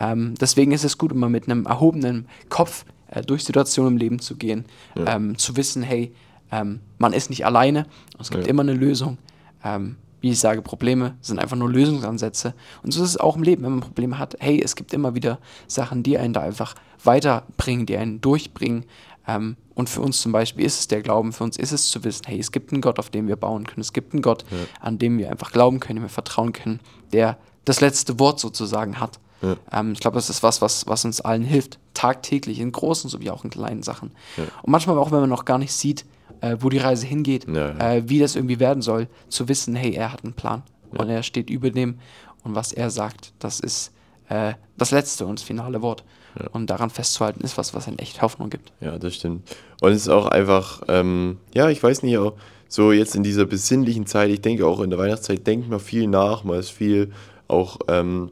Ähm, 0.00 0.34
deswegen 0.40 0.72
ist 0.72 0.84
es 0.84 0.98
gut, 0.98 1.12
immer 1.12 1.28
mit 1.28 1.48
einem 1.48 1.66
erhobenen 1.66 2.26
Kopf 2.48 2.84
äh, 3.08 3.22
durch 3.22 3.44
Situationen 3.44 3.92
im 3.92 3.96
Leben 3.96 4.18
zu 4.18 4.36
gehen, 4.36 4.64
ja. 4.96 5.16
ähm, 5.16 5.38
zu 5.38 5.56
wissen, 5.56 5.82
hey, 5.82 6.12
ähm, 6.50 6.80
man 6.98 7.12
ist 7.12 7.30
nicht 7.30 7.46
alleine, 7.46 7.86
es 8.18 8.30
gibt 8.30 8.44
ja. 8.44 8.50
immer 8.50 8.62
eine 8.62 8.74
Lösung. 8.74 9.18
Ähm, 9.64 9.96
wie 10.20 10.30
ich 10.30 10.38
sage, 10.38 10.60
Probleme 10.60 11.14
sind 11.22 11.38
einfach 11.38 11.56
nur 11.56 11.70
Lösungsansätze. 11.70 12.52
Und 12.82 12.92
so 12.92 13.02
ist 13.02 13.10
es 13.10 13.16
auch 13.16 13.36
im 13.36 13.42
Leben, 13.42 13.62
wenn 13.62 13.70
man 13.70 13.80
Probleme 13.80 14.18
hat. 14.18 14.36
Hey, 14.38 14.60
es 14.62 14.76
gibt 14.76 14.92
immer 14.92 15.14
wieder 15.14 15.38
Sachen, 15.66 16.02
die 16.02 16.18
einen 16.18 16.34
da 16.34 16.42
einfach 16.42 16.74
weiterbringen, 17.02 17.86
die 17.86 17.96
einen 17.96 18.20
durchbringen. 18.20 18.84
Ähm, 19.26 19.56
und 19.74 19.88
für 19.88 20.00
uns 20.00 20.20
zum 20.20 20.32
Beispiel 20.32 20.64
ist 20.64 20.78
es 20.80 20.88
der 20.88 21.02
Glauben, 21.02 21.32
für 21.32 21.44
uns 21.44 21.56
ist 21.56 21.72
es 21.72 21.88
zu 21.88 22.04
wissen, 22.04 22.24
hey, 22.26 22.38
es 22.38 22.52
gibt 22.52 22.72
einen 22.72 22.82
Gott, 22.82 22.98
auf 22.98 23.10
dem 23.10 23.28
wir 23.28 23.36
bauen 23.36 23.66
können. 23.66 23.80
Es 23.80 23.92
gibt 23.92 24.12
einen 24.12 24.22
Gott, 24.22 24.44
ja. 24.50 24.58
an 24.80 24.98
dem 24.98 25.18
wir 25.18 25.30
einfach 25.30 25.52
glauben 25.52 25.80
können, 25.80 25.96
dem 25.96 26.04
wir 26.04 26.08
vertrauen 26.08 26.52
können, 26.52 26.80
der 27.12 27.38
das 27.64 27.80
letzte 27.80 28.18
Wort 28.18 28.40
sozusagen 28.40 28.98
hat. 29.00 29.18
Ja. 29.42 29.56
Ähm, 29.72 29.92
ich 29.92 30.00
glaube, 30.00 30.16
das 30.16 30.30
ist 30.30 30.42
was, 30.42 30.60
was, 30.60 30.86
was 30.86 31.04
uns 31.04 31.20
allen 31.20 31.42
hilft, 31.42 31.78
tagtäglich, 31.94 32.60
in 32.60 32.72
großen 32.72 33.08
sowie 33.08 33.30
auch 33.30 33.44
in 33.44 33.50
kleinen 33.50 33.82
Sachen. 33.82 34.12
Ja. 34.36 34.44
Und 34.62 34.70
manchmal 34.70 34.98
auch, 34.98 35.12
wenn 35.12 35.20
man 35.20 35.30
noch 35.30 35.44
gar 35.44 35.58
nicht 35.58 35.72
sieht, 35.72 36.04
äh, 36.40 36.56
wo 36.60 36.68
die 36.68 36.78
Reise 36.78 37.06
hingeht, 37.06 37.46
äh, 37.48 38.02
wie 38.06 38.18
das 38.18 38.36
irgendwie 38.36 38.60
werden 38.60 38.82
soll, 38.82 39.08
zu 39.28 39.48
wissen, 39.48 39.74
hey, 39.76 39.92
er 39.92 40.12
hat 40.12 40.24
einen 40.24 40.34
Plan 40.34 40.62
und 40.90 41.08
er 41.08 41.22
steht 41.22 41.50
über 41.50 41.70
dem 41.70 41.98
und 42.42 42.54
was 42.54 42.72
er 42.72 42.90
sagt, 42.90 43.32
das 43.38 43.60
ist 43.60 43.92
äh, 44.30 44.54
das 44.78 44.92
letzte 44.92 45.26
und 45.26 45.38
das 45.38 45.44
finale 45.44 45.82
Wort. 45.82 46.04
Und 46.52 46.70
daran 46.70 46.90
festzuhalten, 46.90 47.40
ist 47.40 47.58
was, 47.58 47.74
was 47.74 47.88
einen 47.88 47.98
echt 47.98 48.22
Hoffnung 48.22 48.50
gibt. 48.50 48.72
Ja, 48.80 48.98
das 48.98 49.16
stimmt. 49.16 49.50
Und 49.80 49.90
es 49.90 50.02
ist 50.02 50.08
auch 50.08 50.26
einfach, 50.26 50.82
ähm, 50.86 51.38
ja, 51.52 51.68
ich 51.68 51.82
weiß 51.82 52.04
nicht, 52.04 52.16
auch 52.18 52.34
so 52.68 52.92
jetzt 52.92 53.16
in 53.16 53.24
dieser 53.24 53.46
besinnlichen 53.46 54.06
Zeit, 54.06 54.30
ich 54.30 54.40
denke 54.40 54.64
auch 54.64 54.80
in 54.80 54.90
der 54.90 54.98
Weihnachtszeit, 54.98 55.44
denkt 55.44 55.68
man 55.68 55.80
viel 55.80 56.06
nach, 56.06 56.44
man 56.44 56.60
ist 56.60 56.70
viel 56.70 57.10
auch 57.48 57.78
ähm, 57.88 58.30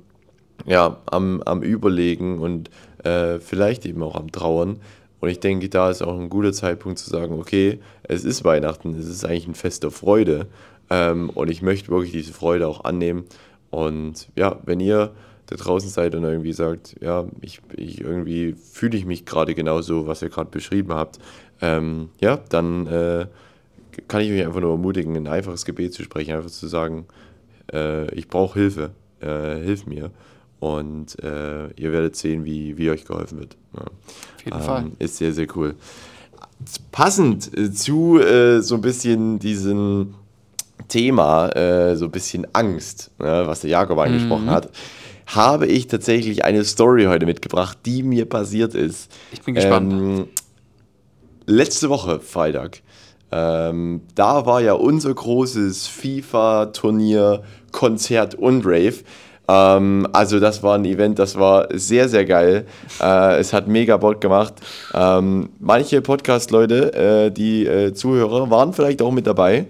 ja, 0.65 0.99
am, 1.07 1.43
am 1.43 1.63
Überlegen 1.63 2.39
und 2.39 2.71
äh, 3.03 3.41
vielleicht 3.41 3.85
eben 3.85 4.03
auch 4.05 4.15
am 4.15 4.31
Trauern. 4.31 4.79
Und 5.21 5.29
ich 5.29 5.41
denke, 5.41 5.69
da 5.69 5.91
ist 5.91 6.03
auch 6.03 6.17
ein 6.17 6.31
guter 6.31 6.53
Zeitpunkt 6.53 7.01
zu 7.01 7.11
sagen, 7.11 7.35
okay, 7.41 7.81
es 8.05 8.25
ist 8.25 8.45
Weihnachten, 8.45 8.95
es 8.95 9.09
ist 9.09 9.25
eigentlich 9.25 9.49
ein 9.49 9.57
Fest 9.57 9.83
der 9.83 9.91
Freude. 9.91 10.47
Ähm, 10.89 11.31
und 11.31 11.51
ich 11.51 11.63
möchte 11.63 11.89
wirklich 11.89 12.13
diese 12.13 12.33
Freude 12.33 12.69
auch 12.69 12.85
annehmen. 12.85 13.25
Und 13.71 14.29
ja, 14.37 14.61
wenn 14.65 14.79
ihr 14.79 15.13
da 15.49 15.57
draußen 15.57 15.91
seid 15.91 16.15
und 16.15 16.25
irgendwie 16.25 16.53
sagt, 16.53 16.97
ja, 17.01 17.27
ich, 17.41 17.61
ich 17.77 18.01
irgendwie 18.01 18.55
fühle 18.55 18.97
ich 18.97 19.05
mich 19.05 19.25
gerade 19.27 19.55
genauso, 19.55 20.07
was 20.07 20.23
ihr 20.23 20.29
gerade 20.29 20.51
beschrieben 20.51 20.93
habt, 20.93 21.19
ähm, 21.61 22.11
ja, 22.21 22.39
dann 22.49 22.87
äh, 22.87 23.27
kann 24.07 24.21
ich 24.21 24.31
mich 24.31 24.45
einfach 24.45 24.61
nur 24.61 24.73
ermutigen, 24.73 25.17
ein 25.17 25.27
einfaches 25.27 25.65
Gebet 25.65 25.93
zu 25.95 26.03
sprechen, 26.03 26.35
einfach 26.35 26.51
zu 26.51 26.67
sagen, 26.69 27.07
äh, 27.73 28.15
ich 28.15 28.29
brauche 28.29 28.59
Hilfe 28.59 28.91
äh, 29.21 29.57
hilf 29.63 29.87
mir. 29.87 30.11
Und 30.61 31.23
äh, 31.23 31.69
ihr 31.77 31.93
werdet 31.93 32.17
sehen, 32.17 32.45
wie, 32.45 32.77
wie 32.77 32.91
euch 32.91 33.05
geholfen 33.05 33.39
wird. 33.39 33.57
Ja. 33.75 33.83
Auf 33.83 34.45
jeden 34.45 34.59
ähm, 34.59 34.65
Fall. 34.65 34.85
Ist 34.99 35.17
sehr, 35.17 35.33
sehr 35.33 35.47
cool. 35.55 35.77
Passend 36.91 37.57
äh, 37.57 37.71
zu 37.73 38.19
äh, 38.19 38.61
so 38.61 38.75
ein 38.75 38.81
bisschen 38.81 39.39
diesem 39.39 40.15
Thema, 40.89 41.51
so 41.97 42.07
ein 42.07 42.11
bisschen 42.11 42.47
Angst, 42.55 43.11
ne, 43.19 43.43
was 43.45 43.61
der 43.61 43.71
Jakob 43.71 43.99
angesprochen 43.99 44.47
mhm. 44.47 44.51
hat, 44.51 44.71
habe 45.29 45.67
ich 45.67 45.87
tatsächlich 45.87 46.45
eine 46.45 46.65
Story 46.65 47.05
heute 47.05 47.27
mitgebracht, 47.27 47.79
die 47.85 48.03
mir 48.03 48.25
passiert 48.25 48.75
ist. 48.75 49.11
Ich 49.31 49.43
bin 49.43 49.55
gespannt. 49.55 49.93
Ähm, 49.93 50.29
letzte 51.47 51.89
Woche, 51.89 52.21
Freitag, 52.21 52.83
Ähm, 53.31 54.01
da 54.15 54.47
war 54.47 54.63
ja 54.63 54.73
unser 54.73 55.13
großes 55.13 55.87
FIFA-Turnier, 55.87 57.43
Konzert 57.73 58.35
und 58.35 58.65
Rave. 58.65 58.95
Ähm, 59.49 60.07
also 60.13 60.41
das 60.41 60.63
war 60.63 60.77
ein 60.77 60.87
Event, 60.87 61.19
das 61.19 61.39
war 61.39 61.69
sehr, 61.75 62.09
sehr 62.09 62.25
geil. 62.25 62.67
Äh, 63.01 63.39
es 63.39 63.53
hat 63.53 63.69
mega 63.69 63.99
Bock 63.99 64.23
gemacht. 64.23 64.55
Ähm, 64.95 65.51
manche 65.59 66.01
Podcast-Leute, 66.01 66.95
äh, 66.95 67.31
die 67.31 67.67
äh, 67.67 67.93
Zuhörer, 67.93 68.51
waren 68.51 68.73
vielleicht 68.73 69.03
auch 69.03 69.13
mit 69.13 69.27
dabei. 69.27 69.67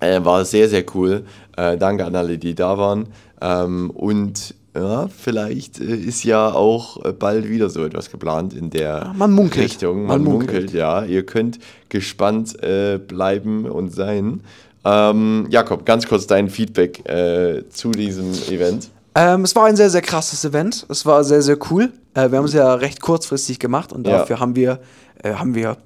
Mhm. 0.00 0.24
war 0.24 0.44
sehr, 0.44 0.68
sehr 0.68 0.84
cool. 0.94 1.24
Äh, 1.56 1.76
danke 1.76 2.04
an 2.04 2.14
alle, 2.16 2.38
die 2.38 2.54
da 2.54 2.78
waren. 2.78 3.08
Ähm, 3.40 3.90
und 3.90 4.54
ja, 4.74 5.08
vielleicht 5.08 5.80
äh, 5.80 5.94
ist 5.94 6.24
ja 6.24 6.52
auch 6.52 7.04
äh, 7.04 7.12
bald 7.12 7.48
wieder 7.48 7.70
so 7.70 7.84
etwas 7.84 8.10
geplant 8.10 8.54
in 8.54 8.70
der 8.70 9.12
man 9.16 9.32
munkelt. 9.32 9.64
Richtung. 9.64 10.06
Man, 10.06 10.22
man 10.22 10.24
munkelt. 10.24 10.52
munkelt. 10.52 10.72
ja. 10.72 11.04
Ihr 11.04 11.24
könnt 11.24 11.58
gespannt 11.88 12.56
bleiben 13.08 13.64
und 13.64 13.92
sein. 13.92 14.42
Ähm, 14.84 15.46
Jakob, 15.50 15.84
ganz 15.84 16.06
kurz 16.06 16.26
dein 16.26 16.48
Feedback 16.48 17.06
äh, 17.08 17.68
zu 17.68 17.90
diesem 17.90 18.32
Event. 18.48 18.88
Ähm, 19.14 19.42
es 19.42 19.54
war 19.56 19.66
ein 19.66 19.76
sehr, 19.76 19.90
sehr 19.90 20.02
krasses 20.02 20.44
Event. 20.44 20.86
Es 20.88 21.04
war 21.04 21.24
sehr, 21.24 21.42
sehr 21.42 21.58
cool. 21.70 21.92
Äh, 22.14 22.30
wir 22.30 22.38
haben 22.38 22.44
es 22.44 22.54
ja 22.54 22.74
recht 22.74 23.00
kurzfristig 23.00 23.58
gemacht 23.58 23.92
und 23.92 24.06
dafür 24.06 24.36
ja. 24.36 24.40
haben, 24.40 24.56
wir, 24.56 24.80
äh, 25.22 25.34
haben 25.34 25.54
wir 25.54 25.76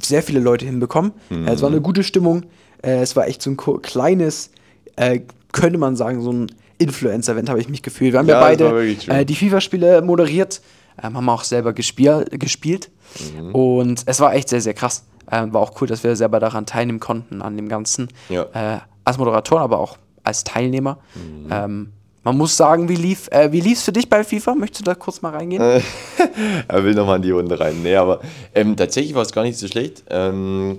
sehr 0.00 0.22
viele 0.22 0.40
Leute 0.40 0.64
hinbekommen. 0.64 1.12
Mhm. 1.30 1.46
es 1.46 1.62
war 1.62 1.68
eine 1.68 1.80
gute 1.80 2.02
Stimmung. 2.02 2.44
Äh, 2.84 3.02
es 3.02 3.16
war 3.16 3.26
echt 3.26 3.42
so 3.42 3.50
ein 3.50 3.56
kleines, 3.56 4.50
äh, 4.96 5.20
könnte 5.52 5.78
man 5.78 5.96
sagen, 5.96 6.20
so 6.20 6.32
ein 6.32 6.46
Influencer-Event 6.78 7.48
habe 7.48 7.60
ich 7.60 7.68
mich 7.68 7.82
gefühlt. 7.82 8.12
Wir 8.12 8.18
haben 8.18 8.28
ja, 8.28 8.34
ja 8.34 8.40
beide 8.40 8.96
äh, 9.08 9.24
die 9.24 9.34
FIFA-Spiele 9.34 10.02
moderiert, 10.02 10.60
ähm, 11.02 11.16
haben 11.16 11.28
auch 11.28 11.44
selber 11.44 11.72
gespiel 11.72 12.26
gespielt. 12.30 12.90
Mhm. 13.36 13.54
Und 13.54 14.02
es 14.06 14.20
war 14.20 14.34
echt 14.34 14.48
sehr, 14.48 14.60
sehr 14.60 14.74
krass. 14.74 15.04
Äh, 15.30 15.46
war 15.50 15.60
auch 15.60 15.80
cool, 15.80 15.86
dass 15.86 16.04
wir 16.04 16.14
selber 16.16 16.40
daran 16.40 16.66
teilnehmen 16.66 17.00
konnten, 17.00 17.42
an 17.42 17.56
dem 17.56 17.68
Ganzen. 17.68 18.08
Ja. 18.28 18.46
Äh, 18.52 18.80
als 19.04 19.18
Moderator, 19.18 19.60
aber 19.60 19.78
auch 19.78 19.98
als 20.22 20.44
Teilnehmer. 20.44 20.98
Mhm. 21.14 21.48
Ähm, 21.50 21.92
man 22.24 22.38
muss 22.38 22.56
sagen, 22.56 22.88
wie 22.88 22.96
lief 22.96 23.28
äh, 23.30 23.52
wie 23.52 23.60
lief's 23.60 23.82
für 23.82 23.92
dich 23.92 24.08
bei 24.08 24.24
FIFA? 24.24 24.54
Möchtest 24.54 24.80
du 24.80 24.84
da 24.84 24.94
kurz 24.94 25.20
mal 25.20 25.30
reingehen? 25.30 25.60
er 26.68 26.84
will 26.84 26.94
nochmal 26.94 27.16
in 27.16 27.22
die 27.22 27.30
Runde 27.30 27.60
rein. 27.60 27.82
Nee, 27.82 27.96
aber 27.96 28.20
ähm, 28.54 28.76
tatsächlich 28.76 29.14
war 29.14 29.22
es 29.22 29.32
gar 29.32 29.42
nicht 29.42 29.58
so 29.58 29.68
schlecht. 29.68 30.04
Ähm, 30.08 30.78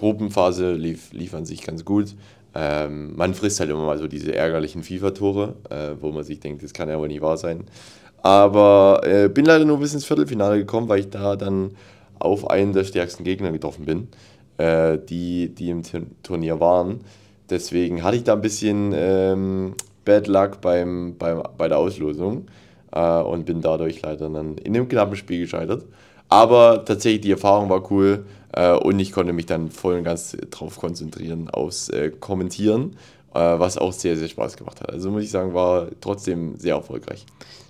Gruppenphase 0.00 0.72
lief, 0.72 1.12
lief 1.12 1.34
an 1.34 1.44
sich 1.44 1.62
ganz 1.62 1.84
gut. 1.84 2.16
Ähm, 2.54 3.14
man 3.14 3.34
frisst 3.34 3.60
halt 3.60 3.70
immer 3.70 3.86
mal 3.86 3.98
so 3.98 4.08
diese 4.08 4.34
ärgerlichen 4.34 4.82
FIFA-Tore, 4.82 5.54
äh, 5.70 5.90
wo 6.00 6.10
man 6.10 6.24
sich 6.24 6.40
denkt, 6.40 6.64
das 6.64 6.72
kann 6.72 6.88
ja 6.88 6.98
wohl 6.98 7.06
nicht 7.06 7.20
wahr 7.20 7.36
sein. 7.36 7.64
Aber 8.22 9.02
äh, 9.04 9.28
bin 9.28 9.44
leider 9.44 9.64
nur 9.64 9.78
bis 9.78 9.94
ins 9.94 10.04
Viertelfinale 10.04 10.58
gekommen, 10.58 10.88
weil 10.88 11.00
ich 11.00 11.10
da 11.10 11.36
dann 11.36 11.72
auf 12.18 12.50
einen 12.50 12.72
der 12.72 12.84
stärksten 12.84 13.24
Gegner 13.24 13.52
getroffen 13.52 13.84
bin, 13.84 14.08
äh, 14.58 14.98
die, 14.98 15.54
die 15.54 15.70
im 15.70 15.82
Turnier 16.22 16.58
waren. 16.60 17.00
Deswegen 17.48 18.02
hatte 18.02 18.16
ich 18.16 18.24
da 18.24 18.32
ein 18.34 18.40
bisschen 18.40 18.92
ähm, 18.94 19.74
Bad 20.04 20.26
Luck 20.26 20.60
beim, 20.60 21.16
beim, 21.18 21.42
bei 21.56 21.68
der 21.68 21.78
Auslosung 21.78 22.46
äh, 22.92 23.20
und 23.20 23.46
bin 23.46 23.60
dadurch 23.60 24.02
leider 24.02 24.28
dann 24.28 24.56
in 24.58 24.72
dem 24.72 24.88
knappen 24.88 25.16
Spiel 25.16 25.40
gescheitert. 25.40 25.84
Aber 26.28 26.84
tatsächlich, 26.84 27.22
die 27.22 27.32
Erfahrung 27.32 27.68
war 27.68 27.90
cool 27.90 28.24
äh, 28.52 28.72
und 28.72 28.98
ich 28.98 29.12
konnte 29.12 29.32
mich 29.32 29.46
dann 29.46 29.70
voll 29.70 29.96
und 29.96 30.04
ganz 30.04 30.36
drauf 30.50 30.76
konzentrieren, 30.76 31.50
aufs 31.50 31.88
äh, 31.88 32.10
Kommentieren, 32.10 32.96
äh, 33.34 33.38
was 33.38 33.78
auch 33.78 33.92
sehr, 33.92 34.16
sehr 34.16 34.28
Spaß 34.28 34.56
gemacht 34.56 34.80
hat. 34.80 34.90
Also 34.90 35.10
muss 35.10 35.24
ich 35.24 35.30
sagen, 35.30 35.54
war 35.54 35.88
trotzdem 36.00 36.56
sehr 36.56 36.74
erfolgreich. 36.74 37.26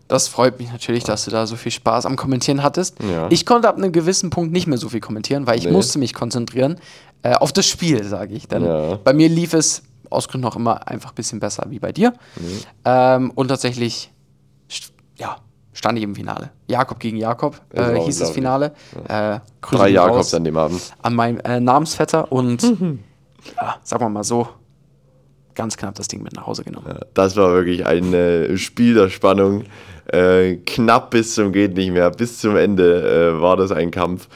Das 0.09 0.27
freut 0.27 0.59
mich 0.59 0.73
natürlich, 0.73 1.05
dass 1.05 1.25
du 1.25 1.31
da 1.31 1.47
so 1.47 1.55
viel 1.55 1.71
Spaß 1.71 2.05
am 2.05 2.17
Kommentieren 2.17 2.65
hattest. 2.65 2.97
Ja. 3.01 3.29
Ich 3.31 3.47
konnte 3.47 3.69
ab 3.69 3.77
einem 3.77 3.93
gewissen 3.93 4.31
Punkt 4.31 4.53
nicht 4.53 4.67
mehr 4.67 4.79
so 4.79 4.89
viel 4.89 4.99
kommentieren, 4.99 5.47
weil 5.47 5.57
ich 5.57 5.67
nee. 5.67 5.71
musste 5.71 6.01
mich 6.01 6.15
konzentrieren 6.15 6.81
äh, 7.23 7.35
auf 7.35 7.53
das 7.53 7.67
Spiel, 7.67 8.03
sage 8.03 8.35
ich. 8.35 8.49
Denn 8.49 8.65
ja. 8.65 8.97
bei 8.97 9.13
mir 9.13 9.29
lief 9.29 9.55
es 9.55 9.85
aus 10.11 10.27
Gründen 10.27 10.49
auch 10.49 10.57
immer 10.57 10.89
einfach 10.89 11.13
ein 11.13 11.15
bisschen 11.15 11.39
besser 11.39 11.67
wie 11.69 11.79
bei 11.79 11.93
dir. 11.93 12.13
Mhm. 12.35 12.61
Ähm, 12.85 13.31
und 13.37 13.49
tatsächlich, 13.49 14.11
ja, 15.17 15.37
stand 15.73 15.99
ich 15.99 16.05
im 16.05 16.15
Finale. 16.15 16.51
Jakob 16.67 16.99
gegen 16.99 17.17
Jakob 17.17 17.61
äh, 17.71 17.99
hieß 18.01 18.19
das 18.19 18.31
Finale. 18.31 18.73
Ja. 19.09 19.37
Äh, 19.37 19.41
Drei 19.61 19.89
Jakobs 19.91 20.35
an 20.35 20.45
dem 20.45 20.57
Abend. 20.57 20.81
An 21.03 21.15
meinem 21.15 21.39
äh, 21.41 21.61
Namensvetter 21.61 22.31
und 22.33 22.63
mhm. 22.63 23.01
ja, 23.57 23.77
sagen 23.83 24.05
wir 24.05 24.09
mal 24.09 24.25
so, 24.25 24.49
ganz 25.55 25.77
knapp 25.77 25.95
das 25.95 26.09
Ding 26.09 26.23
mit 26.23 26.35
nach 26.35 26.47
Hause 26.47 26.65
genommen. 26.65 26.87
Ja, 26.89 27.01
das 27.15 27.37
war 27.37 27.53
wirklich 27.53 27.87
ein 27.87 28.13
äh, 28.15 28.57
Spiel 28.57 28.95
der 28.95 29.09
Spannung. 29.09 29.65
Äh, 30.07 30.57
knapp 30.67 31.11
bis 31.11 31.35
zum 31.35 31.53
geht 31.53 31.75
nicht 31.75 31.93
mehr, 31.93 32.11
bis 32.11 32.39
zum 32.39 32.57
Ende 32.57 33.37
äh, 33.37 33.41
war 33.41 33.57
das 33.57 33.73
ein 33.73 33.91
Kampf. 33.91 34.29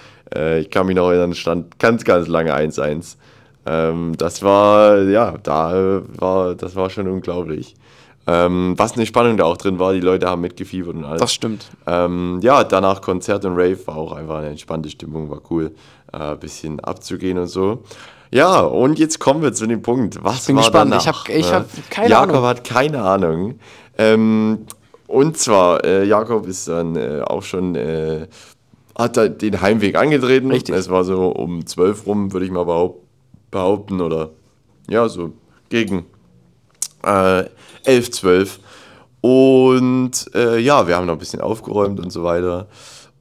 Ich 0.59 0.71
kann 0.71 0.87
mich 0.87 0.97
noch 0.97 1.11
erinnern, 1.11 1.33
stand 1.35 1.79
ganz, 1.79 2.03
ganz 2.03 2.27
lange 2.27 2.57
1-1. 2.57 3.19
Ähm, 3.67 4.15
das 4.19 4.43
war, 4.43 5.03
ja, 5.03 5.35
da 5.41 6.03
war, 6.17 6.55
das 6.57 6.75
war 6.75 6.91
schon 6.91 7.07
unglaublich. 7.07 7.77
Ähm, 8.27 8.75
was 8.77 8.95
eine 8.95 9.05
Spannung 9.05 9.37
da 9.37 9.45
auch 9.45 9.57
drin 9.57 9.79
war, 9.79 9.93
die 9.93 10.01
Leute 10.01 10.29
haben 10.29 10.41
mitgefiebert 10.41 10.95
und 10.95 11.05
alles. 11.05 11.21
Das 11.21 11.35
stimmt. 11.35 11.67
Ähm, 11.87 12.41
ja, 12.43 12.65
danach 12.65 13.03
Konzert 13.03 13.45
und 13.45 13.53
Rave 13.53 13.79
war 13.87 13.97
auch 13.97 14.13
einfach 14.13 14.39
eine 14.39 14.49
entspannte 14.49 14.89
Stimmung, 14.89 15.29
war 15.29 15.43
cool, 15.51 15.73
ein 16.11 16.33
äh, 16.33 16.37
bisschen 16.37 16.81
abzugehen 16.81 17.37
und 17.39 17.49
so. 17.49 17.83
Ja, 18.31 18.61
und 18.61 18.99
jetzt 18.99 19.21
kommen 19.21 19.43
wir 19.43 19.53
zu 19.53 19.67
dem 19.67 19.83
Punkt. 19.83 20.19
Was 20.25 20.41
ich 20.41 20.47
bin 20.47 20.57
war 20.57 20.63
gespannt. 20.63 20.91
Danach? 20.93 21.03
Ich 21.03 21.07
habe 21.07 21.39
ich 21.39 21.53
hab 21.53 21.91
keine 21.91 22.09
Jakob 22.09 22.29
Ahnung. 22.29 22.35
Jakob 22.35 22.49
hat 22.49 22.65
keine 22.65 23.03
Ahnung. 23.03 23.59
Ähm, 23.99 24.67
und 25.07 25.37
zwar, 25.37 25.85
äh, 25.85 26.05
Jakob 26.05 26.47
ist 26.47 26.67
dann 26.67 26.97
äh, 26.97 27.21
auch 27.25 27.43
schon, 27.43 27.75
äh, 27.75 28.27
hat 28.99 29.17
da 29.17 29.29
den 29.29 29.61
Heimweg 29.61 29.97
angetreten. 29.97 30.51
Richtig. 30.51 30.75
Es 30.75 30.89
war 30.89 31.05
so 31.05 31.29
um 31.29 31.67
12 31.67 32.07
rum, 32.07 32.33
würde 32.33 32.47
ich 32.47 32.53
mal 32.53 32.65
behaupten, 33.51 34.01
oder 34.01 34.31
ja, 34.89 35.09
so 35.09 35.33
gegen 35.69 36.07
äh, 37.05 37.49
11, 37.85 38.11
12. 38.11 38.61
Und 39.21 40.13
äh, 40.35 40.59
ja, 40.59 40.87
wir 40.87 40.97
haben 40.97 41.07
noch 41.07 41.15
ein 41.15 41.19
bisschen 41.19 41.41
aufgeräumt 41.41 42.01
und 42.01 42.11
so 42.11 42.25
weiter. 42.25 42.67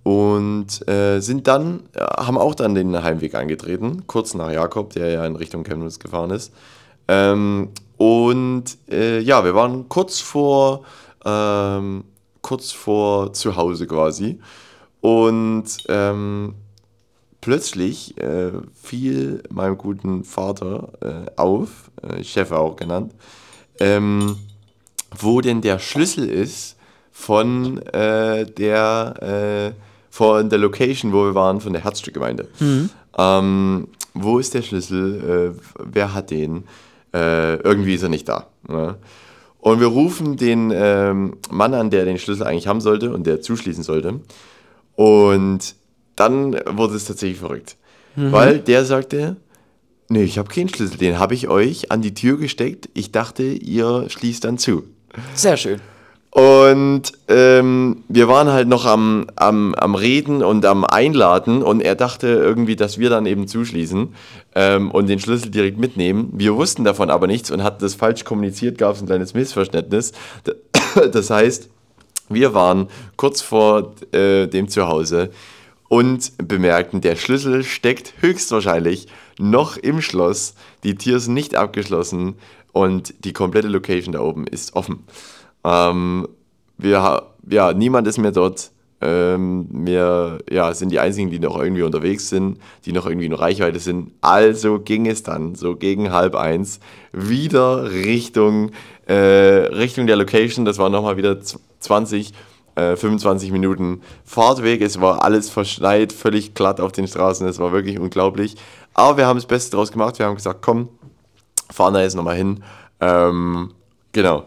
Und 0.04 0.88
äh, 0.89 1.22
sind 1.22 1.48
dann, 1.48 1.84
haben 1.98 2.38
auch 2.38 2.56
dann 2.56 2.76
den 2.76 3.02
Heimweg 3.02 3.36
angetreten, 3.36 4.04
kurz 4.06 4.34
nach 4.34 4.52
Jakob, 4.52 4.91
der 4.91 5.12
ja 5.12 5.26
in 5.26 5.38
Richtung 5.38 5.63
Chemnitz 5.63 6.00
gefahren 6.00 6.32
ist. 6.32 6.52
Ähm, 7.08 7.69
und 7.98 8.65
äh, 8.89 9.19
ja, 9.19 9.46
wir 9.46 9.56
waren 9.56 9.88
kurz 9.88 10.19
vor 10.19 10.84
ähm, 11.26 12.04
kurz 12.43 12.72
vor 12.72 13.34
zu 13.34 13.56
Hause 13.56 13.88
quasi. 13.88 14.39
Und 15.02 15.65
ähm, 15.89 16.54
plötzlich 17.41 18.17
äh, 18.22 18.52
fiel 18.74 19.41
meinem 19.50 19.78
guten 19.78 20.24
Vater 20.24 20.89
äh, 21.02 21.32
auf, 21.36 21.91
äh, 22.02 22.24
Chef 22.24 22.52
auch 22.52 22.76
genannt, 22.76 23.13
ähm, 23.79 24.38
wo 25.19 25.41
denn 25.41 25.62
der 25.62 25.79
Schlüssel 25.79 26.29
ist 26.29 26.77
von 27.12 27.81
äh, 27.88 28.45
der 28.45 29.73
äh, 29.75 29.79
von 30.09 30.49
der 30.49 30.59
Location, 30.59 31.12
wo 31.12 31.25
wir 31.25 31.36
waren, 31.36 31.59
von 31.59 31.73
der 31.73 31.83
Herzstückgemeinde. 31.83 32.47
Mhm. 32.59 32.89
Ähm, 33.17 33.88
wo 34.13 34.38
ist 34.39 34.53
der 34.53 34.62
Schlüssel? 34.62 35.55
Äh, 35.55 35.62
wer 35.79 36.13
hat 36.13 36.31
den? 36.31 36.65
irgendwie 37.15 37.93
ist 37.93 38.01
er 38.01 38.09
nicht 38.09 38.27
da. 38.27 38.47
Ne? 38.67 38.95
Und 39.59 39.79
wir 39.79 39.86
rufen 39.86 40.36
den 40.36 40.71
ähm, 40.75 41.38
Mann 41.51 41.75
an, 41.75 41.89
der 41.89 42.05
den 42.05 42.17
Schlüssel 42.17 42.47
eigentlich 42.47 42.65
haben 42.65 42.81
sollte 42.81 43.13
und 43.13 43.27
der 43.27 43.39
zuschließen 43.39 43.83
sollte. 43.83 44.19
Und 44.95 45.75
dann 46.15 46.53
wurde 46.69 46.95
es 46.95 47.05
tatsächlich 47.05 47.39
verrückt. 47.39 47.77
Mhm. 48.15 48.31
Weil 48.31 48.59
der 48.59 48.83
sagte, 48.83 49.38
nee, 50.13 50.23
ich 50.23 50.38
habe 50.38 50.47
keinen 50.47 50.69
Schlüssel, 50.69 50.97
den 50.97 51.19
habe 51.19 51.34
ich 51.34 51.47
euch 51.47 51.91
an 51.91 52.02
die 52.02 52.13
Tür 52.13 52.38
gesteckt. 52.38 52.88
Ich 52.93 53.12
dachte, 53.12 53.43
ihr 53.43 54.10
schließt 54.10 54.43
dann 54.43 54.58
zu. 54.58 54.84
Sehr 55.34 55.58
schön. 55.58 55.82
Und 56.30 57.12
ähm, 57.28 58.04
wir 58.08 58.28
waren 58.28 58.47
halt 58.47 58.67
noch 58.67 58.86
am, 58.86 59.28
am, 59.36 59.76
am 59.76 59.93
Reden 59.93 60.41
und 60.41 60.65
am 60.65 60.84
Einladen 60.84 61.62
und 61.62 61.82
er 61.82 61.93
dachte 61.93 62.28
irgendwie, 62.28 62.76
dass 62.76 62.97
wir 62.97 63.12
dann 63.12 63.28
eben 63.28 63.47
zuschließen 63.47 64.15
ähm, 64.56 64.89
und 64.89 65.10
den 65.10 65.19
Schlüssel 65.19 65.52
direkt 65.52 65.78
mitnehmen. 65.78 66.32
Wir 66.34 66.56
wussten 66.56 66.84
davon 66.84 67.12
aber 67.12 67.28
nichts 67.28 67.52
und 67.52 67.63
hatten 67.63 67.82
das 67.82 67.93
falsch 67.93 68.23
kommuniziert, 68.23 68.80
gab 68.80 68.95
es 68.95 69.02
ein 69.02 69.08
kleines 69.08 69.34
Missverständnis. 69.34 70.13
Das 71.12 71.32
heißt, 71.32 71.69
wir 72.30 72.54
waren 72.54 72.88
kurz 73.15 73.41
vor 73.41 73.95
äh, 74.12 74.45
dem 74.45 74.67
Zuhause 74.67 75.32
und 75.88 76.32
bemerkten, 76.38 77.02
der 77.02 77.15
Schlüssel 77.15 77.63
steckt 77.63 78.13
höchstwahrscheinlich 78.19 79.08
noch 79.39 79.78
im 79.78 80.02
Schloss, 80.02 80.56
die 80.84 80.96
Tür 80.96 81.17
ist 81.17 81.28
nicht 81.28 81.56
abgeschlossen 81.56 82.36
und 82.72 83.26
die 83.26 83.34
komplette 83.34 83.68
Location 83.68 84.14
da 84.14 84.22
oben 84.22 84.45
ist 84.47 84.76
offen. 84.76 85.05
Ähm, 85.64 86.28
wir, 86.78 87.24
ja, 87.49 87.74
niemand 87.74 88.07
ist 88.07 88.18
mehr 88.18 88.32
dort. 88.32 88.72
Ähm, 89.01 89.68
wir 89.70 90.39
ja, 90.49 90.74
sind 90.74 90.89
die 90.89 90.99
Einzigen, 90.99 91.30
die 91.30 91.39
noch 91.39 91.57
irgendwie 91.60 91.82
unterwegs 91.82 92.30
sind, 92.30 92.60
die 92.86 92.93
noch 92.93 93.05
irgendwie 93.05 93.26
in 93.26 93.34
Reichweite 93.34 93.80
sind. 93.80 94.12
Also 94.22 94.80
ging 94.80 95.07
es 95.07 95.24
dann 95.24 95.55
so 95.55 95.76
gegen 95.76 96.12
halb 96.12 96.36
eins 96.36 96.80
wieder 97.12 97.91
Richtung, 97.91 98.72
äh, 99.05 99.14
Richtung 99.14 100.07
der 100.07 100.16
Location. 100.16 100.64
Das 100.66 100.78
war 100.78 100.89
nochmal 100.89 101.18
wieder 101.18 101.38
20 101.80 102.34
äh, 102.76 102.95
25 102.95 103.51
Minuten 103.51 104.01
Fahrtweg. 104.24 104.82
Es 104.82 104.99
war 104.99 105.24
alles 105.24 105.49
verschneit, 105.49 106.12
völlig 106.12 106.53
glatt 106.53 106.80
auf 106.80 106.91
den 106.91 107.07
Straßen. 107.07 107.47
Es 107.47 107.60
war 107.60 107.72
wirklich 107.72 107.99
unglaublich. 107.99 108.55
Aber 108.94 109.18
wir 109.18 109.26
haben 109.26 109.38
das 109.38 109.46
Beste 109.46 109.76
draus 109.76 109.91
gemacht. 109.91 110.20
Wir 110.20 110.26
haben 110.26 110.36
gesagt, 110.36 110.62
komm, 110.62 110.89
fahren 111.72 111.94
da 111.94 112.02
jetzt 112.02 112.16
nochmal 112.16 112.36
hin. 112.36 112.64
Ähm, 113.00 113.72
genau. 114.12 114.46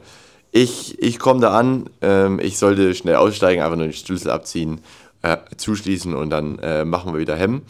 Ich, 0.52 1.00
ich 1.02 1.18
komme 1.18 1.40
da 1.40 1.52
an. 1.52 1.90
Ähm, 2.00 2.38
ich 2.40 2.58
sollte 2.58 2.94
schnell 2.94 3.16
aussteigen, 3.16 3.62
einfach 3.62 3.76
nur 3.76 3.86
den 3.86 3.92
Schlüssel 3.92 4.30
abziehen, 4.30 4.80
äh, 5.22 5.36
zuschließen 5.56 6.14
und 6.14 6.30
dann 6.30 6.58
äh, 6.60 6.84
machen 6.84 7.12
wir 7.12 7.20
wieder 7.20 7.36
Hemm. 7.36 7.62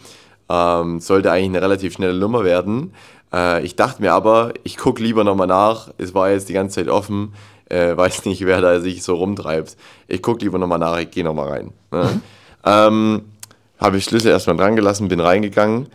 Ähm, 0.49 0.99
sollte 1.01 1.31
eigentlich 1.31 1.49
eine 1.49 1.61
relativ 1.61 1.93
schnelle 1.93 2.17
Nummer 2.17 2.43
werden. 2.45 2.93
Äh, 3.33 3.65
ich 3.65 3.75
dachte 3.75 4.01
mir 4.01 4.13
aber, 4.13 4.53
ich 4.63 4.77
gucke 4.77 5.03
lieber 5.03 5.23
nochmal 5.23 5.47
nach. 5.47 5.89
Es 5.97 6.13
war 6.13 6.29
jetzt 6.29 6.47
die 6.47 6.53
ganze 6.53 6.75
Zeit 6.75 6.89
offen. 6.89 7.33
Äh, 7.69 7.97
weiß 7.97 8.25
nicht, 8.25 8.45
wer 8.45 8.61
da 8.61 8.79
sich 8.79 9.03
so 9.03 9.15
rumtreibt. 9.15 9.75
Ich 10.07 10.21
gucke 10.21 10.45
lieber 10.45 10.57
nochmal 10.57 10.79
nach, 10.79 10.97
ich 10.99 11.11
gehe 11.11 11.23
nochmal 11.23 11.49
rein. 11.49 11.73
Ne? 11.91 12.03
Mhm. 12.03 12.21
Ähm, 12.63 13.21
Habe 13.79 13.97
ich 13.97 14.05
Schlüssel 14.05 14.31
erstmal 14.31 14.55
dran 14.55 14.75
gelassen, 14.75 15.09
bin 15.09 15.19
reingegangen. 15.19 15.87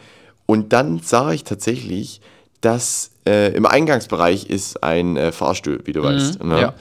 Und 0.53 0.74
dann 0.74 0.98
sah 0.98 1.32
ich 1.32 1.44
tatsächlich, 1.44 2.20
dass 2.61 3.12
äh, 3.26 3.57
im 3.57 3.64
Eingangsbereich 3.64 4.50
ist 4.50 4.84
ein 4.84 5.16
äh, 5.16 5.32
Fahrstuhl, 5.32 5.80
wie 5.86 5.94
du 5.94 6.00
mhm, 6.00 6.05
weißt. 6.05 6.44
Ne? 6.44 6.61
Ja. 6.61 6.74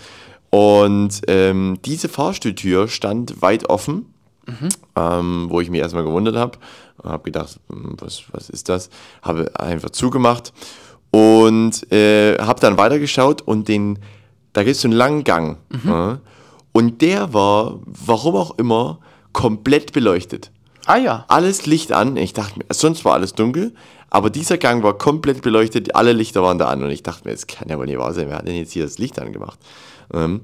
Und 0.49 1.21
ähm, 1.29 1.79
diese 1.85 2.09
Fahrstuhltür 2.09 2.89
stand 2.89 3.41
weit 3.41 3.69
offen, 3.69 4.13
mhm. 4.45 4.67
ähm, 4.97 5.45
wo 5.47 5.61
ich 5.61 5.69
mich 5.69 5.79
erstmal 5.79 6.03
gewundert 6.03 6.35
habe. 6.35 6.57
Habe 7.01 7.23
gedacht, 7.23 7.61
hm, 7.69 7.95
was, 7.97 8.23
was 8.33 8.49
ist 8.49 8.67
das? 8.67 8.89
Habe 9.21 9.57
einfach 9.57 9.91
zugemacht 9.91 10.51
und 11.11 11.89
äh, 11.93 12.39
habe 12.39 12.59
dann 12.59 12.77
weitergeschaut 12.77 13.41
und 13.41 13.69
den, 13.69 13.99
da 14.51 14.63
gibt 14.63 14.75
es 14.75 14.81
so 14.81 14.89
einen 14.89 14.97
langen 14.97 15.23
Gang. 15.23 15.59
Mhm. 15.69 15.89
Äh, 15.89 16.17
und 16.73 17.01
der 17.01 17.33
war, 17.33 17.79
warum 17.85 18.35
auch 18.35 18.57
immer, 18.57 18.99
komplett 19.31 19.93
beleuchtet. 19.93 20.51
Ah 20.85 20.97
ja. 20.97 21.25
Alles 21.27 21.65
Licht 21.65 21.91
an. 21.91 22.17
Ich 22.17 22.33
dachte 22.33 22.59
mir, 22.59 22.65
sonst 22.73 23.05
war 23.05 23.13
alles 23.13 23.33
dunkel, 23.33 23.73
aber 24.09 24.29
dieser 24.29 24.57
Gang 24.57 24.83
war 24.83 24.97
komplett 24.97 25.41
beleuchtet, 25.41 25.95
alle 25.95 26.13
Lichter 26.13 26.43
waren 26.43 26.57
da 26.57 26.67
an 26.67 26.83
und 26.83 26.89
ich 26.89 27.03
dachte 27.03 27.27
mir, 27.27 27.33
es 27.33 27.47
kann 27.47 27.69
ja 27.69 27.77
wohl 27.77 27.85
nicht 27.85 27.97
wahr 27.97 28.13
sein, 28.13 28.27
wer 28.27 28.37
hat 28.37 28.47
denn 28.47 28.55
jetzt 28.55 28.73
hier 28.73 28.83
das 28.83 28.97
Licht 28.97 29.19
angemacht? 29.19 29.59
Ähm, 30.13 30.41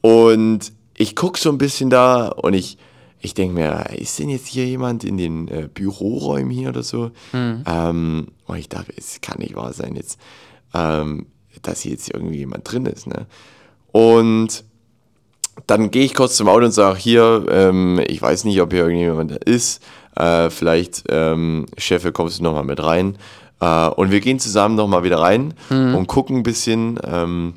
und 0.00 0.72
ich 0.96 1.16
gucke 1.16 1.38
so 1.38 1.50
ein 1.50 1.58
bisschen 1.58 1.90
da 1.90 2.28
und 2.28 2.54
ich, 2.54 2.78
ich 3.18 3.34
denke 3.34 3.54
mir, 3.54 3.90
ist 3.96 4.18
denn 4.18 4.28
jetzt 4.28 4.46
hier 4.46 4.66
jemand 4.66 5.04
in 5.04 5.16
den 5.16 5.48
äh, 5.48 5.68
Büroräumen 5.72 6.50
hier 6.50 6.70
oder 6.70 6.82
so? 6.82 7.10
Mhm. 7.32 7.64
Ähm, 7.66 8.28
und 8.46 8.56
ich 8.56 8.68
dachte, 8.68 8.92
es 8.96 9.20
kann 9.20 9.38
nicht 9.38 9.56
wahr 9.56 9.72
sein 9.72 9.96
jetzt, 9.96 10.18
ähm, 10.72 11.26
dass 11.62 11.80
hier 11.80 11.92
jetzt 11.92 12.12
irgendwie 12.12 12.38
jemand 12.38 12.70
drin 12.70 12.86
ist. 12.86 13.06
Ne? 13.06 13.26
Und 13.92 14.64
dann 15.66 15.90
gehe 15.90 16.04
ich 16.04 16.14
kurz 16.14 16.36
zum 16.36 16.48
Auto 16.48 16.66
und 16.66 16.72
sage, 16.72 16.98
hier, 16.98 17.46
ähm, 17.50 18.00
ich 18.06 18.20
weiß 18.20 18.44
nicht, 18.44 18.60
ob 18.60 18.72
hier 18.72 18.84
irgendjemand 18.84 19.30
da 19.30 19.36
ist. 19.36 19.82
Äh, 20.16 20.50
vielleicht, 20.50 21.04
ähm, 21.08 21.66
Chef, 21.78 22.10
kommst 22.12 22.38
du 22.38 22.42
nochmal 22.42 22.64
mit 22.64 22.82
rein. 22.82 23.18
Äh, 23.60 23.88
und 23.88 24.10
wir 24.10 24.20
gehen 24.20 24.38
zusammen 24.38 24.74
nochmal 24.74 25.04
wieder 25.04 25.18
rein 25.18 25.54
mhm. 25.70 25.94
und 25.94 26.06
gucken 26.06 26.38
ein 26.38 26.42
bisschen 26.42 26.98
ähm, 27.04 27.54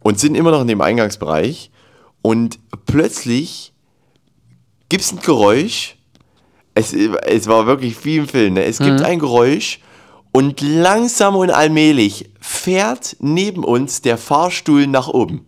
und 0.00 0.18
sind 0.18 0.34
immer 0.34 0.50
noch 0.50 0.62
in 0.62 0.68
dem 0.68 0.80
Eingangsbereich. 0.80 1.70
Und 2.22 2.58
plötzlich 2.86 3.72
gibt 4.88 5.02
es 5.02 5.12
ein 5.12 5.20
Geräusch. 5.20 5.96
Es, 6.74 6.92
es 6.92 7.46
war 7.46 7.66
wirklich 7.66 8.04
wie 8.04 8.16
im 8.16 8.28
Film. 8.28 8.54
Ne? 8.54 8.64
Es 8.64 8.78
gibt 8.78 9.00
mhm. 9.00 9.04
ein 9.04 9.18
Geräusch 9.18 9.80
und 10.32 10.60
langsam 10.60 11.36
und 11.36 11.50
allmählich 11.50 12.30
fährt 12.40 13.16
neben 13.20 13.62
uns 13.62 14.02
der 14.02 14.18
Fahrstuhl 14.18 14.86
nach 14.86 15.08
oben. 15.08 15.46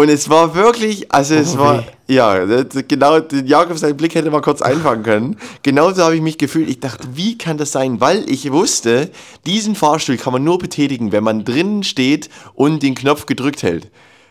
Und 0.00 0.08
es 0.08 0.30
war 0.30 0.54
wirklich, 0.54 1.12
also 1.12 1.34
es 1.34 1.56
oh, 1.56 1.58
war, 1.58 1.78
weh. 2.06 2.14
ja, 2.14 2.42
genau, 2.88 3.20
den 3.20 3.46
Jakob 3.46 3.76
seinen 3.76 3.98
Blick 3.98 4.14
hätte 4.14 4.30
man 4.30 4.40
kurz 4.40 4.62
einfangen 4.62 5.02
können. 5.02 5.36
Genauso 5.62 6.02
habe 6.02 6.16
ich 6.16 6.22
mich 6.22 6.38
gefühlt. 6.38 6.70
Ich 6.70 6.80
dachte, 6.80 7.06
wie 7.16 7.36
kann 7.36 7.58
das 7.58 7.72
sein? 7.72 8.00
Weil 8.00 8.26
ich 8.26 8.50
wusste, 8.50 9.10
diesen 9.44 9.74
Fahrstuhl 9.74 10.16
kann 10.16 10.32
man 10.32 10.42
nur 10.42 10.56
betätigen, 10.56 11.12
wenn 11.12 11.22
man 11.22 11.44
drinnen 11.44 11.82
steht 11.82 12.30
und 12.54 12.82
den 12.82 12.94
Knopf 12.94 13.26
gedrückt 13.26 13.62
hält. 13.62 13.90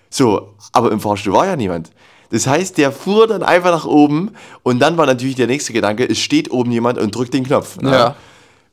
So, 0.10 0.56
aber 0.72 0.92
im 0.92 1.00
Fahrstuhl 1.00 1.34
war 1.34 1.46
ja 1.46 1.56
niemand. 1.56 1.92
Das 2.32 2.48
heißt, 2.48 2.80
der 2.80 2.92
fuhr 2.92 3.28
dann 3.28 3.44
einfach 3.44 3.70
nach 3.70 3.86
oben 3.86 4.32
und 4.64 4.80
dann 4.80 4.98
war 4.98 5.06
natürlich 5.06 5.36
der 5.36 5.46
nächste 5.46 5.72
Gedanke, 5.72 6.04
es 6.10 6.18
steht 6.18 6.50
oben 6.50 6.72
jemand 6.72 6.98
und 6.98 7.14
drückt 7.14 7.36
den 7.36 7.44
Knopf. 7.44 7.78
Ne? 7.80 7.92
Ja. 7.92 8.16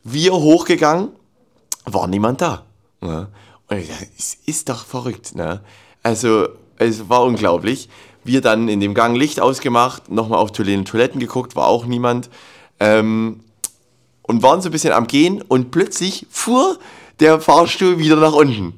Wir 0.02 0.32
hochgegangen, 0.32 1.10
war 1.84 2.06
niemand 2.06 2.40
da. 2.40 2.64
Ne? 3.02 3.28
Und 3.68 3.76
ich 3.76 3.88
dachte, 3.88 4.06
es 4.16 4.38
ist 4.46 4.70
doch 4.70 4.86
verrückt. 4.86 5.34
Ne? 5.34 5.60
Also, 6.02 6.48
es 6.78 7.08
war 7.08 7.24
unglaublich. 7.24 7.88
Wir 8.24 8.40
dann 8.40 8.68
in 8.68 8.80
dem 8.80 8.94
Gang 8.94 9.16
Licht 9.16 9.40
ausgemacht, 9.40 10.10
nochmal 10.10 10.38
auf 10.38 10.52
Toiletten 10.52 11.20
geguckt, 11.20 11.56
war 11.56 11.66
auch 11.66 11.86
niemand. 11.86 12.28
Ähm, 12.80 13.40
und 14.22 14.42
waren 14.42 14.60
so 14.60 14.68
ein 14.68 14.72
bisschen 14.72 14.92
am 14.92 15.06
Gehen 15.06 15.42
und 15.42 15.70
plötzlich 15.70 16.26
fuhr 16.30 16.78
der 17.20 17.40
Fahrstuhl 17.40 17.98
wieder 17.98 18.16
nach 18.16 18.32
unten. 18.32 18.74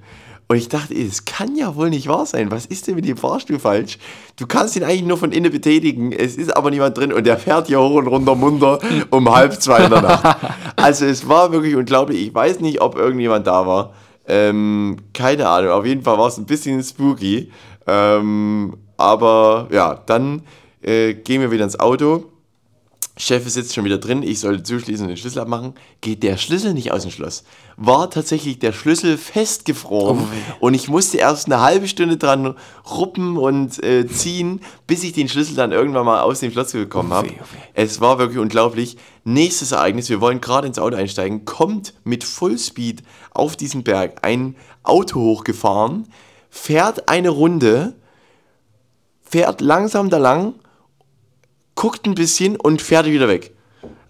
Und 0.51 0.57
ich 0.57 0.69
dachte, 0.69 0.95
es 0.95 1.27
kann 1.27 1.57
ja 1.57 1.77
wohl 1.77 1.91
nicht 1.91 2.09
wahr 2.09 2.25
sein. 2.25 2.51
Was 2.51 2.65
ist 2.65 2.87
denn 2.87 2.95
mit 2.95 3.05
dem 3.05 3.19
Fahrstuhl 3.19 3.59
falsch? 3.59 3.99
Du 4.37 4.47
kannst 4.47 4.77
ihn 4.77 4.83
eigentlich 4.83 5.03
nur 5.03 5.19
von 5.19 5.31
innen 5.31 5.53
betätigen. 5.53 6.11
Es 6.11 6.37
ist 6.37 6.57
aber 6.57 6.71
niemand 6.71 6.97
drin 6.97 7.13
und 7.13 7.27
der 7.27 7.37
fährt 7.37 7.67
hier 7.67 7.81
hoch 7.81 7.97
und 7.97 8.07
runter 8.07 8.35
munter 8.35 8.79
um 9.11 9.31
halb 9.31 9.61
zwei 9.61 9.85
in 9.85 9.91
der 9.91 10.03
Nacht. 10.03 10.37
Also 10.77 11.05
es 11.05 11.29
war 11.29 11.53
wirklich 11.53 11.75
unglaublich. 11.75 12.29
Ich 12.29 12.35
weiß 12.35 12.61
nicht, 12.61 12.81
ob 12.81 12.97
irgendjemand 12.97 13.47
da 13.47 13.67
war. 13.67 13.93
Ähm, 14.27 14.97
keine 15.13 15.49
Ahnung. 15.49 15.71
Auf 15.71 15.85
jeden 15.85 16.03
Fall 16.03 16.17
war 16.17 16.29
es 16.29 16.39
ein 16.39 16.47
bisschen 16.47 16.83
spooky. 16.83 17.51
Ähm, 17.89 18.77
aber 18.99 19.69
ja, 19.73 19.95
dann 19.95 20.43
äh, 20.83 21.15
gehen 21.15 21.41
wir 21.41 21.51
wieder 21.51 21.65
ins 21.65 21.81
Auto. 21.81 22.27
Chef 23.17 23.49
sitzt 23.49 23.75
schon 23.75 23.85
wieder 23.85 23.99
drin, 23.99 24.23
ich 24.23 24.39
sollte 24.39 24.63
zuschließen 24.63 25.05
und 25.05 25.09
den 25.09 25.17
Schlüssel 25.17 25.41
abmachen. 25.41 25.75
Geht 26.01 26.23
der 26.23 26.37
Schlüssel 26.37 26.73
nicht 26.73 26.93
aus 26.93 27.03
dem 27.03 27.11
Schloss? 27.11 27.43
War 27.77 28.11
tatsächlich 28.11 28.61
der 28.61 28.73
Schlüssel 28.73 29.19
festgefroren 29.19 30.21
oh, 30.21 30.67
und 30.67 30.75
ich 30.75 30.89
musste 30.89 31.19
erst 31.19 31.47
eine 31.47 31.61
halbe 31.61 31.89
Stunde 31.89 32.17
dran 32.17 32.55
ruppen 32.89 33.37
und 33.37 33.83
äh, 33.83 34.07
ziehen, 34.07 34.61
bis 34.87 35.03
ich 35.03 35.15
den 35.15 35.29
Schlüssel 35.29 35.57
dann 35.57 35.73
irgendwann 35.73 36.07
mal 36.07 36.23
aus 36.23 36.39
dem 36.41 36.53
Schloss 36.53 36.71
bekommen 36.71 37.13
habe. 37.13 37.31
Oh, 37.31 37.45
es 37.75 38.01
war 38.01 38.21
wirklich 38.21 38.39
unglaublich. 38.39 38.97
Nächstes 39.25 39.73
Ereignis, 39.73 40.09
wir 40.11 40.21
wollen 40.21 40.41
gerade 40.41 40.69
ins 40.69 40.79
Auto 40.79 40.97
einsteigen, 40.97 41.45
kommt 41.45 41.95
mit 42.05 42.23
Fullspeed 42.23 43.03
auf 43.33 43.57
diesen 43.57 43.83
Berg 43.83 44.19
ein 44.23 44.55
Auto 44.85 45.19
hochgefahren 45.21 46.07
fährt 46.51 47.09
eine 47.09 47.31
Runde, 47.31 47.95
fährt 49.23 49.61
langsam 49.61 50.11
da 50.11 50.19
lang, 50.19 50.55
guckt 51.75 52.07
ein 52.07 52.15
bisschen 52.15 52.57
und 52.57 52.83
fährt 52.83 53.07
wieder 53.07 53.29
weg. 53.29 53.55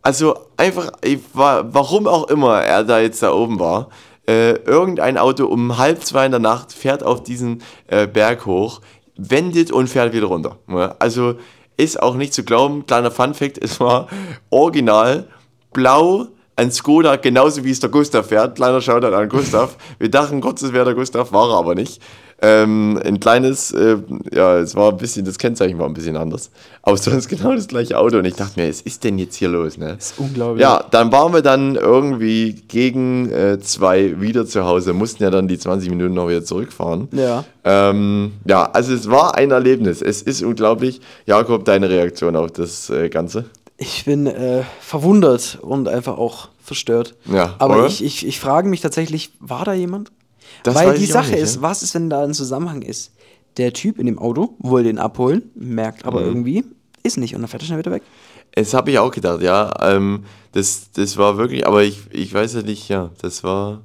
Also 0.03 0.39
einfach, 0.57 0.93
war, 1.35 1.75
warum 1.75 2.07
auch 2.07 2.29
immer 2.29 2.63
er 2.63 2.85
da 2.85 3.01
jetzt 3.01 3.23
da 3.23 3.33
oben 3.33 3.59
war, 3.59 3.89
äh, 4.27 4.53
irgendein 4.53 5.19
Auto 5.19 5.47
um 5.47 5.79
halb 5.79 6.05
zwei 6.05 6.27
in 6.27 6.33
der 6.33 6.41
Nacht 6.41 6.73
fährt 6.73 7.03
auf 7.03 7.23
diesen 7.23 7.63
äh, 7.89 8.07
Berg 8.07 8.47
hoch, 8.47 8.81
wendet 9.17 9.73
und 9.73 9.89
fährt 9.89 10.13
wieder 10.13 10.27
runter. 10.27 10.59
Also 10.99 11.35
ist 11.77 12.03
auch 12.03 12.15
nicht 12.15 12.35
zu 12.35 12.45
glauben, 12.45 12.87
kleiner 12.87 13.11
Fun 13.11 13.35
Fact, 13.35 13.59
es 13.59 13.81
war 13.81 14.09
original 14.51 15.29
blau, 15.73 16.27
ein 16.57 16.73
Skoda, 16.73 17.17
genauso 17.17 17.65
wie 17.65 17.71
es 17.71 17.79
der 17.79 17.89
Gustav 17.89 18.27
fährt. 18.27 18.57
Kleiner 18.57 18.81
Shoutout 18.81 19.15
an 19.15 19.29
Gustav. 19.29 19.77
Wir 20.01 20.11
dachten 20.11 20.41
kurz, 20.41 20.61
es 20.63 20.73
wäre 20.73 20.87
der 20.87 20.95
Gustav, 20.95 21.33
war 21.33 21.51
er 21.51 21.57
aber 21.57 21.77
nicht. 21.77 22.03
Ähm, 22.41 23.01
ein 23.05 23.19
kleines, 23.19 23.73
äh, 23.73 23.97
ja, 24.33 24.59
es 24.59 24.77
war 24.77 24.93
ein 24.93 24.97
bisschen, 24.97 25.25
das 25.25 25.39
Kennzeichen 25.39 25.77
war 25.79 25.87
ein 25.87 25.95
bisschen 25.95 26.17
anders. 26.17 26.51
Aber 26.83 26.97
sonst 26.97 27.29
genau 27.29 27.53
das 27.53 27.67
gleiche 27.67 27.99
Auto. 27.99 28.19
Und 28.19 28.25
ich 28.27 28.35
dachte 28.35 28.61
mir, 28.61 28.69
was 28.69 28.81
ist 28.81 29.03
denn 29.03 29.19
jetzt 29.19 29.35
hier 29.35 29.49
los? 29.49 29.77
Ne? 29.77 29.95
Das 29.97 30.13
ist 30.13 30.19
unglaublich. 30.21 30.63
Ja, 30.63 30.85
dann 30.91 31.11
waren 31.11 31.33
wir 31.33 31.43
dann 31.43 31.75
irgendwie 31.75 32.53
gegen 32.69 33.31
äh, 33.31 33.59
zwei 33.59 34.21
wieder 34.21 34.47
zu 34.47 34.65
Hause, 34.65 34.93
mussten 34.93 35.25
ja 35.25 35.31
dann 35.31 35.49
die 35.49 35.59
20 35.59 35.91
Minuten 35.91 36.15
noch 36.15 36.29
wieder 36.29 36.45
zurückfahren. 36.45 37.09
Ja. 37.11 37.45
Ähm, 37.65 38.35
ja, 38.45 38.71
also 38.71 38.95
es 38.95 39.11
war 39.11 39.35
ein 39.35 39.51
Erlebnis. 39.51 40.01
Es 40.01 40.23
ist 40.23 40.43
unglaublich. 40.43 41.01
Jakob, 41.27 41.65
deine 41.65 41.91
Reaktion 41.91 42.37
auf 42.37 42.53
das 42.53 42.89
äh, 42.91 43.09
Ganze? 43.09 43.47
Ich 43.79 44.05
bin 44.05 44.27
äh, 44.27 44.63
verwundert 44.81 45.59
und 45.61 45.89
einfach 45.89 46.19
auch 46.19 46.49
verstört. 46.63 47.15
Ja, 47.33 47.55
Aber 47.59 47.87
ich, 47.87 48.05
ich, 48.05 48.27
ich 48.27 48.39
frage 48.39 48.69
mich 48.69 48.81
tatsächlich, 48.81 49.33
war 49.41 49.65
da 49.65 49.73
jemand? 49.73 50.11
Das 50.63 50.75
Weil 50.75 50.99
die 50.99 51.07
Sache 51.07 51.33
nicht, 51.33 51.41
ist, 51.41 51.57
ja? 51.57 51.63
was 51.63 51.83
ist, 51.83 51.95
wenn 51.95 52.11
da 52.11 52.23
ein 52.25 52.35
Zusammenhang 52.35 52.83
ist? 52.83 53.13
Der 53.57 53.73
Typ 53.73 53.99
in 53.99 54.07
dem 54.07 54.19
Auto 54.19 54.57
will 54.61 54.85
den 54.85 54.99
abholen, 54.99 55.51
merkt 55.55 56.05
aber 56.05 56.21
mhm. 56.21 56.27
irgendwie, 56.27 56.65
ist 57.03 57.19
nicht 57.19 57.35
und 57.35 57.41
dann 57.41 57.49
fährt 57.49 57.63
er 57.63 57.67
schnell 57.67 57.79
wieder 57.79 57.93
weg. 57.93 58.03
Das 58.55 58.75
habe 58.75 58.91
ich 58.91 58.99
auch 58.99 59.11
gedacht, 59.11 59.43
ja. 59.43 59.73
Ähm, 59.81 60.25
das, 60.53 60.91
das 60.93 61.17
war 61.17 61.37
wirklich, 61.37 61.67
aber 61.67 61.83
ich, 61.83 62.01
ich 62.11 62.33
weiß 62.33 62.55
ja 62.55 62.63
nicht, 62.63 62.89
ja, 62.89 63.11
das 63.21 63.45
war. 63.45 63.83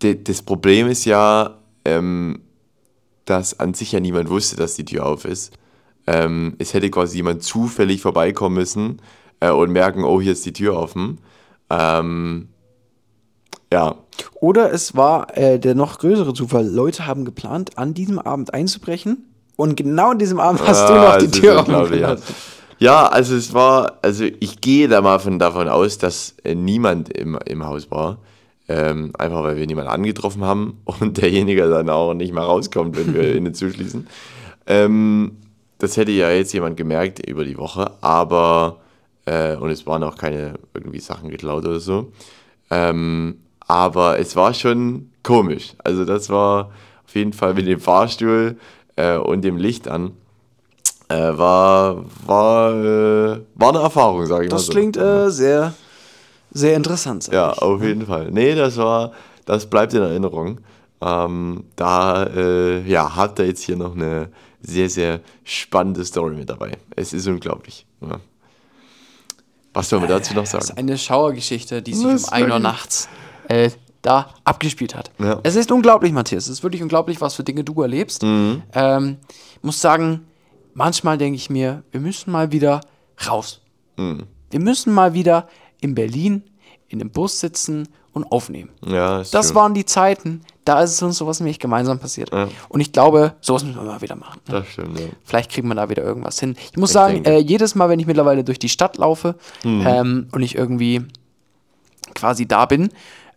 Das 0.00 0.42
Problem 0.42 0.88
ist 0.88 1.06
ja, 1.06 1.58
ähm, 1.84 2.42
dass 3.24 3.58
an 3.58 3.74
sich 3.74 3.92
ja 3.92 4.00
niemand 4.00 4.28
wusste, 4.28 4.56
dass 4.56 4.74
die 4.74 4.84
Tür 4.84 5.06
auf 5.06 5.24
ist. 5.24 5.52
Ähm, 6.06 6.54
es 6.58 6.74
hätte 6.74 6.90
quasi 6.90 7.16
jemand 7.16 7.42
zufällig 7.42 8.02
vorbeikommen 8.02 8.56
müssen 8.56 9.00
äh, 9.40 9.50
und 9.50 9.72
merken, 9.72 10.04
oh, 10.04 10.20
hier 10.20 10.32
ist 10.32 10.44
die 10.44 10.52
Tür 10.52 10.76
offen. 10.76 11.18
Ähm, 11.70 12.48
ja. 13.72 13.96
Oder 14.34 14.72
es 14.72 14.96
war 14.96 15.36
äh, 15.36 15.58
der 15.58 15.74
noch 15.74 15.98
größere 15.98 16.34
Zufall. 16.34 16.66
Leute 16.66 17.06
haben 17.06 17.24
geplant, 17.24 17.78
an 17.78 17.94
diesem 17.94 18.18
Abend 18.18 18.54
einzubrechen 18.54 19.24
Und 19.56 19.76
genau 19.76 20.10
an 20.10 20.18
diesem 20.18 20.40
Abend 20.40 20.66
hast 20.66 20.88
du 20.88 20.94
Ah, 20.94 21.12
noch 21.12 21.18
die 21.18 21.30
Tür 21.30 21.58
unglaublich, 21.60 22.00
ja. 22.00 22.16
Ja, 22.78 23.06
also 23.06 23.34
es 23.34 23.54
war, 23.54 23.98
also 24.02 24.24
ich 24.24 24.60
gehe 24.60 24.86
da 24.86 25.00
mal 25.00 25.18
von, 25.18 25.38
davon 25.38 25.68
aus, 25.68 25.96
dass 25.98 26.34
äh, 26.44 26.54
niemand 26.54 27.08
im, 27.08 27.38
im 27.46 27.64
Haus 27.64 27.90
war. 27.90 28.18
Ähm, 28.68 29.12
einfach 29.16 29.44
weil 29.44 29.56
wir 29.56 29.66
niemanden 29.66 29.90
angetroffen 29.90 30.44
haben 30.44 30.80
und 30.84 31.18
derjenige 31.18 31.68
dann 31.68 31.88
auch 31.88 32.14
nicht 32.14 32.32
mal 32.32 32.44
rauskommt, 32.44 32.96
wenn 32.96 33.14
wir 33.14 33.34
innen 33.34 33.54
zuschließen. 33.54 34.06
Ähm, 34.66 35.38
das 35.78 35.96
hätte 35.96 36.10
ja 36.10 36.30
jetzt 36.30 36.52
jemand 36.52 36.76
gemerkt 36.76 37.24
über 37.26 37.44
die 37.44 37.58
Woche, 37.58 37.92
aber 38.00 38.78
äh, 39.24 39.56
und 39.56 39.70
es 39.70 39.86
waren 39.86 40.02
auch 40.02 40.16
keine 40.16 40.54
irgendwie 40.74 41.00
Sachen 41.00 41.30
geklaut 41.30 41.64
oder 41.64 41.80
so. 41.80 42.12
Ähm, 42.70 43.36
aber 43.66 44.18
es 44.18 44.36
war 44.36 44.54
schon 44.54 45.10
komisch. 45.22 45.74
Also 45.84 46.04
das 46.04 46.30
war 46.30 46.70
auf 47.04 47.14
jeden 47.14 47.32
Fall 47.32 47.54
mit 47.54 47.66
dem 47.66 47.80
Fahrstuhl 47.80 48.56
äh, 48.96 49.16
und 49.16 49.42
dem 49.42 49.56
Licht 49.56 49.88
an. 49.88 50.12
Äh, 51.08 51.14
war, 51.38 52.04
war, 52.26 52.72
äh, 52.74 53.40
war 53.54 53.68
eine 53.68 53.78
Erfahrung, 53.78 54.26
sage 54.26 54.46
ich 54.46 54.50
mal 54.50 54.56
Das 54.56 54.66
so. 54.66 54.72
klingt 54.72 54.96
äh, 54.96 55.30
sehr, 55.30 55.72
sehr 56.52 56.74
interessant. 56.76 57.28
Ja, 57.32 57.52
ich. 57.52 57.62
auf 57.62 57.82
jeden 57.82 58.06
Fall. 58.06 58.30
Nee, 58.32 58.54
das 58.54 58.76
war, 58.76 59.12
das 59.44 59.66
bleibt 59.66 59.94
in 59.94 60.02
Erinnerung. 60.02 60.60
Ähm, 61.00 61.64
da 61.76 62.24
äh, 62.24 62.80
ja, 62.88 63.14
habt 63.14 63.38
ihr 63.38 63.46
jetzt 63.46 63.62
hier 63.62 63.76
noch 63.76 63.94
eine 63.94 64.30
sehr, 64.62 64.88
sehr 64.90 65.20
spannende 65.44 66.04
Story 66.04 66.34
mit 66.34 66.50
dabei. 66.50 66.72
Es 66.96 67.12
ist 67.12 67.26
unglaublich. 67.28 67.86
Ja. 68.00 68.18
Was 69.74 69.90
soll 69.90 70.00
man 70.00 70.08
dazu 70.08 70.34
noch 70.34 70.42
Das 70.42 70.50
sagen? 70.52 70.64
ist 70.64 70.78
eine 70.78 70.98
Schauergeschichte, 70.98 71.82
die 71.82 71.92
sich 71.94 72.04
Das 72.04 72.24
um 72.24 72.32
1 72.32 72.50
Uhr 72.52 72.58
nachts 72.58 73.08
äh, 73.48 73.70
da 74.02 74.28
abgespielt 74.44 74.94
hat. 74.94 75.10
Ja. 75.18 75.40
Es 75.42 75.56
ist 75.56 75.72
unglaublich, 75.72 76.12
Matthias. 76.12 76.44
Es 76.44 76.50
ist 76.50 76.62
wirklich 76.62 76.82
unglaublich, 76.82 77.20
was 77.20 77.34
für 77.34 77.42
Dinge 77.44 77.64
du 77.64 77.80
erlebst. 77.82 78.22
Mhm. 78.22 78.62
Ähm, 78.72 79.16
ich 79.56 79.62
muss 79.62 79.80
sagen, 79.80 80.26
manchmal 80.74 81.18
denke 81.18 81.36
ich 81.36 81.50
mir, 81.50 81.82
wir 81.90 82.00
müssen 82.00 82.30
mal 82.30 82.52
wieder 82.52 82.80
raus. 83.28 83.60
Mhm. 83.96 84.24
Wir 84.50 84.60
müssen 84.60 84.92
mal 84.94 85.12
wieder 85.14 85.48
in 85.80 85.94
Berlin 85.94 86.42
in 86.88 87.00
dem 87.00 87.10
Bus 87.10 87.40
sitzen 87.40 87.88
und 88.12 88.30
aufnehmen. 88.30 88.70
Ja, 88.86 89.18
Das 89.18 89.48
schön. 89.48 89.54
waren 89.56 89.74
die 89.74 89.84
Zeiten, 89.84 90.40
da 90.64 90.80
ist 90.82 90.92
es 90.92 91.02
uns 91.02 91.18
sowas 91.18 91.40
nämlich 91.40 91.58
gemeinsam 91.58 91.98
passiert. 91.98 92.32
Ja. 92.32 92.48
Und 92.68 92.80
ich 92.80 92.92
glaube, 92.92 93.34
sowas 93.40 93.64
müssen 93.64 93.76
wir 93.76 93.82
mal 93.82 94.00
wieder 94.00 94.14
machen. 94.14 94.40
Das 94.46 94.66
stimmt, 94.68 94.98
ja. 95.00 95.06
Vielleicht 95.24 95.50
kriegen 95.50 95.66
wir 95.68 95.74
da 95.74 95.90
wieder 95.90 96.04
irgendwas 96.04 96.38
hin. 96.38 96.56
Ich 96.70 96.76
muss 96.78 96.90
Ich 96.90 96.94
sagen, 96.94 97.24
äh, 97.24 97.38
jedes 97.38 97.74
Mal, 97.74 97.88
wenn 97.88 97.98
ich 97.98 98.06
mittlerweile 98.06 98.44
durch 98.44 98.58
die 98.60 98.68
Stadt 98.68 98.96
laufe 98.98 99.34
Mhm. 99.64 99.84
ähm, 99.86 100.28
und 100.32 100.42
ich 100.42 100.54
irgendwie 100.54 101.02
quasi 102.14 102.46
da 102.46 102.64
bin, 102.66 102.88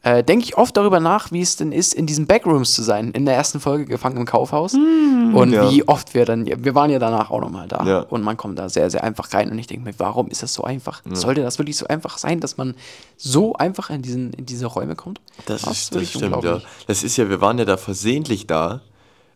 äh, 0.02 0.24
denke 0.24 0.45
ich 0.45 0.58
oft 0.58 0.78
darüber 0.78 1.00
nach, 1.02 1.32
wie 1.32 1.41
es 1.41 1.58
denn 1.58 1.72
ist, 1.74 1.93
in 1.93 2.06
diesen 2.06 2.26
Backrooms 2.26 2.74
zu 2.74 2.84
sein. 2.84 3.12
In 3.12 3.26
der 3.26 3.36
ersten 3.36 3.60
Folge 3.60 3.86
Gefangen 3.86 4.16
im 4.18 4.26
Kaufhaus. 4.26 4.74
und 4.74 5.50
Mhm. 5.50 5.54
ja. 5.54 5.70
wie 5.70 5.88
oft 5.88 6.14
wir 6.14 6.26
dann, 6.26 6.45
wir 6.45 6.74
waren 6.74 6.89
ja 6.89 7.00
danach 7.00 7.32
auch 7.32 7.41
nochmal 7.41 7.68
da. 7.68 7.84
Ja. 7.86 8.00
Und 8.02 8.24
man 8.24 8.38
kommt 8.38 8.58
da 8.58 8.70
sehr, 8.70 8.89
sehr 8.89 9.04
einfach 9.04 9.34
rein. 9.34 9.52
Und 9.52 9.60
ich 9.60 9.68
denke 9.68 9.84
mir, 9.84 9.93
warum 9.97 10.28
ist 10.30 10.41
das 10.41 10.54
so 10.54 10.64
einfach? 10.64 11.02
Sollte 11.12 11.41
das 11.41 11.60
wirklich 11.60 11.76
so 11.78 11.86
einfach 11.88 12.18
sein, 12.18 12.39
dass 12.39 12.56
man 12.58 12.76
so 13.18 13.54
einfach 13.56 13.89
in, 13.89 14.02
diesen, 14.02 14.32
in 14.34 14.45
diese 14.45 14.68
Räume 14.68 14.95
kommt? 14.95 15.20
Das, 15.47 15.64
ist, 15.64 15.93
das 15.93 16.10
stimmt, 16.10 16.43
ja. 16.43 16.62
Das 16.88 17.04
ist 17.04 17.18
ja, 17.18 17.30
wir 17.30 17.41
waren 17.41 17.58
ja 17.60 17.66
da 17.66 17.76
versehentlich 17.78 18.47
da, 18.47 18.82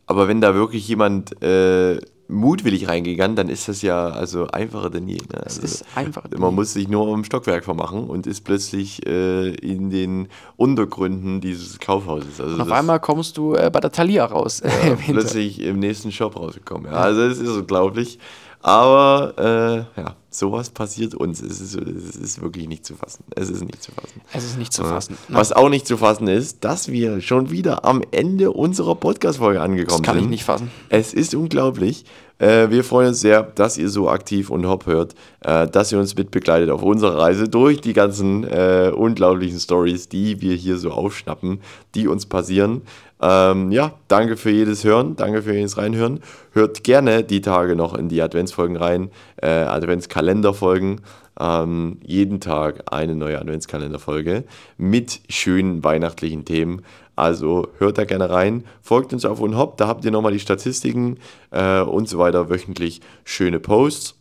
aber 0.07 0.27
wenn 0.29 0.39
da 0.41 0.53
wirklich 0.55 0.87
jemand 0.87 1.41
äh, 1.43 1.99
mutwillig 2.27 2.87
reingegangen, 2.87 3.35
dann 3.35 3.49
ist 3.49 3.67
das 3.67 3.81
ja 3.81 4.07
also 4.09 4.47
einfacher 4.47 4.89
denn 4.89 5.07
je. 5.07 5.17
Ne? 5.17 5.43
Also, 5.43 5.61
ist 5.61 5.85
einfacher 5.95 6.29
Man 6.37 6.51
je. 6.51 6.55
muss 6.55 6.73
sich 6.73 6.87
nur 6.87 7.07
um 7.07 7.23
Stockwerk 7.23 7.63
vermachen 7.63 8.05
und 8.05 8.27
ist 8.27 8.41
plötzlich 8.41 9.05
äh, 9.05 9.53
in 9.55 9.89
den 9.89 10.27
Untergründen 10.55 11.41
dieses 11.41 11.79
Kaufhauses. 11.79 12.39
Also 12.39 12.55
Und 12.55 12.61
auf 12.61 12.71
einmal 12.71 12.99
kommst 12.99 13.37
du 13.37 13.55
äh, 13.55 13.69
bei 13.71 13.79
der 13.79 13.91
Thalia 13.91 14.25
raus. 14.25 14.61
ja, 14.63 14.95
plötzlich 15.05 15.61
im 15.61 15.79
nächsten 15.79 16.11
Shop 16.11 16.35
rausgekommen. 16.35 16.91
Ja, 16.91 16.97
also 16.97 17.21
es 17.21 17.39
ist 17.39 17.49
unglaublich. 17.49 18.19
Aber 18.65 19.85
äh, 19.97 20.01
ja, 20.01 20.15
sowas 20.29 20.69
passiert 20.69 21.15
uns. 21.15 21.41
Es 21.41 21.59
ist, 21.59 21.75
es 21.75 22.15
ist 22.15 22.41
wirklich 22.41 22.69
nicht 22.69 22.85
zu 22.85 22.95
fassen. 22.95 23.25
Es 23.35 23.49
ist 23.49 23.61
nicht 23.65 23.83
zu 23.83 23.91
fassen. 23.91 24.21
es 24.31 24.45
ist 24.45 24.57
nicht 24.57 24.71
zu 24.71 24.85
fassen. 24.85 25.17
Was 25.27 25.51
auch 25.51 25.67
nicht 25.67 25.85
zu 25.85 25.97
fassen 25.97 26.29
ist, 26.29 26.63
dass 26.63 26.87
wir 26.87 27.19
schon 27.19 27.51
wieder 27.51 27.83
am 27.83 28.01
Ende 28.11 28.51
unserer 28.51 28.95
Podcast-Folge 28.95 29.59
angekommen 29.59 30.01
Das 30.01 30.05
kann 30.05 30.15
sind. 30.15 30.23
ich 30.25 30.29
nicht 30.29 30.45
fassen. 30.45 30.71
Es 30.87 31.13
ist 31.13 31.35
unglaublich. 31.35 32.05
Äh, 32.39 32.69
wir 32.69 32.85
freuen 32.85 33.09
uns 33.09 33.19
sehr, 33.19 33.43
dass 33.43 33.77
ihr 33.77 33.89
so 33.89 34.09
aktiv 34.09 34.49
und 34.49 34.65
hopp 34.65 34.85
hört, 34.85 35.13
äh, 35.41 35.67
dass 35.67 35.91
ihr 35.91 35.99
uns 35.99 36.15
mitbegleitet 36.15 36.69
auf 36.69 36.81
unserer 36.83 37.17
Reise 37.17 37.49
durch 37.49 37.81
die 37.81 37.93
ganzen 37.93 38.45
äh, 38.45 38.91
unglaublichen 38.95 39.59
Stories, 39.59 40.07
die 40.07 40.39
wir 40.41 40.55
hier 40.55 40.77
so 40.77 40.91
aufschnappen, 40.91 41.59
die 41.95 42.07
uns 42.07 42.25
passieren. 42.25 42.81
Ähm, 43.25 43.71
ja, 43.71 43.93
danke 44.09 44.35
für 44.35 44.49
jedes 44.49 44.83
Hören, 44.83 45.15
danke 45.15 45.41
für 45.43 45.53
jedes 45.53 45.77
Reinhören. 45.77 46.19
Hört 46.51 46.83
gerne 46.83 47.23
die 47.23 47.39
Tage 47.39 47.77
noch 47.77 47.93
in 47.93 48.09
die 48.09 48.21
Adventsfolgen 48.21 48.75
rein, 48.75 49.11
äh, 49.37 49.47
Adventskalenderfolgen. 49.47 50.99
Ähm, 51.39 51.99
jeden 52.03 52.41
Tag 52.41 52.91
eine 52.91 53.15
neue 53.15 53.39
Adventskalenderfolge 53.39 54.43
mit 54.77 55.21
schönen 55.29 55.85
weihnachtlichen 55.85 56.43
Themen. 56.43 56.81
Also 57.15 57.69
hört 57.77 57.97
da 57.97 58.03
gerne 58.03 58.29
rein, 58.29 58.65
folgt 58.81 59.13
uns 59.13 59.23
auf 59.23 59.39
UnHop, 59.39 59.77
da 59.77 59.87
habt 59.87 60.03
ihr 60.03 60.11
nochmal 60.11 60.33
die 60.33 60.39
Statistiken 60.39 61.17
äh, 61.51 61.79
und 61.79 62.09
so 62.09 62.19
weiter, 62.19 62.49
wöchentlich 62.49 62.99
schöne 63.23 63.61
Posts 63.61 64.15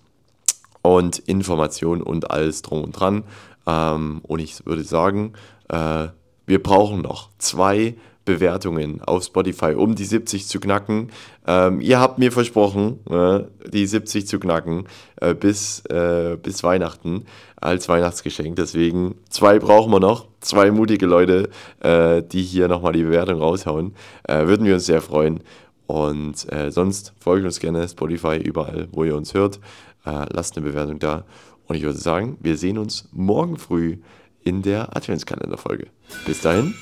und 0.83 1.19
Informationen 1.19 2.03
und 2.03 2.31
alles 2.31 2.63
drum 2.63 2.85
und 2.85 2.93
dran. 2.93 3.25
Ähm, 3.67 4.21
und 4.23 4.39
ich 4.39 4.65
würde 4.65 4.85
sagen, 4.85 5.33
äh, 5.69 6.07
wir 6.47 6.63
brauchen 6.63 7.03
noch 7.03 7.31
zwei 7.39 7.97
Bewertungen 8.25 9.01
auf 9.03 9.25
Spotify, 9.25 9.75
um 9.75 9.95
die 9.95 10.05
70 10.05 10.47
zu 10.47 10.61
knacken. 10.61 11.11
Ähm, 11.47 11.81
ihr 11.81 11.99
habt 11.99 12.19
mir 12.19 12.31
versprochen, 12.31 13.01
äh, 13.11 13.41
die 13.69 13.87
70 13.87 14.27
zu 14.27 14.39
knacken 14.39 14.85
äh, 15.17 15.35
bis, 15.35 15.85
äh, 15.87 16.37
bis 16.41 16.63
Weihnachten 16.63 17.25
als 17.57 17.89
Weihnachtsgeschenk. 17.89 18.57
Deswegen 18.57 19.17
zwei 19.29 19.59
brauchen 19.59 19.93
wir 19.93 20.01
noch, 20.01 20.29
zwei 20.41 20.71
mutige 20.71 21.07
Leute, 21.07 21.49
äh, 21.81 22.23
die 22.23 22.43
hier 22.43 22.69
nochmal 22.69 22.93
die 22.93 23.03
Bewertung 23.03 23.41
raushauen. 23.41 23.95
Äh, 24.25 24.47
würden 24.47 24.67
wir 24.67 24.75
uns 24.75 24.87
sehr 24.87 25.03
freuen. 25.03 25.41
Und 25.87 26.51
äh, 26.53 26.71
sonst 26.71 27.13
folgt 27.19 27.45
uns 27.45 27.61
gerne 27.61 27.87
Spotify 27.89 28.37
überall, 28.37 28.89
wo 28.93 29.05
ihr 29.05 29.17
uns 29.17 29.35
hört. 29.35 29.61
Lasst 30.05 30.57
eine 30.57 30.67
Bewertung 30.67 30.99
da. 30.99 31.25
Und 31.69 31.77
ich 31.77 31.83
würde 31.85 31.99
sagen, 31.99 32.37
wir 32.41 32.57
sehen 32.57 32.77
uns 32.77 33.09
morgen 33.13 33.57
früh 33.57 33.99
in 34.43 34.63
der 34.63 34.97
Adventskalenderfolge. 34.97 35.87
Bis 36.27 36.41
dahin, 36.41 36.75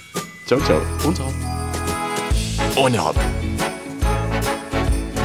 ciao, 0.51 0.61
ciao. 0.61 0.81
Und 1.05 1.21
auch. 1.21 2.83
Und 2.83 3.05
hopp. 3.05 3.17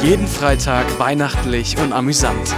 Jeden 0.03 0.27
Freitag 0.27 0.99
weihnachtlich 0.99 1.77
und 1.79 1.93
amüsant. 1.93 2.53